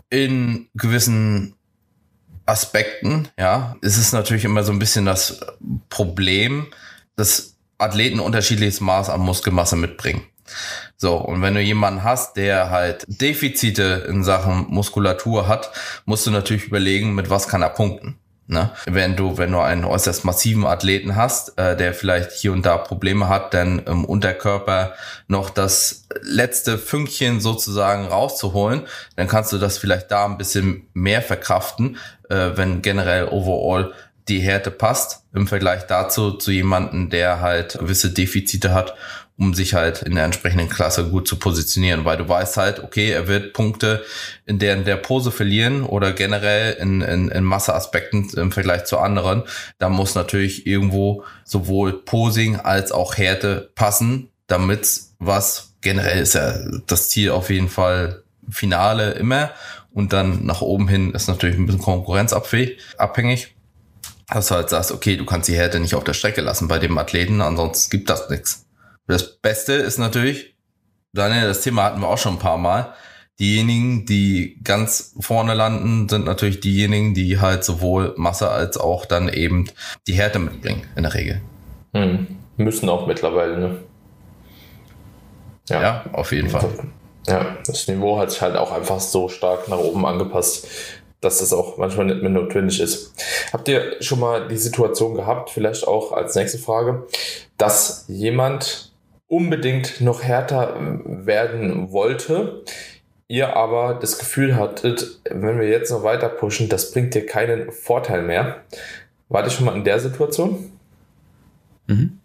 In 0.09 0.67
gewissen 0.75 1.55
Aspekten, 2.45 3.29
ja. 3.39 3.75
Es 3.81 3.97
ist 3.97 4.11
natürlich 4.11 4.45
immer 4.45 4.63
so 4.63 4.71
ein 4.71 4.79
bisschen 4.79 5.05
das 5.05 5.41
Problem, 5.89 6.67
dass 7.15 7.55
Athleten 7.77 8.19
unterschiedliches 8.19 8.81
Maß 8.81 9.09
an 9.09 9.21
Muskelmasse 9.21 9.75
mitbringen. 9.75 10.23
So, 10.97 11.17
und 11.17 11.41
wenn 11.41 11.55
du 11.55 11.61
jemanden 11.61 12.03
hast, 12.03 12.37
der 12.37 12.69
halt 12.69 13.05
Defizite 13.07 14.05
in 14.07 14.23
Sachen 14.23 14.67
Muskulatur 14.69 15.47
hat, 15.47 15.71
musst 16.05 16.25
du 16.27 16.31
natürlich 16.31 16.65
überlegen, 16.65 17.15
mit 17.15 17.29
was 17.29 17.47
kann 17.47 17.61
er 17.61 17.69
punkten. 17.69 18.17
Ne? 18.47 18.69
Wenn 18.85 19.15
du, 19.15 19.39
wenn 19.39 19.51
du 19.51 19.59
einen 19.59 19.85
äußerst 19.85 20.23
massiven 20.23 20.67
Athleten 20.67 21.15
hast, 21.15 21.57
äh, 21.57 21.75
der 21.75 21.95
vielleicht 21.95 22.31
hier 22.31 22.53
und 22.53 22.63
da 22.63 22.77
Probleme 22.77 23.27
hat, 23.27 23.55
dann 23.55 23.79
im 23.79 24.05
Unterkörper 24.05 24.93
noch 25.27 25.49
das 25.49 26.07
letzte 26.21 26.77
Fünkchen 26.77 27.41
sozusagen 27.41 28.05
rauszuholen, 28.05 28.83
dann 29.15 29.27
kannst 29.27 29.51
du 29.51 29.57
das 29.57 29.79
vielleicht 29.79 30.11
da 30.11 30.25
ein 30.25 30.37
bisschen 30.37 30.87
mehr 30.93 31.23
verkraften, 31.23 31.97
äh, 32.29 32.51
wenn 32.53 32.83
generell 32.83 33.29
overall 33.29 33.93
die 34.27 34.39
Härte 34.39 34.69
passt 34.69 35.23
im 35.33 35.47
Vergleich 35.47 35.87
dazu 35.87 36.31
zu 36.31 36.51
jemanden, 36.51 37.09
der 37.09 37.41
halt 37.41 37.79
gewisse 37.79 38.11
Defizite 38.11 38.73
hat 38.73 38.95
um 39.37 39.53
sich 39.53 39.73
halt 39.73 40.01
in 40.01 40.15
der 40.15 40.23
entsprechenden 40.23 40.69
Klasse 40.69 41.05
gut 41.09 41.27
zu 41.27 41.37
positionieren, 41.37 42.05
weil 42.05 42.17
du 42.17 42.27
weißt 42.27 42.57
halt, 42.57 42.79
okay, 42.79 43.11
er 43.11 43.27
wird 43.27 43.53
Punkte 43.53 44.03
in 44.45 44.59
der, 44.59 44.75
in 44.75 44.85
der 44.85 44.95
Pose 44.95 45.31
verlieren 45.31 45.83
oder 45.83 46.13
generell 46.13 46.73
in, 46.75 47.01
in, 47.01 47.29
in 47.29 47.43
Masseaspekten 47.43 48.29
im 48.37 48.51
Vergleich 48.51 48.85
zu 48.85 48.97
anderen. 48.97 49.43
Da 49.77 49.89
muss 49.89 50.15
natürlich 50.15 50.65
irgendwo 50.65 51.23
sowohl 51.43 51.93
Posing 52.03 52.55
als 52.57 52.91
auch 52.91 53.17
Härte 53.17 53.71
passen, 53.75 54.29
damit 54.47 55.01
was 55.19 55.73
generell 55.81 56.21
ist 56.21 56.35
ja 56.35 56.55
das 56.87 57.09
Ziel 57.09 57.31
auf 57.31 57.49
jeden 57.49 57.69
Fall 57.69 58.23
Finale 58.49 59.11
immer 59.11 59.51
und 59.93 60.13
dann 60.13 60.45
nach 60.45 60.61
oben 60.61 60.87
hin 60.87 61.13
ist 61.13 61.27
natürlich 61.27 61.57
ein 61.57 61.65
bisschen 61.65 61.81
konkurrenzabhängig. 61.81 63.55
Dass 64.27 64.47
du 64.47 64.55
halt 64.55 64.69
sagst, 64.69 64.91
okay, 64.91 65.17
du 65.17 65.25
kannst 65.25 65.47
die 65.47 65.55
Härte 65.55 65.79
nicht 65.79 65.93
auf 65.93 66.03
der 66.03 66.13
Strecke 66.13 66.41
lassen 66.41 66.67
bei 66.67 66.79
dem 66.79 66.97
Athleten, 66.97 67.41
ansonsten 67.41 67.91
gibt 67.91 68.09
das 68.09 68.29
nichts. 68.29 68.64
Das 69.07 69.37
Beste 69.37 69.73
ist 69.73 69.97
natürlich, 69.97 70.55
Daniel, 71.13 71.47
das 71.47 71.61
Thema 71.61 71.83
hatten 71.83 72.01
wir 72.01 72.07
auch 72.07 72.17
schon 72.17 72.33
ein 72.33 72.39
paar 72.39 72.57
Mal. 72.57 72.93
Diejenigen, 73.39 74.05
die 74.05 74.59
ganz 74.63 75.13
vorne 75.19 75.53
landen, 75.53 76.07
sind 76.07 76.25
natürlich 76.25 76.61
diejenigen, 76.61 77.13
die 77.13 77.39
halt 77.39 77.63
sowohl 77.63 78.13
Masse 78.17 78.49
als 78.49 78.77
auch 78.77 79.05
dann 79.05 79.27
eben 79.29 79.69
die 80.07 80.13
Härte 80.13 80.39
mitbringen, 80.39 80.83
in 80.95 81.03
der 81.03 81.13
Regel. 81.13 81.41
Hm. 81.93 82.27
Müssen 82.57 82.87
auch 82.87 83.07
mittlerweile, 83.07 83.59
ne? 83.59 83.79
Ja, 85.69 85.81
ja 85.81 86.05
auf 86.13 86.31
jeden 86.31 86.49
Fall. 86.49 86.69
Ja, 87.27 87.57
das 87.65 87.87
Niveau 87.87 88.17
hat 88.19 88.31
sich 88.31 88.41
halt 88.41 88.55
auch 88.55 88.71
einfach 88.71 88.99
so 88.99 89.27
stark 89.29 89.67
nach 89.67 89.79
oben 89.79 90.05
angepasst, 90.05 90.67
dass 91.21 91.39
das 91.39 91.51
auch 91.53 91.77
manchmal 91.77 92.05
nicht 92.05 92.21
mehr 92.21 92.31
notwendig 92.31 92.79
ist. 92.79 93.13
Habt 93.51 93.67
ihr 93.67 94.01
schon 94.01 94.19
mal 94.19 94.47
die 94.47 94.57
Situation 94.57 95.15
gehabt, 95.15 95.49
vielleicht 95.49 95.87
auch 95.87 96.11
als 96.11 96.35
nächste 96.35 96.59
Frage, 96.59 97.07
dass 97.57 98.05
jemand 98.07 98.94
unbedingt 99.27 100.01
noch 100.01 100.23
härter 100.23 100.75
werden 101.05 101.91
wollte, 101.91 102.63
ihr 103.27 103.55
aber 103.55 103.95
das 103.95 104.19
Gefühl 104.19 104.55
hattet, 104.55 105.19
wenn 105.29 105.59
wir 105.59 105.67
jetzt 105.67 105.91
noch 105.91 106.03
weiter 106.03 106.29
pushen, 106.29 106.69
das 106.69 106.91
bringt 106.91 107.15
dir 107.15 107.25
keinen 107.25 107.71
Vorteil 107.71 108.21
mehr. 108.21 108.63
Wart 109.29 109.47
ihr 109.47 109.51
schon 109.51 109.65
mal 109.65 109.75
in 109.75 109.83
der 109.83 109.99
Situation? 109.99 110.71
Mhm. 111.87 112.19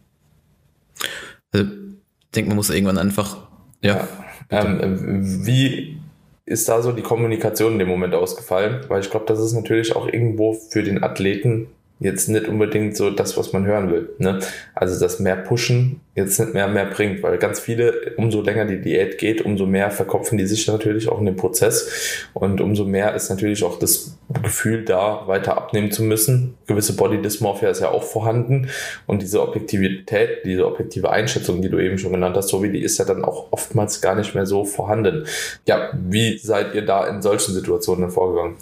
Also, 1.53 1.67
ich 1.67 2.31
denke, 2.35 2.49
man 2.49 2.57
muss 2.57 2.71
irgendwann 2.71 2.99
einfach, 2.99 3.49
ja. 3.83 4.07
ja 4.51 4.65
ähm, 4.65 5.47
wie 5.47 5.99
ist 6.45 6.69
da 6.69 6.83
so 6.83 6.93
die 6.93 7.03
Kommunikation 7.03 7.75
in 7.75 7.79
dem 7.79 7.89
Moment 7.89 8.15
ausgefallen? 8.15 8.85
Weil 8.89 9.01
ich 9.01 9.11
glaube, 9.11 9.27
das 9.27 9.39
ist 9.39 9.53
natürlich 9.53 9.97
auch 9.97 10.07
irgendwo 10.07 10.53
für 10.53 10.83
den 10.83 11.03
Athleten 11.03 11.69
jetzt 12.01 12.29
nicht 12.29 12.49
unbedingt 12.49 12.97
so 12.97 13.11
das, 13.11 13.37
was 13.37 13.53
man 13.53 13.67
hören 13.67 13.91
will. 13.91 14.09
Ne? 14.19 14.41
Also 14.75 14.99
das 14.99 15.21
mehr 15.21 15.37
Pushen 15.37 16.01
jetzt 16.15 16.41
nicht 16.41 16.55
mehr 16.55 16.67
mehr 16.67 16.87
bringt, 16.87 17.23
weil 17.23 17.39
ganz 17.39 17.61
viele, 17.61 18.15
umso 18.17 18.43
länger 18.43 18.65
die 18.65 18.81
Diät 18.81 19.19
geht, 19.19 19.43
umso 19.43 19.67
mehr 19.67 19.91
verkopfen 19.91 20.39
die 20.39 20.47
sich 20.47 20.67
natürlich 20.67 21.09
auch 21.09 21.19
in 21.21 21.27
den 21.27 21.37
Prozess 21.37 22.27
und 22.35 22.61
umso 22.61 22.85
mehr 22.85 23.15
ist 23.15 23.29
natürlich 23.31 23.63
auch 23.63 23.79
das 23.79 24.19
Gefühl 24.43 24.85
da, 24.85 25.27
weiter 25.27 25.57
abnehmen 25.57 25.93
zu 25.93 26.03
müssen. 26.03 26.55
Gewisse 26.67 26.97
Body 26.97 27.21
Dysmorphia 27.21 27.71
ist 27.71 27.81
ja 27.81 27.91
auch 27.91 28.03
vorhanden 28.03 28.69
und 29.07 29.23
diese 29.23 29.43
Objektivität, 29.43 30.45
diese 30.45 30.67
objektive 30.67 31.11
Einschätzung, 31.11 31.63
die 31.63 31.69
du 31.69 31.79
eben 31.79 31.99
schon 31.99 32.13
genannt 32.13 32.37
hast, 32.37 32.49
so 32.49 32.63
wie 32.63 32.71
die 32.71 32.83
ist 32.83 32.99
ja 32.99 33.05
dann 33.05 33.25
auch 33.25 33.49
oftmals 33.53 34.01
gar 34.01 34.15
nicht 34.15 34.35
mehr 34.35 34.47
so 34.47 34.65
vorhanden. 34.65 35.27
Ja, 35.67 35.91
wie 35.93 36.39
seid 36.39 36.75
ihr 36.75 36.85
da 36.85 37.07
in 37.07 37.23
solchen 37.23 37.55
Situationen 37.55 38.11
vorgegangen? 38.11 38.57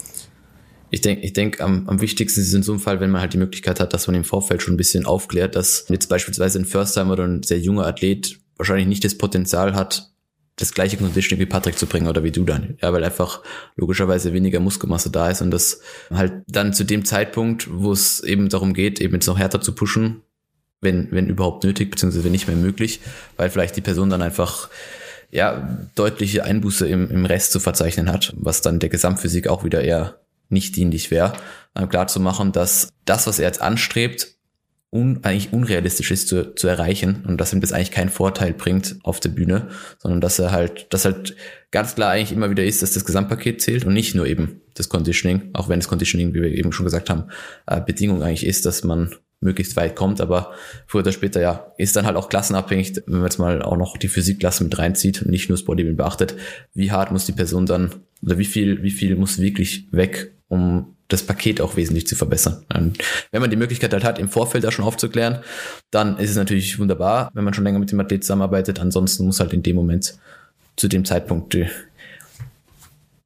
Ich 0.91 1.01
denke, 1.01 1.25
ich 1.25 1.33
denk, 1.33 1.61
am, 1.61 1.87
am 1.87 2.01
wichtigsten 2.01 2.41
ist 2.41 2.53
in 2.53 2.63
so 2.63 2.71
einem 2.71 2.81
Fall, 2.81 2.99
wenn 2.99 3.11
man 3.11 3.21
halt 3.21 3.33
die 3.33 3.37
Möglichkeit 3.37 3.79
hat, 3.79 3.93
dass 3.93 4.07
man 4.07 4.15
im 4.15 4.23
Vorfeld 4.23 4.61
schon 4.61 4.73
ein 4.73 4.77
bisschen 4.77 5.05
aufklärt, 5.05 5.55
dass 5.55 5.85
jetzt 5.89 6.07
beispielsweise 6.07 6.59
ein 6.59 6.65
First-Timer 6.65 7.13
oder 7.13 7.25
ein 7.25 7.43
sehr 7.43 7.59
junger 7.59 7.85
Athlet 7.85 8.39
wahrscheinlich 8.57 8.87
nicht 8.87 9.03
das 9.03 9.15
Potenzial 9.15 9.75
hat, 9.75 10.11
das 10.59 10.73
gleiche 10.73 10.97
Conditioning 10.97 11.39
wie 11.39 11.49
Patrick 11.49 11.77
zu 11.77 11.85
bringen 11.85 12.07
oder 12.07 12.23
wie 12.23 12.31
du 12.31 12.43
dann. 12.43 12.77
Ja, 12.81 12.91
weil 12.91 13.03
einfach 13.03 13.41
logischerweise 13.77 14.33
weniger 14.33 14.59
Muskelmasse 14.59 15.09
da 15.09 15.29
ist 15.29 15.41
und 15.41 15.51
das 15.51 15.81
halt 16.11 16.33
dann 16.47 16.73
zu 16.73 16.83
dem 16.83 17.05
Zeitpunkt, 17.05 17.69
wo 17.71 17.91
es 17.91 18.19
eben 18.21 18.49
darum 18.49 18.73
geht, 18.73 18.99
eben 18.99 19.13
jetzt 19.13 19.27
noch 19.27 19.39
härter 19.39 19.61
zu 19.61 19.73
pushen, 19.73 20.21
wenn, 20.81 21.07
wenn 21.11 21.29
überhaupt 21.29 21.63
nötig, 21.63 21.91
beziehungsweise 21.91 22.25
wenn 22.25 22.33
nicht 22.33 22.47
mehr 22.47 22.57
möglich, 22.57 22.99
weil 23.37 23.49
vielleicht 23.49 23.77
die 23.77 23.81
Person 23.81 24.09
dann 24.09 24.21
einfach 24.21 24.69
ja, 25.31 25.77
deutliche 25.95 26.43
Einbuße 26.43 26.87
im, 26.87 27.09
im 27.09 27.25
Rest 27.25 27.51
zu 27.51 27.59
verzeichnen 27.59 28.11
hat, 28.11 28.33
was 28.37 28.61
dann 28.61 28.79
der 28.79 28.89
Gesamtphysik 28.89 29.47
auch 29.47 29.63
wieder 29.63 29.81
eher 29.81 30.19
nicht 30.49 30.75
dienlich 30.75 31.11
wäre, 31.11 31.33
klar 31.89 32.07
zu 32.07 32.19
machen, 32.19 32.51
dass 32.51 32.89
das, 33.05 33.27
was 33.27 33.39
er 33.39 33.45
jetzt 33.45 33.61
anstrebt, 33.61 34.39
un, 34.91 35.19
eigentlich 35.23 35.53
unrealistisch 35.53 36.11
ist 36.11 36.27
zu, 36.27 36.55
zu 36.55 36.67
erreichen 36.67 37.23
und 37.27 37.39
dass 37.39 37.53
ihm 37.53 37.61
das 37.61 37.73
eigentlich 37.73 37.91
keinen 37.91 38.09
Vorteil 38.09 38.53
bringt 38.53 38.97
auf 39.03 39.19
der 39.19 39.29
Bühne, 39.29 39.69
sondern 39.99 40.19
dass 40.19 40.39
er 40.39 40.51
halt, 40.51 40.91
dass 40.93 41.05
halt 41.05 41.35
ganz 41.71 41.95
klar 41.95 42.11
eigentlich 42.11 42.31
immer 42.31 42.49
wieder 42.49 42.65
ist, 42.65 42.81
dass 42.81 42.93
das 42.93 43.05
Gesamtpaket 43.05 43.61
zählt 43.61 43.85
und 43.85 43.93
nicht 43.93 44.15
nur 44.15 44.25
eben 44.25 44.61
das 44.73 44.89
Conditioning, 44.89 45.49
auch 45.53 45.69
wenn 45.69 45.79
das 45.79 45.87
Conditioning, 45.87 46.33
wie 46.33 46.41
wir 46.41 46.51
eben 46.51 46.71
schon 46.71 46.85
gesagt 46.85 47.09
haben, 47.09 47.25
äh, 47.67 47.79
Bedingung 47.81 48.23
eigentlich 48.23 48.45
ist, 48.45 48.65
dass 48.65 48.83
man 48.83 49.13
möglichst 49.41 49.77
weit 49.77 49.95
kommt, 49.95 50.19
aber 50.19 50.53
früher 50.85 51.01
oder 51.01 51.11
später 51.11 51.39
ja, 51.39 51.71
ist 51.77 51.95
dann 51.95 52.05
halt 52.05 52.17
auch 52.17 52.27
klassenabhängig, 52.27 53.01
wenn 53.05 53.19
man 53.19 53.23
jetzt 53.23 53.37
mal 53.37 53.61
auch 53.61 53.77
noch 53.77 53.95
die 53.95 54.09
Physikklasse 54.09 54.63
mit 54.63 54.77
reinzieht 54.77 55.21
und 55.21 55.29
nicht 55.29 55.49
nur 55.49 55.57
das 55.57 55.65
Bodybuilding 55.65 55.97
beachtet, 55.97 56.35
wie 56.73 56.91
hart 56.91 57.11
muss 57.11 57.25
die 57.25 57.31
Person 57.31 57.65
dann 57.65 57.91
oder 58.21 58.37
wie 58.37 58.45
viel, 58.45 58.83
wie 58.83 58.91
viel 58.91 59.15
muss 59.15 59.39
wirklich 59.39 59.87
weg, 59.91 60.33
um 60.49 60.95
das 61.07 61.23
Paket 61.23 61.59
auch 61.59 61.75
wesentlich 61.75 62.05
zu 62.07 62.15
verbessern. 62.15 62.63
Und 62.73 62.99
wenn 63.31 63.41
man 63.41 63.49
die 63.49 63.55
Möglichkeit 63.55 63.93
halt 63.93 64.03
hat, 64.03 64.19
im 64.19 64.29
Vorfeld 64.29 64.63
da 64.63 64.71
schon 64.71 64.85
aufzuklären, 64.85 65.39
dann 65.89 66.17
ist 66.17 66.29
es 66.29 66.35
natürlich 66.35 66.77
wunderbar, 66.77 67.31
wenn 67.33 67.43
man 67.43 67.53
schon 67.53 67.63
länger 67.63 67.79
mit 67.79 67.91
dem 67.91 67.99
Athlet 67.99 68.23
zusammenarbeitet. 68.23 68.79
Ansonsten 68.79 69.25
muss 69.25 69.39
halt 69.39 69.53
in 69.53 69.63
dem 69.63 69.75
Moment 69.75 70.15
zu 70.75 70.87
dem 70.87 71.05
Zeitpunkt 71.05 71.55
äh, 71.55 71.67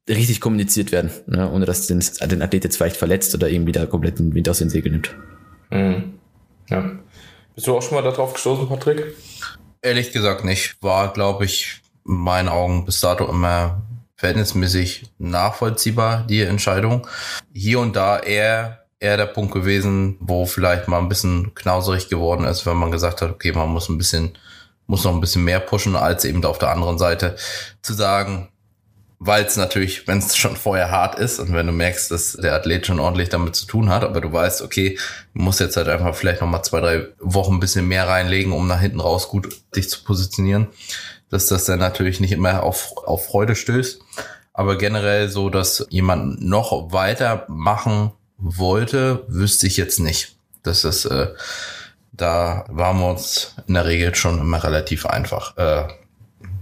richtig 0.08 0.40
kommuniziert 0.40 0.92
werden, 0.92 1.10
ne, 1.26 1.50
ohne 1.50 1.66
dass 1.66 1.86
den, 1.86 2.02
den 2.22 2.42
Athlet 2.42 2.64
jetzt 2.64 2.76
vielleicht 2.76 2.96
verletzt 2.96 3.34
oder 3.34 3.48
irgendwie 3.48 3.72
da 3.72 3.86
komplett 3.86 4.18
den 4.18 4.34
Wind 4.34 4.48
aus 4.48 4.58
den 4.58 4.70
Segel 4.70 4.92
nimmt. 4.92 5.14
Mhm. 5.70 6.14
Ja. 6.70 6.90
Bist 7.54 7.66
du 7.66 7.76
auch 7.76 7.82
schon 7.82 7.94
mal 7.94 8.02
darauf 8.02 8.32
gestoßen, 8.32 8.66
Patrick? 8.66 9.14
Ehrlich 9.82 10.12
gesagt 10.12 10.44
nicht. 10.44 10.82
War, 10.82 11.12
glaube 11.12 11.44
ich, 11.44 11.82
in 12.06 12.14
meinen 12.14 12.48
Augen 12.48 12.86
bis 12.86 13.00
dato 13.00 13.28
immer 13.28 13.82
verhältnismäßig 14.16 15.06
nachvollziehbar, 15.18 16.24
die 16.28 16.42
Entscheidung. 16.42 17.06
Hier 17.52 17.80
und 17.80 17.96
da 17.96 18.18
eher, 18.18 18.86
eher 19.00 19.16
der 19.16 19.26
Punkt 19.26 19.52
gewesen, 19.52 20.16
wo 20.20 20.46
vielleicht 20.46 20.88
mal 20.88 20.98
ein 20.98 21.08
bisschen 21.08 21.54
knauserig 21.54 22.08
geworden 22.08 22.44
ist, 22.44 22.64
wenn 22.66 22.76
man 22.76 22.90
gesagt 22.90 23.22
hat, 23.22 23.30
okay, 23.30 23.52
man 23.52 23.68
muss 23.68 23.88
ein 23.88 23.98
bisschen, 23.98 24.38
muss 24.86 25.04
noch 25.04 25.12
ein 25.12 25.20
bisschen 25.20 25.44
mehr 25.44 25.60
pushen, 25.60 25.96
als 25.96 26.24
eben 26.24 26.44
auf 26.44 26.58
der 26.58 26.70
anderen 26.70 26.98
Seite 26.98 27.36
zu 27.82 27.92
sagen, 27.92 28.48
weil 29.18 29.44
es 29.44 29.56
natürlich, 29.56 30.06
wenn 30.06 30.18
es 30.18 30.36
schon 30.36 30.56
vorher 30.56 30.90
hart 30.90 31.18
ist 31.18 31.40
und 31.40 31.52
wenn 31.52 31.66
du 31.66 31.72
merkst, 31.72 32.10
dass 32.10 32.32
der 32.32 32.54
Athlet 32.54 32.86
schon 32.86 33.00
ordentlich 33.00 33.30
damit 33.30 33.56
zu 33.56 33.66
tun 33.66 33.88
hat, 33.88 34.04
aber 34.04 34.20
du 34.20 34.32
weißt, 34.32 34.62
okay, 34.62 34.98
du 35.34 35.42
musst 35.42 35.60
jetzt 35.60 35.76
halt 35.76 35.88
einfach 35.88 36.14
vielleicht 36.14 36.40
noch 36.40 36.48
mal 36.48 36.62
zwei, 36.62 36.80
drei 36.80 37.08
Wochen 37.18 37.54
ein 37.54 37.60
bisschen 37.60 37.88
mehr 37.88 38.06
reinlegen, 38.06 38.52
um 38.52 38.66
nach 38.68 38.80
hinten 38.80 39.00
raus 39.00 39.28
gut 39.28 39.48
dich 39.74 39.88
zu 39.88 40.04
positionieren, 40.04 40.68
dass 41.30 41.46
das 41.46 41.64
dann 41.64 41.78
natürlich 41.78 42.20
nicht 42.20 42.32
immer 42.32 42.62
auf, 42.62 42.96
auf 42.96 43.26
Freude 43.26 43.56
stößt. 43.56 44.00
Aber 44.52 44.78
generell 44.78 45.28
so, 45.28 45.50
dass 45.50 45.86
jemand 45.90 46.42
noch 46.42 46.92
weiter 46.92 47.44
machen 47.48 48.12
wollte, 48.38 49.24
wüsste 49.26 49.66
ich 49.66 49.76
jetzt 49.76 49.98
nicht. 49.98 50.36
Das 50.62 50.84
ist, 50.84 51.06
äh, 51.06 51.34
da 52.12 52.64
waren 52.68 52.98
wir 52.98 53.10
uns 53.10 53.54
in 53.66 53.74
der 53.74 53.86
Regel 53.86 54.14
schon 54.14 54.38
immer 54.38 54.62
relativ 54.62 55.06
einfach. 55.06 55.56
Äh, 55.56 55.88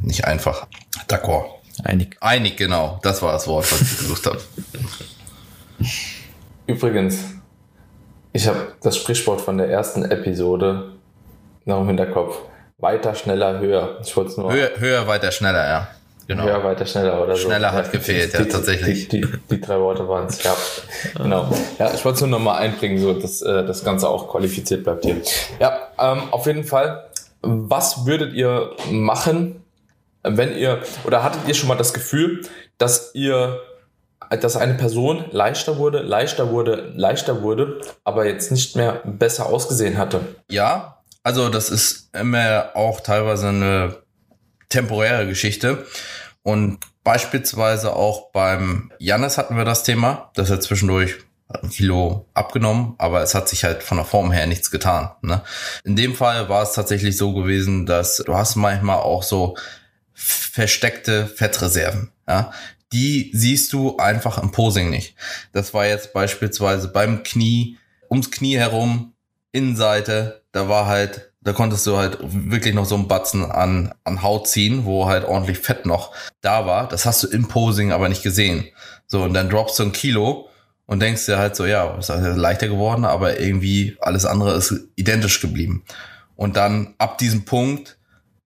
nicht 0.00 0.24
einfach. 0.24 0.66
D'accord. 1.08 1.44
Einig. 1.84 2.16
Einig, 2.20 2.56
genau. 2.56 2.98
Das 3.02 3.22
war 3.22 3.32
das 3.32 3.46
Wort, 3.46 3.70
was 3.70 3.80
ich 3.80 3.98
gesucht 3.98 4.26
habe. 4.26 4.40
Übrigens, 6.66 7.24
ich 8.32 8.46
habe 8.46 8.74
das 8.82 8.96
Sprichwort 8.96 9.40
von 9.40 9.58
der 9.58 9.68
ersten 9.68 10.04
Episode 10.04 10.92
noch 11.64 11.80
im 11.80 11.88
Hinterkopf. 11.88 12.38
Weiter, 12.82 13.14
schneller, 13.14 13.60
höher. 13.60 13.98
Ich 14.02 14.16
wollte 14.16 14.40
nur. 14.40 14.52
Höher, 14.52 14.70
höher, 14.76 15.06
weiter, 15.06 15.30
schneller, 15.30 15.68
ja. 15.68 15.88
Genau. 16.26 16.42
Höher, 16.42 16.64
weiter, 16.64 16.84
schneller 16.84 17.22
oder 17.22 17.36
so. 17.36 17.46
Schneller 17.46 17.72
hat 17.72 17.92
gefehlt, 17.92 18.32
die, 18.32 18.38
ja, 18.38 18.44
tatsächlich. 18.44 19.08
Die, 19.08 19.20
die, 19.20 19.28
die 19.50 19.60
drei 19.60 19.78
Worte 19.78 20.08
waren 20.08 20.26
es, 20.26 20.42
ja. 20.42 20.56
Genau. 21.16 21.48
Ja, 21.78 21.94
ich 21.94 22.04
wollte 22.04 22.16
es 22.16 22.20
nur 22.22 22.30
nochmal 22.30 22.60
einbringen, 22.60 22.98
so 22.98 23.14
dass 23.14 23.40
äh, 23.40 23.64
das 23.64 23.84
Ganze 23.84 24.08
auch 24.08 24.28
qualifiziert 24.28 24.82
bleibt 24.82 25.04
hier. 25.04 25.22
Ja, 25.60 25.78
ähm, 25.96 26.32
auf 26.32 26.44
jeden 26.46 26.64
Fall. 26.64 27.08
Was 27.42 28.04
würdet 28.04 28.34
ihr 28.34 28.72
machen, 28.90 29.62
wenn 30.24 30.56
ihr, 30.56 30.80
oder 31.04 31.22
hattet 31.22 31.42
ihr 31.46 31.54
schon 31.54 31.68
mal 31.68 31.76
das 31.76 31.92
Gefühl, 31.92 32.42
dass 32.78 33.14
ihr, 33.14 33.60
dass 34.28 34.56
eine 34.56 34.74
Person 34.74 35.24
leichter 35.30 35.78
wurde, 35.78 36.00
leichter 36.00 36.50
wurde, 36.50 36.92
leichter 36.96 37.42
wurde, 37.42 37.80
aber 38.02 38.26
jetzt 38.26 38.50
nicht 38.50 38.74
mehr 38.74 39.02
besser 39.04 39.46
ausgesehen 39.46 39.98
hatte? 39.98 40.20
Ja, 40.50 41.01
also 41.22 41.48
das 41.48 41.70
ist 41.70 42.14
immer 42.14 42.70
auch 42.74 43.00
teilweise 43.00 43.48
eine 43.48 44.02
temporäre 44.68 45.26
Geschichte. 45.26 45.86
Und 46.42 46.78
beispielsweise 47.04 47.94
auch 47.94 48.32
beim 48.32 48.92
Jannis 48.98 49.38
hatten 49.38 49.56
wir 49.56 49.64
das 49.64 49.84
Thema, 49.84 50.30
dass 50.34 50.50
er 50.50 50.60
zwischendurch 50.60 51.18
ein 51.48 51.68
Kilo 51.68 52.26
abgenommen, 52.34 52.94
aber 52.98 53.22
es 53.22 53.34
hat 53.34 53.48
sich 53.48 53.64
halt 53.64 53.82
von 53.82 53.98
der 53.98 54.06
Form 54.06 54.32
her 54.32 54.46
nichts 54.46 54.70
getan. 54.70 55.10
Ne? 55.20 55.42
In 55.84 55.96
dem 55.96 56.14
Fall 56.14 56.48
war 56.48 56.62
es 56.62 56.72
tatsächlich 56.72 57.16
so 57.16 57.34
gewesen, 57.34 57.86
dass 57.86 58.16
du 58.18 58.34
hast 58.34 58.56
manchmal 58.56 58.98
auch 58.98 59.22
so 59.22 59.56
versteckte 60.14 61.26
Fettreserven. 61.26 62.10
Ja? 62.26 62.52
Die 62.92 63.30
siehst 63.34 63.72
du 63.72 63.96
einfach 63.98 64.38
im 64.42 64.50
Posing 64.50 64.90
nicht. 64.90 65.14
Das 65.52 65.74
war 65.74 65.86
jetzt 65.86 66.12
beispielsweise 66.12 66.88
beim 66.88 67.22
Knie, 67.22 67.78
ums 68.10 68.30
Knie 68.30 68.56
herum, 68.56 69.14
Innenseite, 69.52 70.42
da 70.52 70.68
war 70.68 70.86
halt, 70.86 71.32
da 71.40 71.52
konntest 71.52 71.86
du 71.86 71.96
halt 71.96 72.18
wirklich 72.20 72.74
noch 72.74 72.84
so 72.84 72.94
einen 72.94 73.08
Batzen 73.08 73.44
an, 73.44 73.94
an 74.04 74.22
Haut 74.22 74.48
ziehen, 74.48 74.84
wo 74.84 75.06
halt 75.06 75.24
ordentlich 75.24 75.58
Fett 75.58 75.86
noch 75.86 76.14
da 76.40 76.66
war. 76.66 76.88
Das 76.88 77.06
hast 77.06 77.22
du 77.22 77.28
im 77.28 77.48
Posing 77.48 77.92
aber 77.92 78.08
nicht 78.08 78.22
gesehen. 78.22 78.66
So, 79.06 79.22
und 79.22 79.34
dann 79.34 79.50
droppst 79.50 79.78
du 79.78 79.84
ein 79.84 79.92
Kilo 79.92 80.48
und 80.86 81.00
denkst 81.00 81.26
dir 81.26 81.38
halt 81.38 81.56
so, 81.56 81.66
ja, 81.66 81.96
ist 81.98 82.10
halt 82.10 82.36
leichter 82.36 82.68
geworden, 82.68 83.04
aber 83.04 83.40
irgendwie 83.40 83.96
alles 84.00 84.24
andere 84.24 84.54
ist 84.54 84.74
identisch 84.96 85.40
geblieben. 85.40 85.84
Und 86.36 86.56
dann 86.56 86.94
ab 86.98 87.18
diesem 87.18 87.44
Punkt 87.44 87.98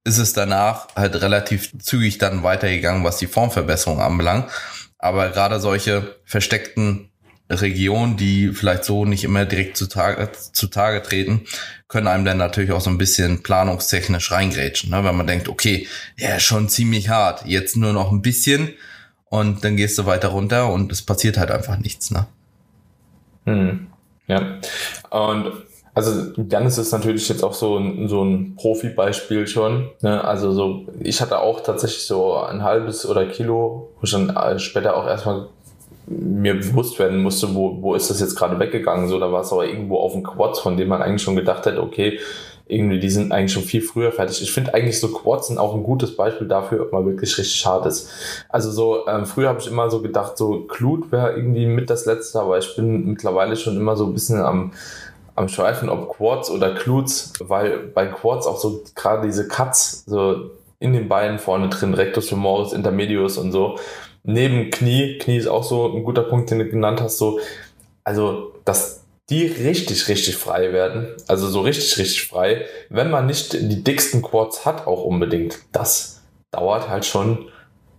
ist 0.04 0.18
es 0.18 0.32
danach 0.32 0.88
halt 0.94 1.20
relativ 1.20 1.76
zügig 1.78 2.18
dann 2.18 2.42
weitergegangen, 2.42 3.04
was 3.04 3.18
die 3.18 3.26
Formverbesserung 3.26 4.00
anbelangt. 4.00 4.50
Aber 4.98 5.30
gerade 5.30 5.60
solche 5.60 6.16
versteckten 6.24 7.10
Regionen, 7.48 8.16
die 8.16 8.48
vielleicht 8.48 8.84
so 8.84 9.04
nicht 9.04 9.24
immer 9.24 9.44
direkt 9.44 9.76
zutage, 9.76 10.30
zutage 10.52 11.02
treten, 11.02 11.42
können 11.88 12.08
einem 12.08 12.24
dann 12.24 12.38
natürlich 12.38 12.72
auch 12.72 12.80
so 12.80 12.90
ein 12.90 12.98
bisschen 12.98 13.42
planungstechnisch 13.42 14.32
reingrätschen, 14.32 14.90
ne? 14.90 15.04
wenn 15.04 15.16
man 15.16 15.26
denkt, 15.26 15.48
okay, 15.48 15.86
ja, 16.16 16.40
schon 16.40 16.68
ziemlich 16.68 17.08
hart, 17.08 17.46
jetzt 17.46 17.76
nur 17.76 17.92
noch 17.92 18.10
ein 18.10 18.22
bisschen 18.22 18.74
und 19.28 19.64
dann 19.64 19.76
gehst 19.76 19.96
du 19.98 20.06
weiter 20.06 20.28
runter 20.28 20.72
und 20.72 20.90
es 20.90 21.02
passiert 21.02 21.38
halt 21.38 21.50
einfach 21.50 21.78
nichts. 21.78 22.10
Ne? 22.10 22.26
Hm. 23.44 23.86
Ja, 24.26 24.58
und 25.10 25.52
also 25.94 26.32
Janis 26.50 26.76
ist 26.76 26.92
natürlich 26.92 27.26
jetzt 27.28 27.42
auch 27.42 27.54
so 27.54 27.78
ein, 27.78 28.06
so 28.06 28.22
ein 28.22 28.54
Profi-Beispiel 28.56 29.46
schon. 29.46 29.88
Ne? 30.02 30.22
Also 30.22 30.52
so, 30.52 30.84
ich 31.00 31.22
hatte 31.22 31.38
auch 31.38 31.62
tatsächlich 31.62 32.04
so 32.04 32.36
ein 32.36 32.62
halbes 32.62 33.06
oder 33.06 33.24
Kilo, 33.24 33.94
wo 33.96 34.02
ich 34.02 34.10
dann 34.10 34.28
äh, 34.28 34.58
später 34.58 34.94
auch 34.94 35.06
erstmal 35.06 35.48
mir 36.06 36.54
bewusst 36.54 36.98
werden 36.98 37.22
musste, 37.22 37.54
wo, 37.54 37.82
wo 37.82 37.94
ist 37.94 38.10
das 38.10 38.20
jetzt 38.20 38.36
gerade 38.36 38.58
weggegangen. 38.58 39.08
So, 39.08 39.18
da 39.18 39.30
war 39.32 39.40
es 39.40 39.52
aber 39.52 39.66
irgendwo 39.66 39.98
auf 39.98 40.12
dem 40.12 40.22
Quads, 40.22 40.60
von 40.60 40.76
dem 40.76 40.88
man 40.88 41.02
eigentlich 41.02 41.22
schon 41.22 41.36
gedacht 41.36 41.66
hat, 41.66 41.78
okay, 41.78 42.18
irgendwie, 42.68 42.98
die 42.98 43.10
sind 43.10 43.30
eigentlich 43.30 43.52
schon 43.52 43.62
viel 43.62 43.80
früher 43.80 44.10
fertig. 44.10 44.42
Ich 44.42 44.52
finde 44.52 44.74
eigentlich 44.74 44.98
so 44.98 45.08
Quads 45.08 45.48
sind 45.48 45.58
auch 45.58 45.74
ein 45.74 45.84
gutes 45.84 46.16
Beispiel 46.16 46.48
dafür, 46.48 46.82
ob 46.82 46.92
man 46.92 47.06
wirklich 47.06 47.36
richtig 47.38 47.64
hart 47.64 47.86
ist. 47.86 48.10
Also 48.48 48.70
so, 48.72 49.06
ähm, 49.06 49.24
früher 49.24 49.48
habe 49.48 49.60
ich 49.60 49.68
immer 49.68 49.88
so 49.88 50.02
gedacht, 50.02 50.36
so 50.36 50.64
Glut 50.66 51.12
wäre 51.12 51.36
irgendwie 51.36 51.66
mit 51.66 51.90
das 51.90 52.06
Letzte, 52.06 52.40
aber 52.40 52.58
ich 52.58 52.74
bin 52.74 53.06
mittlerweile 53.06 53.56
schon 53.56 53.76
immer 53.76 53.96
so 53.96 54.06
ein 54.06 54.14
bisschen 54.14 54.40
am 54.40 54.72
am 55.36 55.48
Schweifen, 55.48 55.88
ob 55.90 56.16
Quads 56.16 56.50
oder 56.50 56.74
Cluts, 56.74 57.34
weil 57.40 57.78
bei 57.94 58.06
Quads 58.06 58.46
auch 58.46 58.58
so 58.58 58.82
gerade 58.94 59.26
diese 59.26 59.46
Cuts 59.46 60.04
so 60.06 60.50
in 60.78 60.92
den 60.92 61.08
Beinen 61.08 61.38
vorne 61.38 61.68
drin, 61.68 61.94
Rectus 61.94 62.28
femoris, 62.28 62.72
Intermedius 62.72 63.38
und 63.38 63.52
so, 63.52 63.78
neben 64.26 64.70
Knie, 64.70 65.18
Knie 65.18 65.38
ist 65.38 65.46
auch 65.46 65.64
so 65.64 65.92
ein 65.94 66.04
guter 66.04 66.22
Punkt, 66.22 66.50
den 66.50 66.58
du 66.58 66.68
genannt 66.68 67.00
hast, 67.00 67.18
so, 67.18 67.40
also, 68.04 68.52
dass 68.64 69.04
die 69.30 69.46
richtig, 69.46 70.08
richtig 70.08 70.36
frei 70.36 70.72
werden, 70.72 71.08
also 71.26 71.48
so 71.48 71.60
richtig, 71.60 71.98
richtig 71.98 72.28
frei, 72.28 72.66
wenn 72.90 73.10
man 73.10 73.26
nicht 73.26 73.54
die 73.54 73.82
dicksten 73.82 74.22
Quads 74.22 74.64
hat, 74.64 74.86
auch 74.86 75.04
unbedingt, 75.04 75.58
das 75.72 76.22
dauert 76.52 76.88
halt 76.88 77.04
schon 77.04 77.48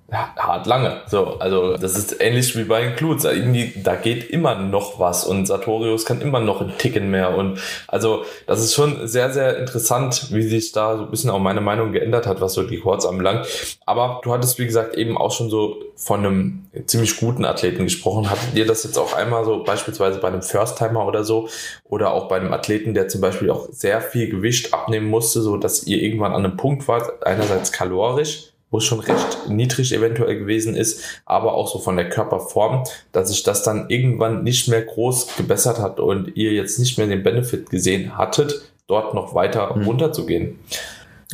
hart 0.09 0.67
lange. 0.67 1.01
So, 1.07 1.37
also 1.39 1.75
das 1.75 1.97
ist 1.97 2.21
ähnlich 2.21 2.55
wie 2.55 2.63
bei 2.63 2.91
Klutz. 2.91 3.25
Irgendwie, 3.25 3.73
da 3.75 3.95
geht 3.95 4.29
immer 4.29 4.55
noch 4.55 4.99
was 4.99 5.25
und 5.25 5.45
Sartorius 5.45 6.05
kann 6.05 6.21
immer 6.21 6.39
noch 6.39 6.61
ein 6.61 6.77
Ticken 6.77 7.11
mehr. 7.11 7.35
Und 7.35 7.59
also 7.87 8.23
das 8.45 8.63
ist 8.63 8.73
schon 8.73 9.07
sehr, 9.07 9.31
sehr 9.33 9.57
interessant, 9.57 10.27
wie 10.31 10.43
sich 10.43 10.71
da 10.71 10.97
so 10.97 11.03
ein 11.03 11.11
bisschen 11.11 11.29
auch 11.29 11.39
meine 11.39 11.59
Meinung 11.59 11.91
geändert 11.91 12.25
hat, 12.25 12.39
was 12.39 12.53
so 12.53 12.63
die 12.63 12.79
Quads 12.79 13.05
anbelangt. 13.05 13.47
Aber 13.85 14.21
du 14.23 14.31
hattest, 14.31 14.59
wie 14.59 14.65
gesagt, 14.65 14.95
eben 14.95 15.17
auch 15.17 15.31
schon 15.31 15.49
so 15.49 15.77
von 15.95 16.19
einem 16.19 16.67
ziemlich 16.85 17.19
guten 17.19 17.43
Athleten 17.43 17.83
gesprochen. 17.83 18.29
Hattet 18.29 18.55
ihr 18.55 18.65
das 18.65 18.83
jetzt 18.83 18.97
auch 18.97 19.13
einmal 19.13 19.43
so 19.43 19.63
beispielsweise 19.63 20.19
bei 20.19 20.29
einem 20.29 20.41
First-Timer 20.41 21.05
oder 21.05 21.25
so 21.25 21.49
oder 21.83 22.13
auch 22.13 22.29
bei 22.29 22.37
einem 22.37 22.53
Athleten, 22.53 22.93
der 22.93 23.09
zum 23.09 23.19
Beispiel 23.19 23.49
auch 23.49 23.67
sehr 23.71 23.99
viel 23.99 24.29
Gewicht 24.29 24.73
abnehmen 24.73 25.07
musste, 25.07 25.41
so 25.41 25.57
dass 25.57 25.83
ihr 25.83 26.01
irgendwann 26.01 26.31
an 26.31 26.45
einem 26.45 26.55
Punkt 26.55 26.87
wart, 26.87 27.25
einerseits 27.25 27.73
kalorisch, 27.73 28.53
wo 28.69 28.79
es 28.79 28.83
schon 28.83 28.99
recht 28.99 29.49
niedrig 29.49 29.93
eventuell 29.93 30.37
gewesen 30.37 30.75
ist, 30.75 31.01
aber 31.25 31.53
auch 31.53 31.71
so 31.71 31.79
von 31.79 31.95
der 31.95 32.09
Körperform, 32.09 32.83
dass 33.11 33.29
sich 33.29 33.43
das 33.43 33.63
dann 33.63 33.89
irgendwann 33.89 34.43
nicht 34.43 34.67
mehr 34.67 34.81
groß 34.81 35.37
gebessert 35.37 35.79
hat 35.79 35.99
und 35.99 36.35
ihr 36.35 36.53
jetzt 36.53 36.79
nicht 36.79 36.97
mehr 36.97 37.07
den 37.07 37.23
Benefit 37.23 37.69
gesehen 37.69 38.17
hattet, 38.17 38.61
dort 38.87 39.13
noch 39.13 39.33
weiter 39.33 39.75
mhm. 39.75 39.85
runterzugehen. 39.85 40.59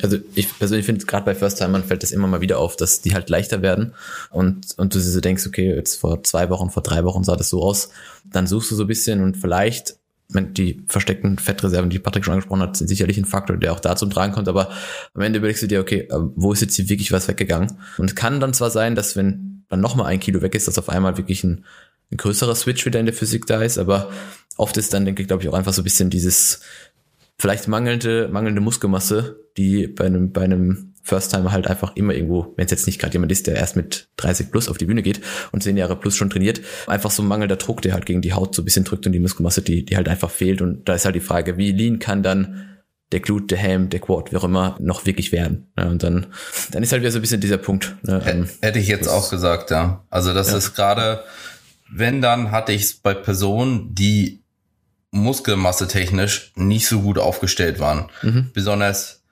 Also 0.01 0.17
ich 0.33 0.57
persönlich 0.57 0.87
finde, 0.87 1.05
gerade 1.05 1.25
bei 1.25 1.35
First-Timern 1.35 1.83
fällt 1.83 2.01
das 2.01 2.11
immer 2.11 2.27
mal 2.27 2.41
wieder 2.41 2.57
auf, 2.57 2.75
dass 2.75 3.01
die 3.01 3.13
halt 3.13 3.29
leichter 3.29 3.61
werden 3.61 3.93
und, 4.31 4.73
und 4.77 4.95
du 4.95 4.99
so 4.99 5.21
denkst, 5.21 5.45
okay, 5.45 5.71
jetzt 5.75 5.99
vor 5.99 6.23
zwei 6.23 6.49
Wochen, 6.49 6.71
vor 6.71 6.81
drei 6.81 7.03
Wochen 7.03 7.23
sah 7.23 7.35
das 7.35 7.49
so 7.49 7.61
aus, 7.61 7.89
dann 8.25 8.47
suchst 8.47 8.71
du 8.71 8.75
so 8.75 8.85
ein 8.85 8.87
bisschen 8.87 9.21
und 9.21 9.37
vielleicht 9.37 9.97
die 10.33 10.83
versteckten 10.87 11.37
Fettreserven, 11.37 11.89
die 11.89 11.99
Patrick 11.99 12.25
schon 12.25 12.33
angesprochen 12.33 12.61
hat, 12.61 12.77
sind 12.77 12.87
sicherlich 12.87 13.17
ein 13.17 13.25
Faktor, 13.25 13.57
der 13.57 13.73
auch 13.73 13.79
da 13.79 13.95
zum 13.95 14.09
Tragen 14.09 14.33
kommt, 14.33 14.47
aber 14.47 14.69
am 15.13 15.21
Ende 15.21 15.39
überlegst 15.39 15.63
du 15.63 15.67
dir, 15.67 15.79
okay, 15.79 16.07
äh, 16.09 16.17
wo 16.35 16.51
ist 16.53 16.61
jetzt 16.61 16.75
hier 16.75 16.89
wirklich 16.89 17.11
was 17.11 17.27
weggegangen? 17.27 17.77
Und 17.97 18.15
kann 18.15 18.39
dann 18.39 18.53
zwar 18.53 18.69
sein, 18.69 18.95
dass 18.95 19.15
wenn 19.15 19.63
dann 19.69 19.81
nochmal 19.81 20.07
ein 20.07 20.19
Kilo 20.19 20.41
weg 20.41 20.55
ist, 20.55 20.67
dass 20.67 20.77
auf 20.77 20.89
einmal 20.89 21.17
wirklich 21.17 21.43
ein, 21.43 21.65
ein 22.11 22.17
größerer 22.17 22.55
Switch 22.55 22.85
wieder 22.85 22.99
in 22.99 23.05
der 23.05 23.15
Physik 23.15 23.45
da 23.47 23.61
ist, 23.61 23.77
aber 23.77 24.11
oft 24.57 24.77
ist 24.77 24.93
dann, 24.93 25.05
denke 25.05 25.21
ich, 25.21 25.27
glaube 25.27 25.43
ich, 25.43 25.49
auch 25.49 25.53
einfach 25.53 25.73
so 25.73 25.81
ein 25.81 25.85
bisschen 25.85 26.09
dieses 26.09 26.61
vielleicht 27.37 27.67
mangelnde, 27.67 28.29
mangelnde 28.31 28.61
Muskelmasse, 28.61 29.39
die 29.57 29.87
bei 29.87 30.05
einem, 30.05 30.31
bei 30.31 30.41
einem 30.41 30.92
First-Timer 31.03 31.51
halt 31.51 31.67
einfach 31.67 31.95
immer 31.95 32.13
irgendwo, 32.13 32.53
wenn 32.55 32.65
es 32.65 32.71
jetzt 32.71 32.87
nicht 32.87 32.99
gerade 32.99 33.13
jemand 33.13 33.31
ist, 33.31 33.45
der 33.47 33.55
erst 33.55 33.75
mit 33.75 34.07
30 34.17 34.51
plus 34.51 34.69
auf 34.69 34.77
die 34.77 34.85
Bühne 34.85 35.03
geht 35.03 35.21
und 35.51 35.61
10 35.61 35.75
Jahre 35.77 35.97
plus 35.97 36.15
schon 36.15 36.29
trainiert, 36.29 36.61
einfach 36.87 37.11
so 37.11 37.21
ein 37.21 37.27
mangelnder 37.27 37.57
Druck, 37.57 37.81
der 37.81 37.93
halt 37.93 38.05
gegen 38.05 38.21
die 38.21 38.33
Haut 38.33 38.55
so 38.55 38.61
ein 38.61 38.65
bisschen 38.65 38.85
drückt 38.85 39.05
und 39.05 39.11
die 39.11 39.19
Muskelmasse, 39.19 39.61
die, 39.61 39.85
die 39.85 39.97
halt 39.97 40.07
einfach 40.07 40.31
fehlt. 40.31 40.61
Und 40.61 40.87
da 40.87 40.95
ist 40.95 41.05
halt 41.05 41.15
die 41.15 41.19
Frage, 41.19 41.57
wie 41.57 41.71
lean 41.71 41.99
kann 41.99 42.23
dann 42.23 42.69
der 43.11 43.19
Glut, 43.19 43.51
der 43.51 43.57
Helm, 43.57 43.89
der 43.89 43.99
Quad, 43.99 44.31
wie 44.31 44.37
auch 44.37 44.43
immer, 44.45 44.75
noch 44.79 45.05
wirklich 45.05 45.31
werden. 45.31 45.67
Ja, 45.77 45.87
und 45.87 46.01
dann, 46.01 46.27
dann 46.71 46.81
ist 46.81 46.91
halt 46.91 47.01
wieder 47.01 47.11
so 47.11 47.19
ein 47.19 47.21
bisschen 47.21 47.41
dieser 47.41 47.57
Punkt. 47.57 47.95
Ne? 48.01 48.21
Ähm, 48.25 48.49
Hätte 48.61 48.79
ich 48.79 48.87
jetzt 48.87 49.07
auch 49.07 49.29
gesagt, 49.29 49.71
ja. 49.71 50.03
Also 50.09 50.33
das 50.33 50.51
ja. 50.51 50.57
ist 50.57 50.73
gerade, 50.73 51.23
wenn 51.91 52.21
dann 52.21 52.51
hatte 52.51 52.71
ich 52.71 52.81
es 52.81 52.93
bei 52.95 53.13
Personen, 53.13 53.93
die 53.93 54.41
Muskelmasse 55.11 55.87
technisch 55.87 56.51
nicht 56.55 56.87
so 56.87 57.01
gut 57.01 57.19
aufgestellt 57.19 57.79
waren. 57.79 58.09
Mhm. 58.23 58.49
Besonders 58.53 59.22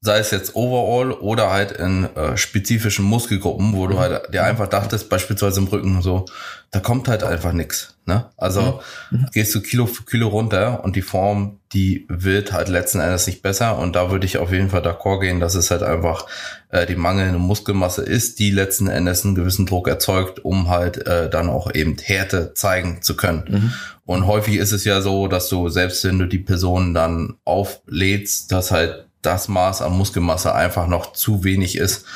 sei 0.00 0.18
es 0.18 0.30
jetzt 0.30 0.54
overall 0.54 1.10
oder 1.10 1.50
halt 1.50 1.72
in 1.72 2.04
äh, 2.14 2.36
spezifischen 2.36 3.04
Muskelgruppen, 3.04 3.72
wo 3.72 3.88
du 3.88 3.94
mhm. 3.94 3.98
halt 3.98 4.32
dir 4.32 4.44
einfach 4.44 4.68
dachtest, 4.68 5.08
beispielsweise 5.08 5.60
im 5.60 5.66
Rücken 5.66 6.02
so, 6.02 6.24
da 6.70 6.78
kommt 6.78 7.08
halt 7.08 7.24
einfach 7.24 7.52
nix. 7.52 7.96
Ne? 8.04 8.26
Also 8.36 8.80
mhm. 9.10 9.18
mhm. 9.18 9.26
gehst 9.32 9.54
du 9.54 9.60
Kilo 9.60 9.86
für 9.86 10.04
Kilo 10.04 10.28
runter 10.28 10.84
und 10.84 10.94
die 10.94 11.02
Form, 11.02 11.58
die 11.72 12.06
wird 12.08 12.52
halt 12.52 12.68
letzten 12.68 13.00
Endes 13.00 13.26
nicht 13.26 13.42
besser. 13.42 13.76
Und 13.76 13.96
da 13.96 14.10
würde 14.12 14.24
ich 14.24 14.38
auf 14.38 14.52
jeden 14.52 14.70
Fall 14.70 14.82
d'accord 14.82 15.20
gehen, 15.20 15.40
dass 15.40 15.56
es 15.56 15.70
halt 15.72 15.82
einfach 15.82 16.26
äh, 16.70 16.86
die 16.86 16.94
mangelnde 16.94 17.40
Muskelmasse 17.40 18.02
ist, 18.02 18.38
die 18.38 18.52
letzten 18.52 18.86
Endes 18.86 19.24
einen 19.24 19.34
gewissen 19.34 19.66
Druck 19.66 19.88
erzeugt, 19.88 20.44
um 20.44 20.68
halt 20.68 21.06
äh, 21.08 21.28
dann 21.28 21.50
auch 21.50 21.74
eben 21.74 21.96
Härte 21.98 22.54
zeigen 22.54 23.02
zu 23.02 23.16
können. 23.16 23.44
Mhm. 23.48 23.72
Und 24.06 24.26
häufig 24.26 24.56
ist 24.56 24.72
es 24.72 24.84
ja 24.84 25.00
so, 25.00 25.26
dass 25.26 25.48
du, 25.48 25.68
selbst 25.68 26.04
wenn 26.04 26.20
du 26.20 26.26
die 26.26 26.38
Person 26.38 26.94
dann 26.94 27.34
auflädst, 27.44 28.52
dass 28.52 28.70
halt 28.70 29.07
das 29.22 29.48
Maß 29.48 29.82
an 29.82 29.96
Muskelmasse 29.96 30.54
einfach 30.54 30.86
noch 30.86 31.12
zu 31.12 31.44
wenig 31.44 31.76
ist, 31.76 32.06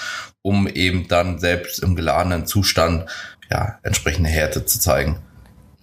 um 0.43 0.67
eben 0.67 1.09
dann 1.09 1.39
selbst 1.39 1.79
im 1.81 1.97
geladenen 1.97 2.47
Zustand 2.47 3.07
ja 3.51 3.79
entsprechende 3.83 4.31
Härte 4.31 4.65
zu 4.65 4.81
zeigen. 4.81 5.19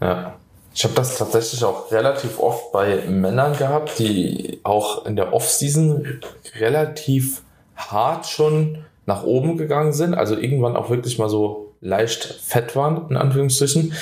Ja. 0.01 0.35
Ich 0.73 0.83
habe 0.83 0.93
das 0.93 1.17
tatsächlich 1.17 1.63
auch 1.63 1.91
relativ 1.91 2.39
oft 2.39 2.71
bei 2.71 3.03
Männern 3.07 3.57
gehabt, 3.57 3.99
die 3.99 4.59
auch 4.63 5.05
in 5.05 5.15
der 5.15 5.33
Off-Season 5.33 6.21
relativ 6.57 7.41
hart 7.75 8.27
schon 8.27 8.85
nach 9.05 9.23
oben 9.23 9.57
gegangen 9.57 9.93
sind, 9.93 10.13
also 10.13 10.37
irgendwann 10.37 10.77
auch 10.77 10.89
wirklich 10.89 11.17
mal 11.17 11.27
so 11.27 11.73
leicht 11.81 12.23
fett 12.23 12.75
waren, 12.75 13.09
in 13.09 13.17
Anführungsstrichen, 13.17 13.93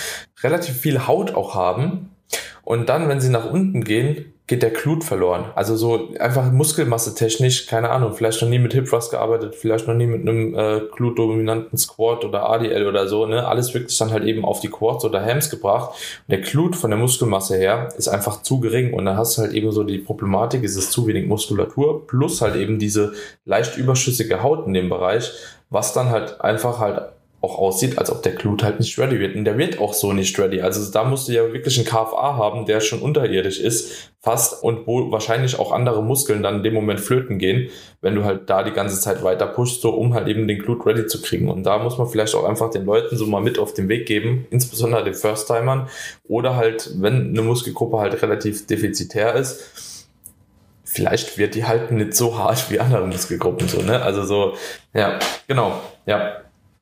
relativ 0.44 0.76
viel 0.78 1.08
Haut 1.08 1.34
auch 1.34 1.56
haben 1.56 2.12
und 2.64 2.90
dann, 2.90 3.08
wenn 3.08 3.22
sie 3.22 3.30
nach 3.30 3.50
unten 3.50 3.84
gehen, 3.84 4.34
geht 4.48 4.64
der 4.64 4.70
Glut 4.70 5.04
verloren. 5.04 5.52
Also 5.56 5.76
so 5.76 6.14
einfach 6.20 6.50
Muskelmasse 6.52 7.14
technisch, 7.14 7.68
keine 7.68 7.90
Ahnung, 7.90 8.14
vielleicht 8.14 8.42
noch 8.42 8.48
nie 8.48 8.60
mit 8.60 8.74
Hip 8.74 8.88
Thrust 8.88 9.12
gearbeitet, 9.12 9.56
vielleicht 9.56 9.90
noch 9.90 9.94
nie 9.94 10.08
mit 10.08 10.22
einem 10.22 10.56
äh, 10.56 10.82
Glut-dominanten 10.96 11.78
Squat 11.78 12.24
oder 12.24 12.50
ADL 12.50 12.88
oder 12.88 13.10
so, 13.10 13.26
ne? 13.26 13.46
Alles 13.46 13.74
wirklich 13.74 13.98
dann 13.98 14.12
halt 14.12 14.24
eben 14.24 14.46
auf 14.46 14.62
die 14.62 14.70
Quads 14.70 15.04
oder 15.04 15.24
Hams 15.24 15.50
gebracht. 15.50 15.92
Und 16.28 16.32
der 16.32 16.40
Glut 16.40 16.78
von 16.78 16.92
der 16.92 17.00
Muskelmasse 17.00 17.58
her 17.58 17.90
ist 17.98 18.08
einfach 18.08 18.42
zu 18.42 18.62
gering 18.62 18.94
und 18.94 19.04
dann 19.04 19.18
hast 19.18 19.38
du 19.38 19.42
halt 19.42 19.52
eben 19.52 19.70
so 19.74 19.84
die 19.84 19.98
Problematik, 19.98 20.64
es 20.64 20.78
ist 20.78 20.94
zu 20.94 21.08
wenig 21.08 21.28
Muskulatur 21.28 22.08
plus 22.08 22.42
halt 22.42 22.56
eben 22.56 22.80
diese 22.80 23.14
leicht 23.44 23.78
überschüssige 23.78 24.44
Haut 24.44 24.66
in 24.66 24.74
dem 24.74 24.88
Bereich, 24.88 25.30
was 25.70 25.92
dann 25.92 26.10
halt 26.10 26.40
einfach 26.40 26.80
halt 26.80 27.02
auch 27.40 27.60
aussieht, 27.60 28.00
als 28.00 28.12
ob 28.12 28.24
der 28.24 28.32
Glut 28.32 28.64
halt 28.64 28.80
nicht 28.80 28.98
ready 28.98 29.20
wird. 29.20 29.36
Und 29.36 29.46
der 29.46 29.58
wird 29.60 29.80
auch 29.80 29.94
so 29.94 30.12
nicht 30.12 30.38
ready. 30.40 30.62
Also 30.62 30.92
da 30.92 31.04
musst 31.04 31.28
du 31.28 31.34
ja 31.34 31.54
wirklich 31.54 31.78
einen 31.78 31.86
KFA 31.86 32.36
haben, 32.36 32.66
der 32.66 32.82
schon 32.82 33.00
unterirdisch 33.00 33.60
ist, 33.60 34.12
fast, 34.22 34.64
und 34.64 34.88
wo 34.88 35.12
wahrscheinlich 35.12 35.60
auch 35.60 35.72
andere 35.72 36.02
Muskeln 36.02 36.42
dann 36.42 36.58
in 36.58 36.64
dem 36.64 36.74
Moment 36.74 37.00
flöten 37.00 37.38
gehen, 37.38 37.70
wenn 38.02 38.16
du 38.16 38.24
halt 38.24 38.50
da 38.50 38.64
die 38.64 38.72
ganze 38.72 39.00
Zeit 39.00 39.24
weiter 39.24 39.46
pushst, 39.46 39.82
so 39.82 39.92
um 39.92 40.16
halt 40.16 40.28
eben 40.28 40.48
den 40.48 40.58
Glut 40.58 40.84
ready 40.86 41.06
zu 41.06 41.22
kriegen. 41.22 41.48
Und 41.48 41.64
da 41.64 41.78
muss 41.78 42.00
man 42.00 42.08
vielleicht 42.08 42.34
auch 42.34 42.44
einfach 42.44 42.72
den 42.72 42.86
Leuten 42.86 43.16
so 43.16 43.28
mal 43.28 43.42
mit 43.42 43.60
auf 43.60 43.74
den 43.74 43.88
Weg 43.88 44.08
geben, 44.08 44.48
insbesondere 44.50 45.04
den 45.04 45.14
First-Timern, 45.14 45.90
oder 46.28 46.56
halt, 46.56 46.90
wenn 46.96 47.30
eine 47.30 47.44
Muskelgruppe 47.44 48.00
halt 48.00 48.20
relativ 48.22 48.66
defizitär 48.66 49.36
ist, 49.36 50.08
vielleicht 50.84 51.38
wird 51.38 51.54
die 51.54 51.66
halt 51.66 51.92
nicht 51.92 52.16
so 52.16 52.36
hart 52.36 52.72
wie 52.72 52.80
andere 52.80 53.06
Muskelgruppen 53.06 53.68
so, 53.68 53.82
ne? 53.84 54.02
Also 54.02 54.24
so, 54.24 54.54
ja, 54.96 55.20
genau, 55.48 55.80
ja. 56.08 56.38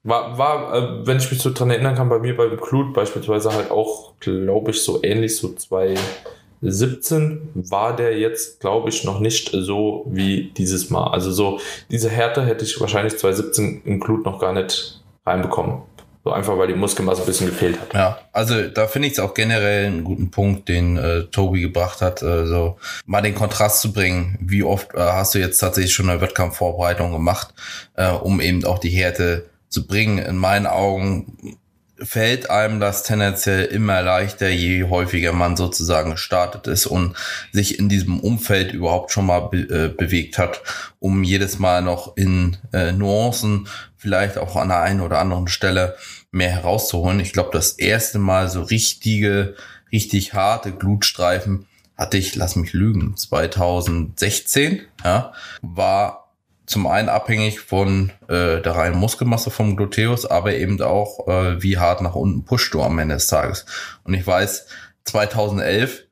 War, 0.06 0.38
war 0.38 0.74
äh, 0.74 1.06
wenn 1.08 1.18
ich 1.18 1.30
mich 1.32 1.42
so 1.42 1.52
dran 1.52 1.72
erinnern 1.72 1.96
kann, 1.96 2.10
bei 2.10 2.20
mir 2.20 2.38
beim 2.38 2.62
Clut 2.62 2.94
beispielsweise 2.94 3.52
halt 3.52 3.72
auch, 3.72 4.14
glaube 4.20 4.70
ich, 4.70 4.84
so 4.84 5.04
ähnlich, 5.04 5.36
so 5.36 5.52
2017 5.52 7.50
war 7.56 7.96
der 7.96 8.16
jetzt, 8.16 8.60
glaube 8.60 8.90
ich, 8.90 9.04
noch 9.04 9.20
nicht 9.20 9.50
so 9.52 10.06
wie 10.08 10.52
dieses 10.56 10.92
Mal. 10.92 11.08
Also 11.08 11.32
so, 11.32 11.60
diese 11.90 12.12
Härte 12.12 12.46
hätte 12.46 12.66
ich 12.66 12.80
wahrscheinlich 12.80 13.18
2017 13.18 13.82
im 13.84 14.00
Clut 14.00 14.26
noch 14.26 14.40
gar 14.40 14.54
nicht 14.54 15.02
reinbekommen. 15.26 15.82
So 16.24 16.32
einfach, 16.32 16.56
weil 16.56 16.68
die 16.68 16.76
Muskelmasse 16.76 17.24
ein 17.24 17.26
bisschen 17.26 17.48
gefehlt 17.48 17.80
hat. 17.82 17.94
Ja, 17.96 18.20
also 18.32 18.68
da 18.68 18.86
finde 18.86 19.08
ich 19.08 19.14
es 19.14 19.20
auch 19.20 19.34
generell 19.34 19.88
einen 19.88 20.04
guten 20.04 20.30
Punkt, 20.30 20.70
den 20.70 20.98
äh, 20.98 21.24
Tobi 21.26 21.62
gebracht 21.62 22.02
hat, 22.02 22.22
äh, 22.22 22.46
so 22.46 22.78
mal 23.08 23.22
den 23.22 23.34
Kontrast 23.34 23.82
zu 23.82 23.92
bringen. 23.92 24.38
Wie 24.40 24.64
oft 24.64 24.94
äh, 24.94 25.00
hast 25.00 25.34
du 25.34 25.40
jetzt 25.40 25.58
tatsächlich 25.58 25.94
schon 25.94 26.10
eine 26.10 26.22
Wettkampfvorbereitung 26.22 27.12
gemacht, 27.12 27.56
äh, 27.96 28.12
um 28.12 28.40
eben 28.40 28.66
auch 28.66 28.78
die 28.78 28.90
Härte 28.90 29.46
zu 29.76 29.86
bringen. 29.86 30.18
In 30.18 30.38
meinen 30.38 30.68
Augen 30.68 31.58
fällt 31.98 32.50
einem 32.50 32.80
das 32.80 33.04
tendenziell 33.04 33.66
immer 33.66 34.02
leichter, 34.02 34.50
je 34.50 34.86
häufiger 34.86 35.34
man 35.34 35.58
sozusagen 35.58 36.12
gestartet 36.12 36.68
ist 36.68 36.86
und 36.86 37.16
sich 37.52 37.78
in 37.78 37.90
diesem 37.90 38.20
Umfeld 38.20 38.74
überhaupt 38.74 39.12
schon 39.12 39.26
mal 39.26 39.42
be 39.42 39.58
äh, 39.58 39.90
bewegt 39.90 40.38
hat, 40.38 40.62
um 41.00 41.24
jedes 41.24 41.60
Mal 41.60 41.82
noch 41.82 42.16
in 42.16 42.58
äh, 42.74 42.92
Nuancen, 42.94 43.68
vielleicht 43.98 44.38
auch 44.38 44.56
an 44.56 44.70
der 44.70 44.82
einen 44.82 45.02
oder 45.02 45.20
anderen 45.20 45.48
Stelle 45.48 45.96
mehr 46.32 46.50
herauszuholen. 46.50 47.20
Ich 47.20 47.34
glaube, 47.34 47.50
das 47.52 47.74
erste 47.74 48.20
Mal 48.20 48.50
so 48.50 48.62
richtige, 48.62 49.56
richtig 49.92 50.34
harte 50.34 50.72
Glutstreifen 50.72 51.68
hatte 51.98 52.18
ich, 52.18 52.36
lass 52.36 52.56
mich 52.56 52.74
lügen, 52.74 53.16
2016, 53.16 54.82
ja, 55.04 55.34
war 55.62 56.25
zum 56.66 56.88
einen 56.88 57.10
abhängig 57.10 57.60
von 57.60 58.12
äh, 58.28 58.62
der 58.62 58.76
reinen 58.76 58.98
Muskelmasse 58.98 59.52
vom 59.52 59.76
Gluteus, 59.76 60.26
aber 60.26 60.56
eben 60.56 60.82
auch, 60.82 61.28
äh, 61.28 61.62
wie 61.62 61.78
hart 61.78 62.02
nach 62.02 62.16
unten 62.16 62.44
pusht 62.44 62.74
du 62.74 62.82
am 62.82 62.98
Ende 63.00 63.16
des 63.16 63.28
Tages. 63.28 63.66
Und 64.04 64.14
ich 64.14 64.26
weiß, 64.26 64.68
2011 65.06 66.06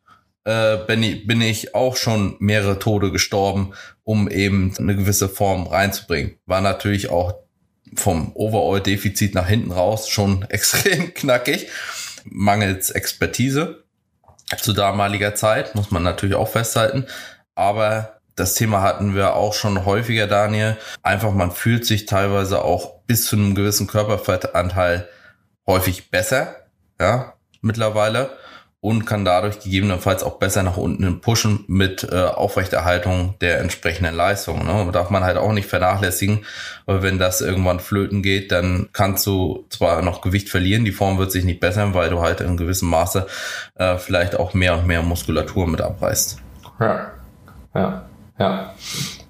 äh, 0.46 0.78
bin, 0.86 1.04
ich, 1.04 1.26
bin 1.26 1.42
ich 1.42 1.74
auch 1.74 1.96
schon 1.96 2.36
mehrere 2.40 2.78
Tode 2.80 3.12
gestorben, 3.12 3.74
um 4.04 4.30
eben 4.30 4.74
eine 4.78 4.96
gewisse 4.96 5.30
Form 5.30 5.68
reinzubringen. 5.68 6.38
War 6.46 6.62
natürlich 6.62 7.10
auch 7.10 7.36
vom 7.96 8.32
Overall-Defizit 8.36 9.36
nach 9.36 9.48
hinten 9.48 9.72
raus 9.72 10.10
schon 10.10 10.44
extrem 10.50 11.14
knackig, 11.14 11.68
mangels 12.26 12.92
Expertise 12.92 13.84
zu 14.62 14.74
damaliger 14.74 15.36
Zeit, 15.36 15.74
muss 15.76 15.92
man 15.92 16.04
natürlich 16.04 16.36
auch 16.36 16.50
festhalten. 16.50 17.08
Aber 17.56 18.20
das 18.36 18.56
Thema 18.56 18.82
hatten 18.82 19.16
wir 19.16 19.36
auch 19.36 19.54
schon 19.54 19.86
häufiger, 19.86 20.28
Daniel. 20.28 20.78
Einfach, 21.02 21.32
man 21.32 21.52
fühlt 21.52 21.86
sich 21.86 22.06
teilweise 22.06 22.64
auch 22.64 23.02
bis 23.06 23.26
zu 23.26 23.36
einem 23.36 23.56
gewissen 23.56 23.88
Körperfettanteil 23.88 25.08
häufig 25.68 26.10
besser, 26.10 26.56
ja, 27.00 27.34
mittlerweile 27.62 28.32
und 28.84 29.06
kann 29.06 29.24
dadurch 29.24 29.62
gegebenenfalls 29.62 30.24
auch 30.24 30.40
besser 30.40 30.62
nach 30.62 30.76
unten 30.76 31.22
pushen 31.22 31.64
mit 31.68 32.04
äh, 32.12 32.26
Aufrechterhaltung 32.26 33.36
der 33.40 33.60
entsprechenden 33.62 34.14
Leistung. 34.14 34.66
Ne? 34.66 34.92
Darf 34.92 35.10
man 35.10 35.24
halt 35.24 35.38
auch 35.38 35.54
nicht 35.54 35.70
vernachlässigen, 35.70 36.42
weil 36.86 37.02
wenn 37.02 37.18
das 37.18 37.40
irgendwann 37.40 37.80
flöten 37.80 38.22
geht, 38.22 38.52
dann 38.52 38.90
kannst 38.92 39.26
du 39.26 39.66
zwar 39.70 40.02
noch 40.02 40.20
Gewicht 40.20 40.50
verlieren, 40.50 40.84
die 40.84 40.92
Form 40.92 41.18
wird 41.18 41.32
sich 41.32 41.46
nicht 41.46 41.62
bessern, 41.62 41.94
weil 41.94 42.10
du 42.10 42.20
halt 42.20 42.42
in 42.42 42.58
gewissem 42.58 42.90
Maße 42.90 43.26
äh, 43.76 43.98
vielleicht 43.98 44.36
auch 44.38 44.54
mehr 44.54 44.78
und 44.78 44.86
mehr 44.86 45.02
Muskulatur 45.02 45.66
mit 45.66 45.80
abreißt. 45.80 46.40
Ja, 46.82 47.12
ja, 47.74 48.03
ja. 48.40 48.74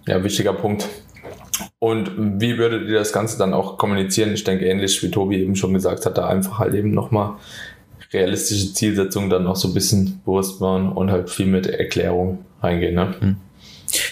Ja, 0.07 0.23
wichtiger 0.23 0.53
Punkt. 0.53 0.87
Und 1.79 2.41
wie 2.41 2.57
würdet 2.57 2.89
ihr 2.89 2.99
das 2.99 3.13
Ganze 3.13 3.37
dann 3.37 3.53
auch 3.53 3.77
kommunizieren? 3.77 4.33
Ich 4.33 4.43
denke, 4.43 4.65
ähnlich 4.65 5.01
wie 5.03 5.11
Tobi 5.11 5.41
eben 5.41 5.55
schon 5.55 5.73
gesagt 5.73 6.05
hat, 6.05 6.17
da 6.17 6.27
einfach 6.27 6.59
halt 6.59 6.73
eben 6.73 6.91
nochmal 6.91 7.35
realistische 8.11 8.73
Zielsetzungen 8.73 9.29
dann 9.29 9.43
noch 9.43 9.55
so 9.55 9.67
ein 9.67 9.73
bisschen 9.73 10.21
bewusst 10.25 10.61
machen 10.61 10.91
und 10.91 11.11
halt 11.11 11.29
viel 11.29 11.45
mit 11.45 11.67
Erklärung 11.67 12.45
reingehen. 12.61 12.95
Ne? 12.95 13.15
Hm. 13.19 13.35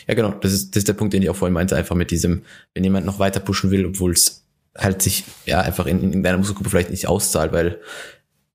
Ja, 0.07 0.13
genau. 0.13 0.31
Das 0.41 0.53
ist, 0.53 0.71
das 0.71 0.81
ist 0.81 0.87
der 0.87 0.93
Punkt, 0.93 1.13
den 1.13 1.21
ich 1.21 1.29
auch 1.29 1.35
vorhin 1.35 1.53
meinte, 1.53 1.75
einfach 1.75 1.95
mit 1.95 2.11
diesem, 2.11 2.43
wenn 2.73 2.83
jemand 2.83 3.05
noch 3.05 3.19
weiter 3.19 3.39
pushen 3.39 3.71
will, 3.71 3.85
obwohl 3.85 4.11
es 4.11 4.45
halt 4.77 5.01
sich 5.01 5.25
ja 5.45 5.61
einfach 5.61 5.85
in, 5.85 6.13
in 6.13 6.23
deiner 6.23 6.37
Muskelgruppe 6.37 6.69
vielleicht 6.69 6.91
nicht 6.91 7.07
auszahlt, 7.07 7.51
weil 7.51 7.79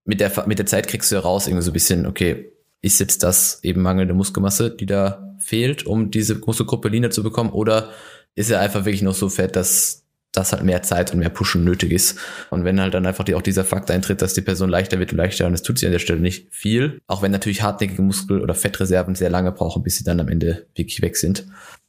mit 0.05 0.21
der, 0.21 0.33
mit 0.47 0.59
der 0.59 0.67
Zeit 0.67 0.89
kriegst 0.89 1.11
du 1.11 1.17
heraus 1.17 1.47
irgendwie 1.47 1.65
so 1.65 1.71
ein 1.71 1.75
bisschen, 1.75 2.07
okay, 2.07 2.53
ist 2.81 3.01
jetzt 3.01 3.23
das 3.23 3.61
eben 3.63 3.83
mangelnde 3.83 4.15
Muskelmasse, 4.15 4.71
die 4.71 4.87
da 4.87 5.26
fehlt, 5.39 5.87
um 5.87 6.11
diese 6.11 6.37
Muskelgruppe 6.37 6.89
Linie 6.89 7.11
zu 7.11 7.23
bekommen, 7.23 7.51
oder 7.51 7.91
ist 8.35 8.51
er 8.51 8.61
einfach 8.61 8.85
wirklich 8.85 9.03
noch 9.03 9.15
so 9.15 9.29
fett, 9.29 9.57
dass 9.57 10.07
dass 10.37 10.53
halt 10.53 10.65
mehr 10.65 10.83
Zeit 10.83 11.13
und 11.13 11.19
mehr 11.19 11.31
Pushen 11.31 11.65
nötig 11.65 11.93
ist. 11.93 12.19
Und 12.51 12.65
wenn 12.65 12.81
halt 12.81 12.95
dann 12.95 13.07
einfach 13.07 13.25
die, 13.25 13.35
auch 13.35 13.43
dieser 13.43 13.65
Fakt 13.65 13.91
eintritt, 13.91 14.21
dass 14.23 14.35
die 14.35 14.43
Person 14.43 14.69
leichter 14.69 14.99
wird 14.99 15.13
und 15.13 15.19
leichter 15.19 15.47
und 15.47 15.55
es 15.55 15.63
tut 15.63 15.79
sie 15.79 15.87
an 15.87 15.93
der 15.93 15.99
Stelle 15.99 16.21
nicht 16.21 16.55
viel, 16.55 17.01
auch 17.07 17.23
wenn 17.23 17.33
natürlich 17.33 17.63
hartnäckige 17.63 18.03
Muskel- 18.03 18.43
oder 18.43 18.55
Fettreserven 18.55 19.15
sehr 19.15 19.31
lange 19.31 19.53
brauchen, 19.53 19.83
bis 19.83 19.97
sie 19.97 20.05
dann 20.05 20.21
am 20.21 20.29
Ende 20.29 20.67
wirklich 20.75 21.01
weg 21.01 21.17
sind. 21.17 21.47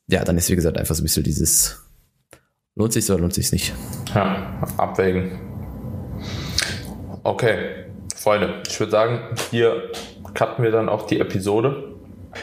Ja, 0.08 0.24
dann 0.24 0.38
ist 0.38 0.50
wie 0.50 0.56
gesagt 0.56 0.78
einfach 0.78 0.96
so 0.96 1.02
ein 1.02 1.04
bisschen 1.04 1.24
dieses 1.24 1.84
lohnt 2.76 2.94
sich 2.94 3.10
oder 3.10 3.20
lohnt 3.20 3.34
sich 3.34 3.52
nicht. 3.52 3.74
Ja, 4.16 4.62
abwägen. 4.78 5.40
Okay, 7.24 7.86
Freunde, 8.16 8.62
ich 8.70 8.80
würde 8.80 8.92
sagen, 8.92 9.36
hier 9.52 9.92
cutten 10.34 10.64
wir 10.64 10.72
dann 10.72 10.88
auch 10.88 11.06
die 11.06 11.20
Episode. 11.20 11.97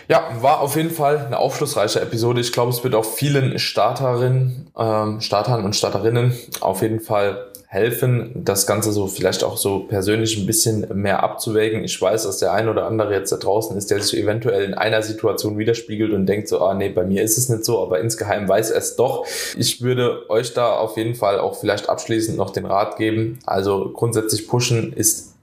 Ja, 0.08 0.28
war 0.40 0.60
auf 0.60 0.76
jeden 0.76 0.90
Fall 0.90 1.26
eine 1.26 1.38
aufschlussreiche 1.38 2.00
Episode. 2.00 2.40
Ich 2.40 2.52
glaube, 2.52 2.70
es 2.70 2.82
wird 2.84 2.94
auch 2.94 3.04
vielen 3.04 3.58
Starterinnen, 3.58 4.70
ähm, 4.78 5.20
Startern 5.20 5.64
und 5.64 5.76
Starterinnen 5.76 6.32
auf 6.60 6.82
jeden 6.82 7.00
Fall 7.00 7.50
helfen, 7.74 8.30
das 8.44 8.68
Ganze 8.68 8.92
so 8.92 9.08
vielleicht 9.08 9.42
auch 9.42 9.56
so 9.56 9.80
persönlich 9.80 10.38
ein 10.38 10.46
bisschen 10.46 10.86
mehr 10.94 11.24
abzuwägen. 11.24 11.82
Ich 11.82 12.00
weiß, 12.00 12.22
dass 12.22 12.38
der 12.38 12.52
ein 12.52 12.68
oder 12.68 12.86
andere 12.86 13.12
jetzt 13.12 13.32
da 13.32 13.36
draußen 13.36 13.76
ist, 13.76 13.90
der 13.90 14.00
sich 14.00 14.16
eventuell 14.16 14.62
in 14.62 14.74
einer 14.74 15.02
Situation 15.02 15.58
widerspiegelt 15.58 16.12
und 16.12 16.26
denkt 16.26 16.46
so, 16.46 16.60
ah 16.60 16.74
nee, 16.74 16.88
bei 16.88 17.02
mir 17.02 17.24
ist 17.24 17.36
es 17.36 17.48
nicht 17.48 17.64
so, 17.64 17.82
aber 17.82 17.98
insgeheim 17.98 18.48
weiß 18.48 18.70
er 18.70 18.78
es 18.78 18.94
doch. 18.94 19.26
Ich 19.58 19.82
würde 19.82 20.30
euch 20.30 20.54
da 20.54 20.76
auf 20.76 20.96
jeden 20.96 21.16
Fall 21.16 21.40
auch 21.40 21.56
vielleicht 21.58 21.88
abschließend 21.88 22.38
noch 22.38 22.50
den 22.50 22.64
Rat 22.64 22.96
geben. 22.96 23.40
Also 23.44 23.90
grundsätzlich 23.92 24.46
pushen 24.46 24.92
ist 24.92 25.34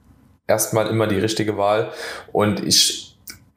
erstmal 0.48 0.88
immer 0.88 1.08
die 1.08 1.20
richtige 1.20 1.58
Wahl 1.58 1.90
und 2.32 2.66
ich 2.66 3.11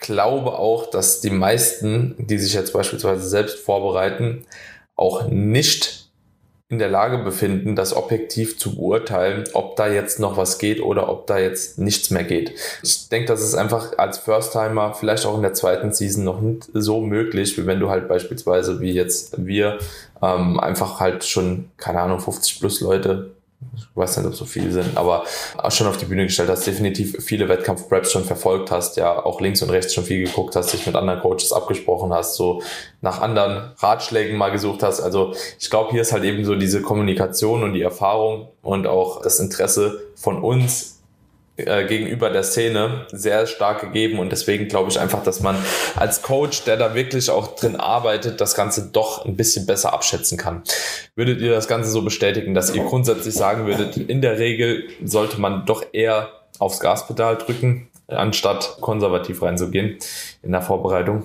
glaube 0.04 0.58
auch, 0.58 0.90
dass 0.90 1.20
die 1.20 1.30
meisten, 1.30 2.14
die 2.18 2.38
sich 2.38 2.54
jetzt 2.54 2.72
beispielsweise 2.72 3.26
selbst 3.28 3.58
vorbereiten, 3.58 4.44
auch 4.96 5.28
nicht 5.28 6.04
in 6.70 6.78
der 6.78 6.88
Lage 6.88 7.18
befinden, 7.18 7.76
das 7.76 7.94
objektiv 7.94 8.58
zu 8.58 8.74
beurteilen, 8.76 9.44
ob 9.52 9.76
da 9.76 9.86
jetzt 9.86 10.18
noch 10.18 10.36
was 10.36 10.58
geht 10.58 10.80
oder 10.80 11.08
ob 11.08 11.26
da 11.26 11.38
jetzt 11.38 11.78
nichts 11.78 12.10
mehr 12.10 12.24
geht. 12.24 12.54
Ich 12.82 13.08
denke, 13.10 13.28
das 13.28 13.42
ist 13.42 13.54
einfach 13.54 13.98
als 13.98 14.18
First-Timer 14.18 14.94
vielleicht 14.94 15.26
auch 15.26 15.36
in 15.36 15.42
der 15.42 15.52
zweiten 15.52 15.92
Season 15.92 16.24
noch 16.24 16.40
nicht 16.40 16.68
so 16.72 17.00
möglich, 17.00 17.58
wie 17.58 17.66
wenn 17.66 17.80
du 17.80 17.90
halt 17.90 18.08
beispielsweise 18.08 18.80
wie 18.80 18.92
jetzt 18.92 19.44
wir 19.44 19.78
ähm, 20.22 20.58
einfach 20.58 21.00
halt 21.00 21.24
schon, 21.24 21.70
keine 21.76 22.00
Ahnung, 22.00 22.20
50 22.20 22.60
plus 22.60 22.80
Leute 22.80 23.33
ich 23.76 23.86
weiß 23.94 24.16
nicht, 24.18 24.26
ob 24.26 24.34
so 24.34 24.44
viele 24.44 24.70
sind, 24.70 24.96
aber 24.96 25.24
schon 25.68 25.86
auf 25.86 25.96
die 25.96 26.04
Bühne 26.04 26.24
gestellt 26.24 26.48
hast, 26.48 26.66
definitiv 26.66 27.16
viele 27.24 27.48
Wettkampf-Preps 27.48 28.12
schon 28.12 28.24
verfolgt 28.24 28.70
hast, 28.70 28.96
ja, 28.96 29.24
auch 29.24 29.40
links 29.40 29.62
und 29.62 29.70
rechts 29.70 29.94
schon 29.94 30.04
viel 30.04 30.24
geguckt 30.26 30.56
hast, 30.56 30.72
dich 30.72 30.86
mit 30.86 30.96
anderen 30.96 31.20
Coaches 31.20 31.52
abgesprochen 31.52 32.12
hast, 32.12 32.36
so 32.36 32.62
nach 33.00 33.20
anderen 33.20 33.72
Ratschlägen 33.78 34.36
mal 34.36 34.50
gesucht 34.50 34.82
hast. 34.82 35.00
Also 35.00 35.34
ich 35.58 35.70
glaube, 35.70 35.90
hier 35.90 36.02
ist 36.02 36.12
halt 36.12 36.24
eben 36.24 36.44
so 36.44 36.54
diese 36.54 36.82
Kommunikation 36.82 37.62
und 37.62 37.74
die 37.74 37.82
Erfahrung 37.82 38.48
und 38.62 38.86
auch 38.86 39.22
das 39.22 39.40
Interesse 39.40 40.02
von 40.14 40.42
uns 40.42 40.93
äh, 41.56 41.86
gegenüber 41.86 42.30
der 42.30 42.42
Szene 42.42 43.06
sehr 43.12 43.46
stark 43.46 43.80
gegeben 43.80 44.18
und 44.18 44.32
deswegen 44.32 44.66
glaube 44.66 44.90
ich 44.90 44.98
einfach, 44.98 45.22
dass 45.22 45.40
man 45.40 45.56
als 45.94 46.22
Coach, 46.22 46.64
der 46.64 46.76
da 46.76 46.96
wirklich 46.96 47.30
auch 47.30 47.54
drin 47.54 47.76
arbeitet, 47.76 48.40
das 48.40 48.56
Ganze 48.56 48.90
doch 48.92 49.24
ein 49.24 49.36
bisschen 49.36 49.64
besser 49.64 49.92
abschätzen 49.92 50.36
kann. 50.36 50.62
Würdet 51.14 51.40
ihr 51.40 51.52
das 51.52 51.68
Ganze 51.68 51.90
so 51.90 52.02
bestätigen, 52.02 52.54
dass 52.54 52.74
ihr 52.74 52.82
grundsätzlich 52.82 53.34
sagen 53.34 53.66
würdet, 53.66 53.96
in 53.96 54.20
der 54.20 54.38
Regel 54.38 54.88
sollte 55.04 55.40
man 55.40 55.64
doch 55.64 55.84
eher 55.92 56.30
aufs 56.58 56.80
Gaspedal 56.80 57.36
drücken, 57.36 57.88
anstatt 58.08 58.78
konservativ 58.80 59.40
reinzugehen 59.40 59.98
in 60.42 60.50
der 60.50 60.62
Vorbereitung? 60.62 61.24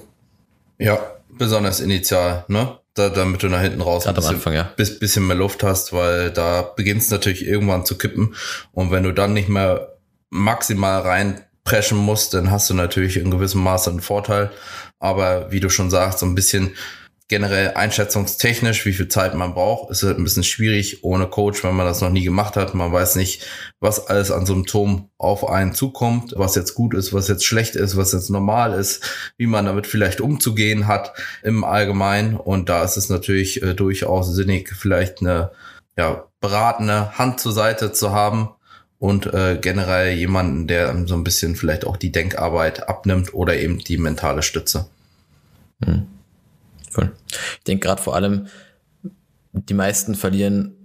Ja, 0.77 0.99
besonders 1.29 1.79
initial, 1.79 2.45
ne? 2.47 2.77
Da, 2.93 3.09
damit 3.09 3.41
du 3.41 3.47
nach 3.47 3.61
hinten 3.61 3.81
raus 3.81 4.07
ein 4.07 4.13
bisschen, 4.13 4.35
Anfang, 4.35 4.53
ja. 4.53 4.71
bis, 4.75 4.99
bisschen 4.99 5.25
mehr 5.25 5.37
Luft 5.37 5.63
hast, 5.63 5.93
weil 5.93 6.31
da 6.31 6.61
beginnt 6.61 7.01
es 7.01 7.09
natürlich 7.09 7.47
irgendwann 7.47 7.85
zu 7.85 7.97
kippen. 7.97 8.35
Und 8.73 8.91
wenn 8.91 9.03
du 9.03 9.13
dann 9.13 9.33
nicht 9.33 9.47
mehr 9.47 9.98
maximal 10.29 11.01
reinpreschen 11.01 11.97
musst, 11.97 12.33
dann 12.33 12.51
hast 12.51 12.69
du 12.69 12.73
natürlich 12.73 13.17
in 13.17 13.31
gewissem 13.31 13.63
Maße 13.63 13.89
einen 13.89 14.01
Vorteil. 14.01 14.51
Aber 14.99 15.51
wie 15.51 15.59
du 15.59 15.69
schon 15.69 15.89
sagst, 15.89 16.19
so 16.19 16.25
ein 16.25 16.35
bisschen 16.35 16.75
generell 17.29 17.75
einschätzungstechnisch, 17.75 18.85
wie 18.85 18.93
viel 18.93 19.07
Zeit 19.07 19.35
man 19.35 19.53
braucht, 19.53 19.91
ist 19.91 20.01
halt 20.01 20.17
ein 20.17 20.23
bisschen 20.23 20.43
schwierig 20.43 21.03
ohne 21.03 21.27
Coach, 21.27 21.63
wenn 21.63 21.75
man 21.75 21.85
das 21.85 22.01
noch 22.01 22.09
nie 22.09 22.23
gemacht 22.23 22.55
hat. 22.55 22.73
Man 22.73 22.91
weiß 22.91 23.15
nicht, 23.15 23.45
was 23.79 24.07
alles 24.07 24.31
an 24.31 24.47
Symptomen 24.47 25.09
auf 25.19 25.47
einen 25.47 25.75
zukommt, 25.75 26.33
was 26.35 26.55
jetzt 26.55 26.73
gut 26.73 26.95
ist, 26.95 27.13
was 27.13 27.27
jetzt 27.27 27.45
schlecht 27.45 27.75
ist, 27.75 27.95
was 27.95 28.13
jetzt 28.13 28.31
normal 28.31 28.73
ist, 28.73 29.07
wie 29.37 29.45
man 29.45 29.65
damit 29.65 29.85
vielleicht 29.85 30.21
umzugehen 30.21 30.87
hat 30.87 31.13
im 31.43 31.63
Allgemeinen. 31.63 32.35
Und 32.35 32.67
da 32.67 32.83
ist 32.83 32.97
es 32.97 33.09
natürlich 33.09 33.61
äh, 33.61 33.75
durchaus 33.75 34.33
sinnig, 34.33 34.73
vielleicht 34.75 35.21
eine 35.21 35.51
ja, 35.95 36.25
beratende 36.41 37.15
Hand 37.19 37.39
zur 37.39 37.51
Seite 37.51 37.91
zu 37.91 38.11
haben, 38.11 38.49
und 38.99 39.33
äh, 39.33 39.57
generell 39.59 40.15
jemanden, 40.15 40.67
der 40.67 41.07
so 41.07 41.15
ein 41.15 41.23
bisschen 41.23 41.55
vielleicht 41.55 41.87
auch 41.87 41.97
die 41.97 42.11
Denkarbeit 42.11 42.87
abnimmt 42.87 43.33
oder 43.33 43.55
eben 43.57 43.79
die 43.79 43.97
mentale 43.97 44.43
Stütze. 44.43 44.87
Hm. 45.83 46.05
Cool. 46.95 47.11
Ich 47.31 47.63
denke 47.65 47.87
gerade 47.87 48.01
vor 48.01 48.15
allem, 48.15 48.47
die 49.53 49.73
meisten 49.73 50.15
verlieren 50.15 50.75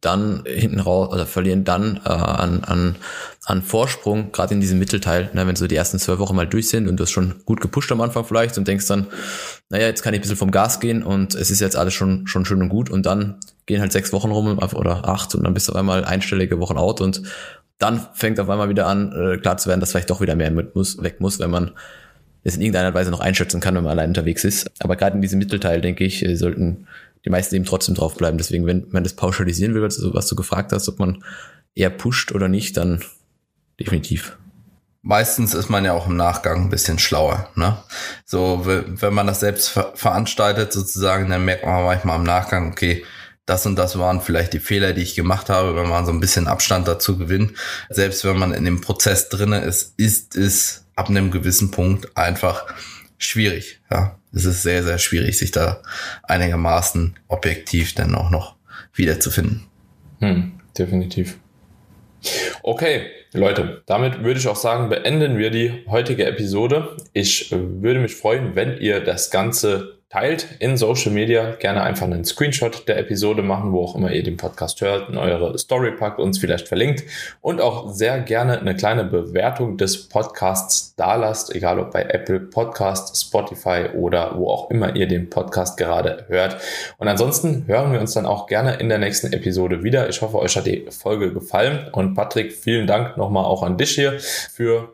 dann 0.00 0.44
hinten 0.46 0.80
raus 0.80 1.12
oder 1.12 1.26
verlieren 1.26 1.64
dann 1.64 2.00
äh, 2.04 2.08
an, 2.08 2.64
an, 2.64 2.96
an 3.44 3.62
Vorsprung, 3.62 4.32
gerade 4.32 4.54
in 4.54 4.60
diesem 4.60 4.78
Mittelteil, 4.78 5.28
ne, 5.34 5.46
wenn 5.46 5.56
so 5.56 5.66
die 5.66 5.76
ersten 5.76 5.98
zwölf 5.98 6.18
Wochen 6.18 6.34
mal 6.34 6.46
durch 6.46 6.68
sind 6.68 6.88
und 6.88 6.96
du 6.96 7.02
hast 7.02 7.10
schon 7.10 7.42
gut 7.44 7.60
gepusht 7.60 7.92
am 7.92 8.00
Anfang 8.00 8.24
vielleicht 8.24 8.56
und 8.56 8.66
denkst 8.66 8.86
dann, 8.86 9.08
naja, 9.68 9.86
jetzt 9.86 10.02
kann 10.02 10.14
ich 10.14 10.20
ein 10.20 10.22
bisschen 10.22 10.38
vom 10.38 10.50
Gas 10.50 10.80
gehen 10.80 11.02
und 11.02 11.34
es 11.34 11.50
ist 11.50 11.60
jetzt 11.60 11.76
alles 11.76 11.92
schon, 11.92 12.26
schon 12.26 12.46
schön 12.46 12.62
und 12.62 12.70
gut 12.70 12.88
und 12.88 13.04
dann 13.04 13.40
gehen 13.66 13.82
halt 13.82 13.92
sechs 13.92 14.12
Wochen 14.12 14.30
rum 14.30 14.58
oder 14.58 15.06
acht 15.06 15.34
und 15.34 15.44
dann 15.44 15.52
bist 15.52 15.68
du 15.68 15.72
auf 15.72 15.78
einmal 15.78 16.04
einstellige 16.04 16.58
Wochen 16.60 16.78
out 16.78 17.02
und 17.02 17.22
dann 17.80 18.06
fängt 18.12 18.38
auf 18.38 18.48
einmal 18.48 18.68
wieder 18.68 18.86
an, 18.86 19.12
äh, 19.12 19.38
klar 19.38 19.56
zu 19.56 19.68
werden, 19.68 19.80
dass 19.80 19.90
vielleicht 19.90 20.10
doch 20.10 20.20
wieder 20.20 20.36
mehr 20.36 20.50
mit 20.50 20.76
muss, 20.76 21.02
weg 21.02 21.20
muss, 21.20 21.40
wenn 21.40 21.50
man 21.50 21.72
es 22.44 22.54
in 22.54 22.62
irgendeiner 22.62 22.94
Weise 22.94 23.10
noch 23.10 23.20
einschätzen 23.20 23.60
kann, 23.60 23.74
wenn 23.74 23.82
man 23.82 23.92
allein 23.92 24.10
unterwegs 24.10 24.44
ist. 24.44 24.70
Aber 24.78 24.96
gerade 24.96 25.16
in 25.16 25.22
diesem 25.22 25.38
Mittelteil, 25.38 25.80
denke 25.80 26.04
ich, 26.04 26.24
äh, 26.24 26.36
sollten 26.36 26.86
die 27.24 27.30
meisten 27.30 27.54
eben 27.54 27.64
trotzdem 27.64 27.94
draufbleiben. 27.94 28.38
Deswegen, 28.38 28.66
wenn 28.66 28.86
man 28.90 29.02
das 29.02 29.14
pauschalisieren 29.14 29.74
will, 29.74 29.82
was 29.82 30.26
du 30.26 30.36
gefragt 30.36 30.72
hast, 30.72 30.88
ob 30.88 30.98
man 30.98 31.24
eher 31.74 31.90
pusht 31.90 32.32
oder 32.32 32.48
nicht, 32.48 32.76
dann 32.76 33.02
definitiv. 33.78 34.38
Meistens 35.02 35.54
ist 35.54 35.70
man 35.70 35.84
ja 35.84 35.92
auch 35.92 36.06
im 36.06 36.16
Nachgang 36.16 36.64
ein 36.64 36.70
bisschen 36.70 36.98
schlauer. 36.98 37.48
Ne? 37.56 37.76
So, 38.26 38.62
wenn 38.64 39.14
man 39.14 39.26
das 39.26 39.40
selbst 39.40 39.68
ver 39.68 39.92
veranstaltet 39.94 40.72
sozusagen, 40.72 41.30
dann 41.30 41.44
merkt 41.44 41.64
man 41.64 41.84
manchmal 41.84 42.18
im 42.18 42.24
Nachgang, 42.24 42.72
okay, 42.72 43.04
das 43.50 43.66
und 43.66 43.76
das 43.76 43.98
waren 43.98 44.20
vielleicht 44.20 44.52
die 44.52 44.60
Fehler, 44.60 44.92
die 44.92 45.02
ich 45.02 45.16
gemacht 45.16 45.48
habe, 45.48 45.74
wenn 45.74 45.88
man 45.88 46.06
so 46.06 46.12
ein 46.12 46.20
bisschen 46.20 46.46
Abstand 46.46 46.86
dazu 46.86 47.18
gewinnt. 47.18 47.52
Selbst 47.88 48.24
wenn 48.24 48.38
man 48.38 48.54
in 48.54 48.64
dem 48.64 48.80
Prozess 48.80 49.28
drinne 49.28 49.60
ist, 49.60 49.94
ist 49.98 50.36
es 50.36 50.86
ab 50.94 51.08
einem 51.08 51.32
gewissen 51.32 51.72
Punkt 51.72 52.16
einfach 52.16 52.66
schwierig. 53.18 53.80
Ja, 53.90 54.18
es 54.32 54.44
ist 54.44 54.62
sehr, 54.62 54.84
sehr 54.84 54.98
schwierig, 54.98 55.36
sich 55.36 55.50
da 55.50 55.82
einigermaßen 56.22 57.18
objektiv 57.26 57.94
dann 57.94 58.14
auch 58.14 58.30
noch 58.30 58.54
wiederzufinden. 58.94 59.66
Hm, 60.20 60.52
definitiv. 60.78 61.36
Okay, 62.62 63.06
Leute, 63.32 63.82
damit 63.86 64.22
würde 64.22 64.38
ich 64.38 64.46
auch 64.46 64.56
sagen, 64.56 64.90
beenden 64.90 65.38
wir 65.38 65.50
die 65.50 65.84
heutige 65.88 66.26
Episode. 66.26 66.96
Ich 67.12 67.50
würde 67.50 67.98
mich 67.98 68.14
freuen, 68.14 68.54
wenn 68.54 68.78
ihr 68.78 69.00
das 69.00 69.30
Ganze 69.30 69.99
teilt 70.10 70.56
in 70.58 70.76
Social 70.76 71.12
Media. 71.12 71.52
Gerne 71.52 71.82
einfach 71.82 72.04
einen 72.04 72.24
Screenshot 72.24 72.88
der 72.88 72.98
Episode 72.98 73.42
machen, 73.42 73.72
wo 73.72 73.84
auch 73.84 73.94
immer 73.94 74.10
ihr 74.10 74.24
den 74.24 74.36
Podcast 74.36 74.80
hört, 74.80 75.08
in 75.08 75.16
eure 75.16 75.56
Story 75.56 75.92
packt, 75.92 76.18
uns 76.18 76.38
vielleicht 76.38 76.66
verlinkt 76.66 77.04
und 77.40 77.60
auch 77.60 77.90
sehr 77.90 78.18
gerne 78.20 78.58
eine 78.58 78.74
kleine 78.74 79.04
Bewertung 79.04 79.76
des 79.76 80.08
Podcasts 80.08 80.96
dalasst, 80.96 81.54
egal 81.54 81.78
ob 81.78 81.92
bei 81.92 82.02
Apple 82.02 82.40
Podcast, 82.40 83.16
Spotify 83.20 83.86
oder 83.94 84.36
wo 84.36 84.50
auch 84.50 84.70
immer 84.70 84.96
ihr 84.96 85.06
den 85.06 85.30
Podcast 85.30 85.78
gerade 85.78 86.24
hört. 86.26 86.56
Und 86.98 87.06
ansonsten 87.06 87.64
hören 87.68 87.92
wir 87.92 88.00
uns 88.00 88.12
dann 88.12 88.26
auch 88.26 88.48
gerne 88.48 88.74
in 88.74 88.88
der 88.88 88.98
nächsten 88.98 89.32
Episode 89.32 89.84
wieder. 89.84 90.08
Ich 90.08 90.20
hoffe, 90.22 90.40
euch 90.40 90.56
hat 90.56 90.66
die 90.66 90.88
Folge 90.90 91.32
gefallen 91.32 91.88
und 91.92 92.14
Patrick, 92.14 92.52
vielen 92.52 92.88
Dank 92.88 93.16
nochmal 93.16 93.44
auch 93.44 93.62
an 93.62 93.78
dich 93.78 93.90
hier 93.90 94.18
für 94.18 94.88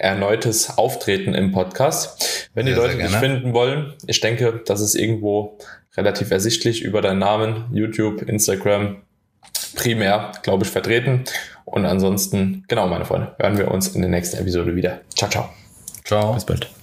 erneutes 0.00 0.78
Auftreten 0.78 1.34
im 1.34 1.52
Podcast. 1.52 2.50
Wenn 2.54 2.66
die 2.66 2.72
Leute 2.72 2.96
dich 2.96 3.14
finden 3.16 3.52
wollen, 3.52 3.94
ich 4.06 4.20
denke, 4.20 4.60
das 4.64 4.80
ist 4.80 4.94
irgendwo 4.94 5.58
relativ 5.96 6.30
ersichtlich 6.30 6.82
über 6.82 7.02
deinen 7.02 7.18
Namen, 7.18 7.66
YouTube, 7.72 8.22
Instagram, 8.22 9.02
primär, 9.76 10.32
glaube 10.42 10.64
ich, 10.64 10.70
vertreten. 10.70 11.24
Und 11.64 11.84
ansonsten, 11.84 12.64
genau, 12.66 12.88
meine 12.88 13.04
Freunde, 13.04 13.34
hören 13.38 13.58
wir 13.58 13.70
uns 13.70 13.88
in 13.88 14.00
der 14.00 14.10
nächsten 14.10 14.38
Episode 14.38 14.74
wieder. 14.74 15.00
Ciao, 15.14 15.30
ciao. 15.30 15.50
Ciao. 16.04 16.32
Bis 16.34 16.44
bald. 16.44 16.79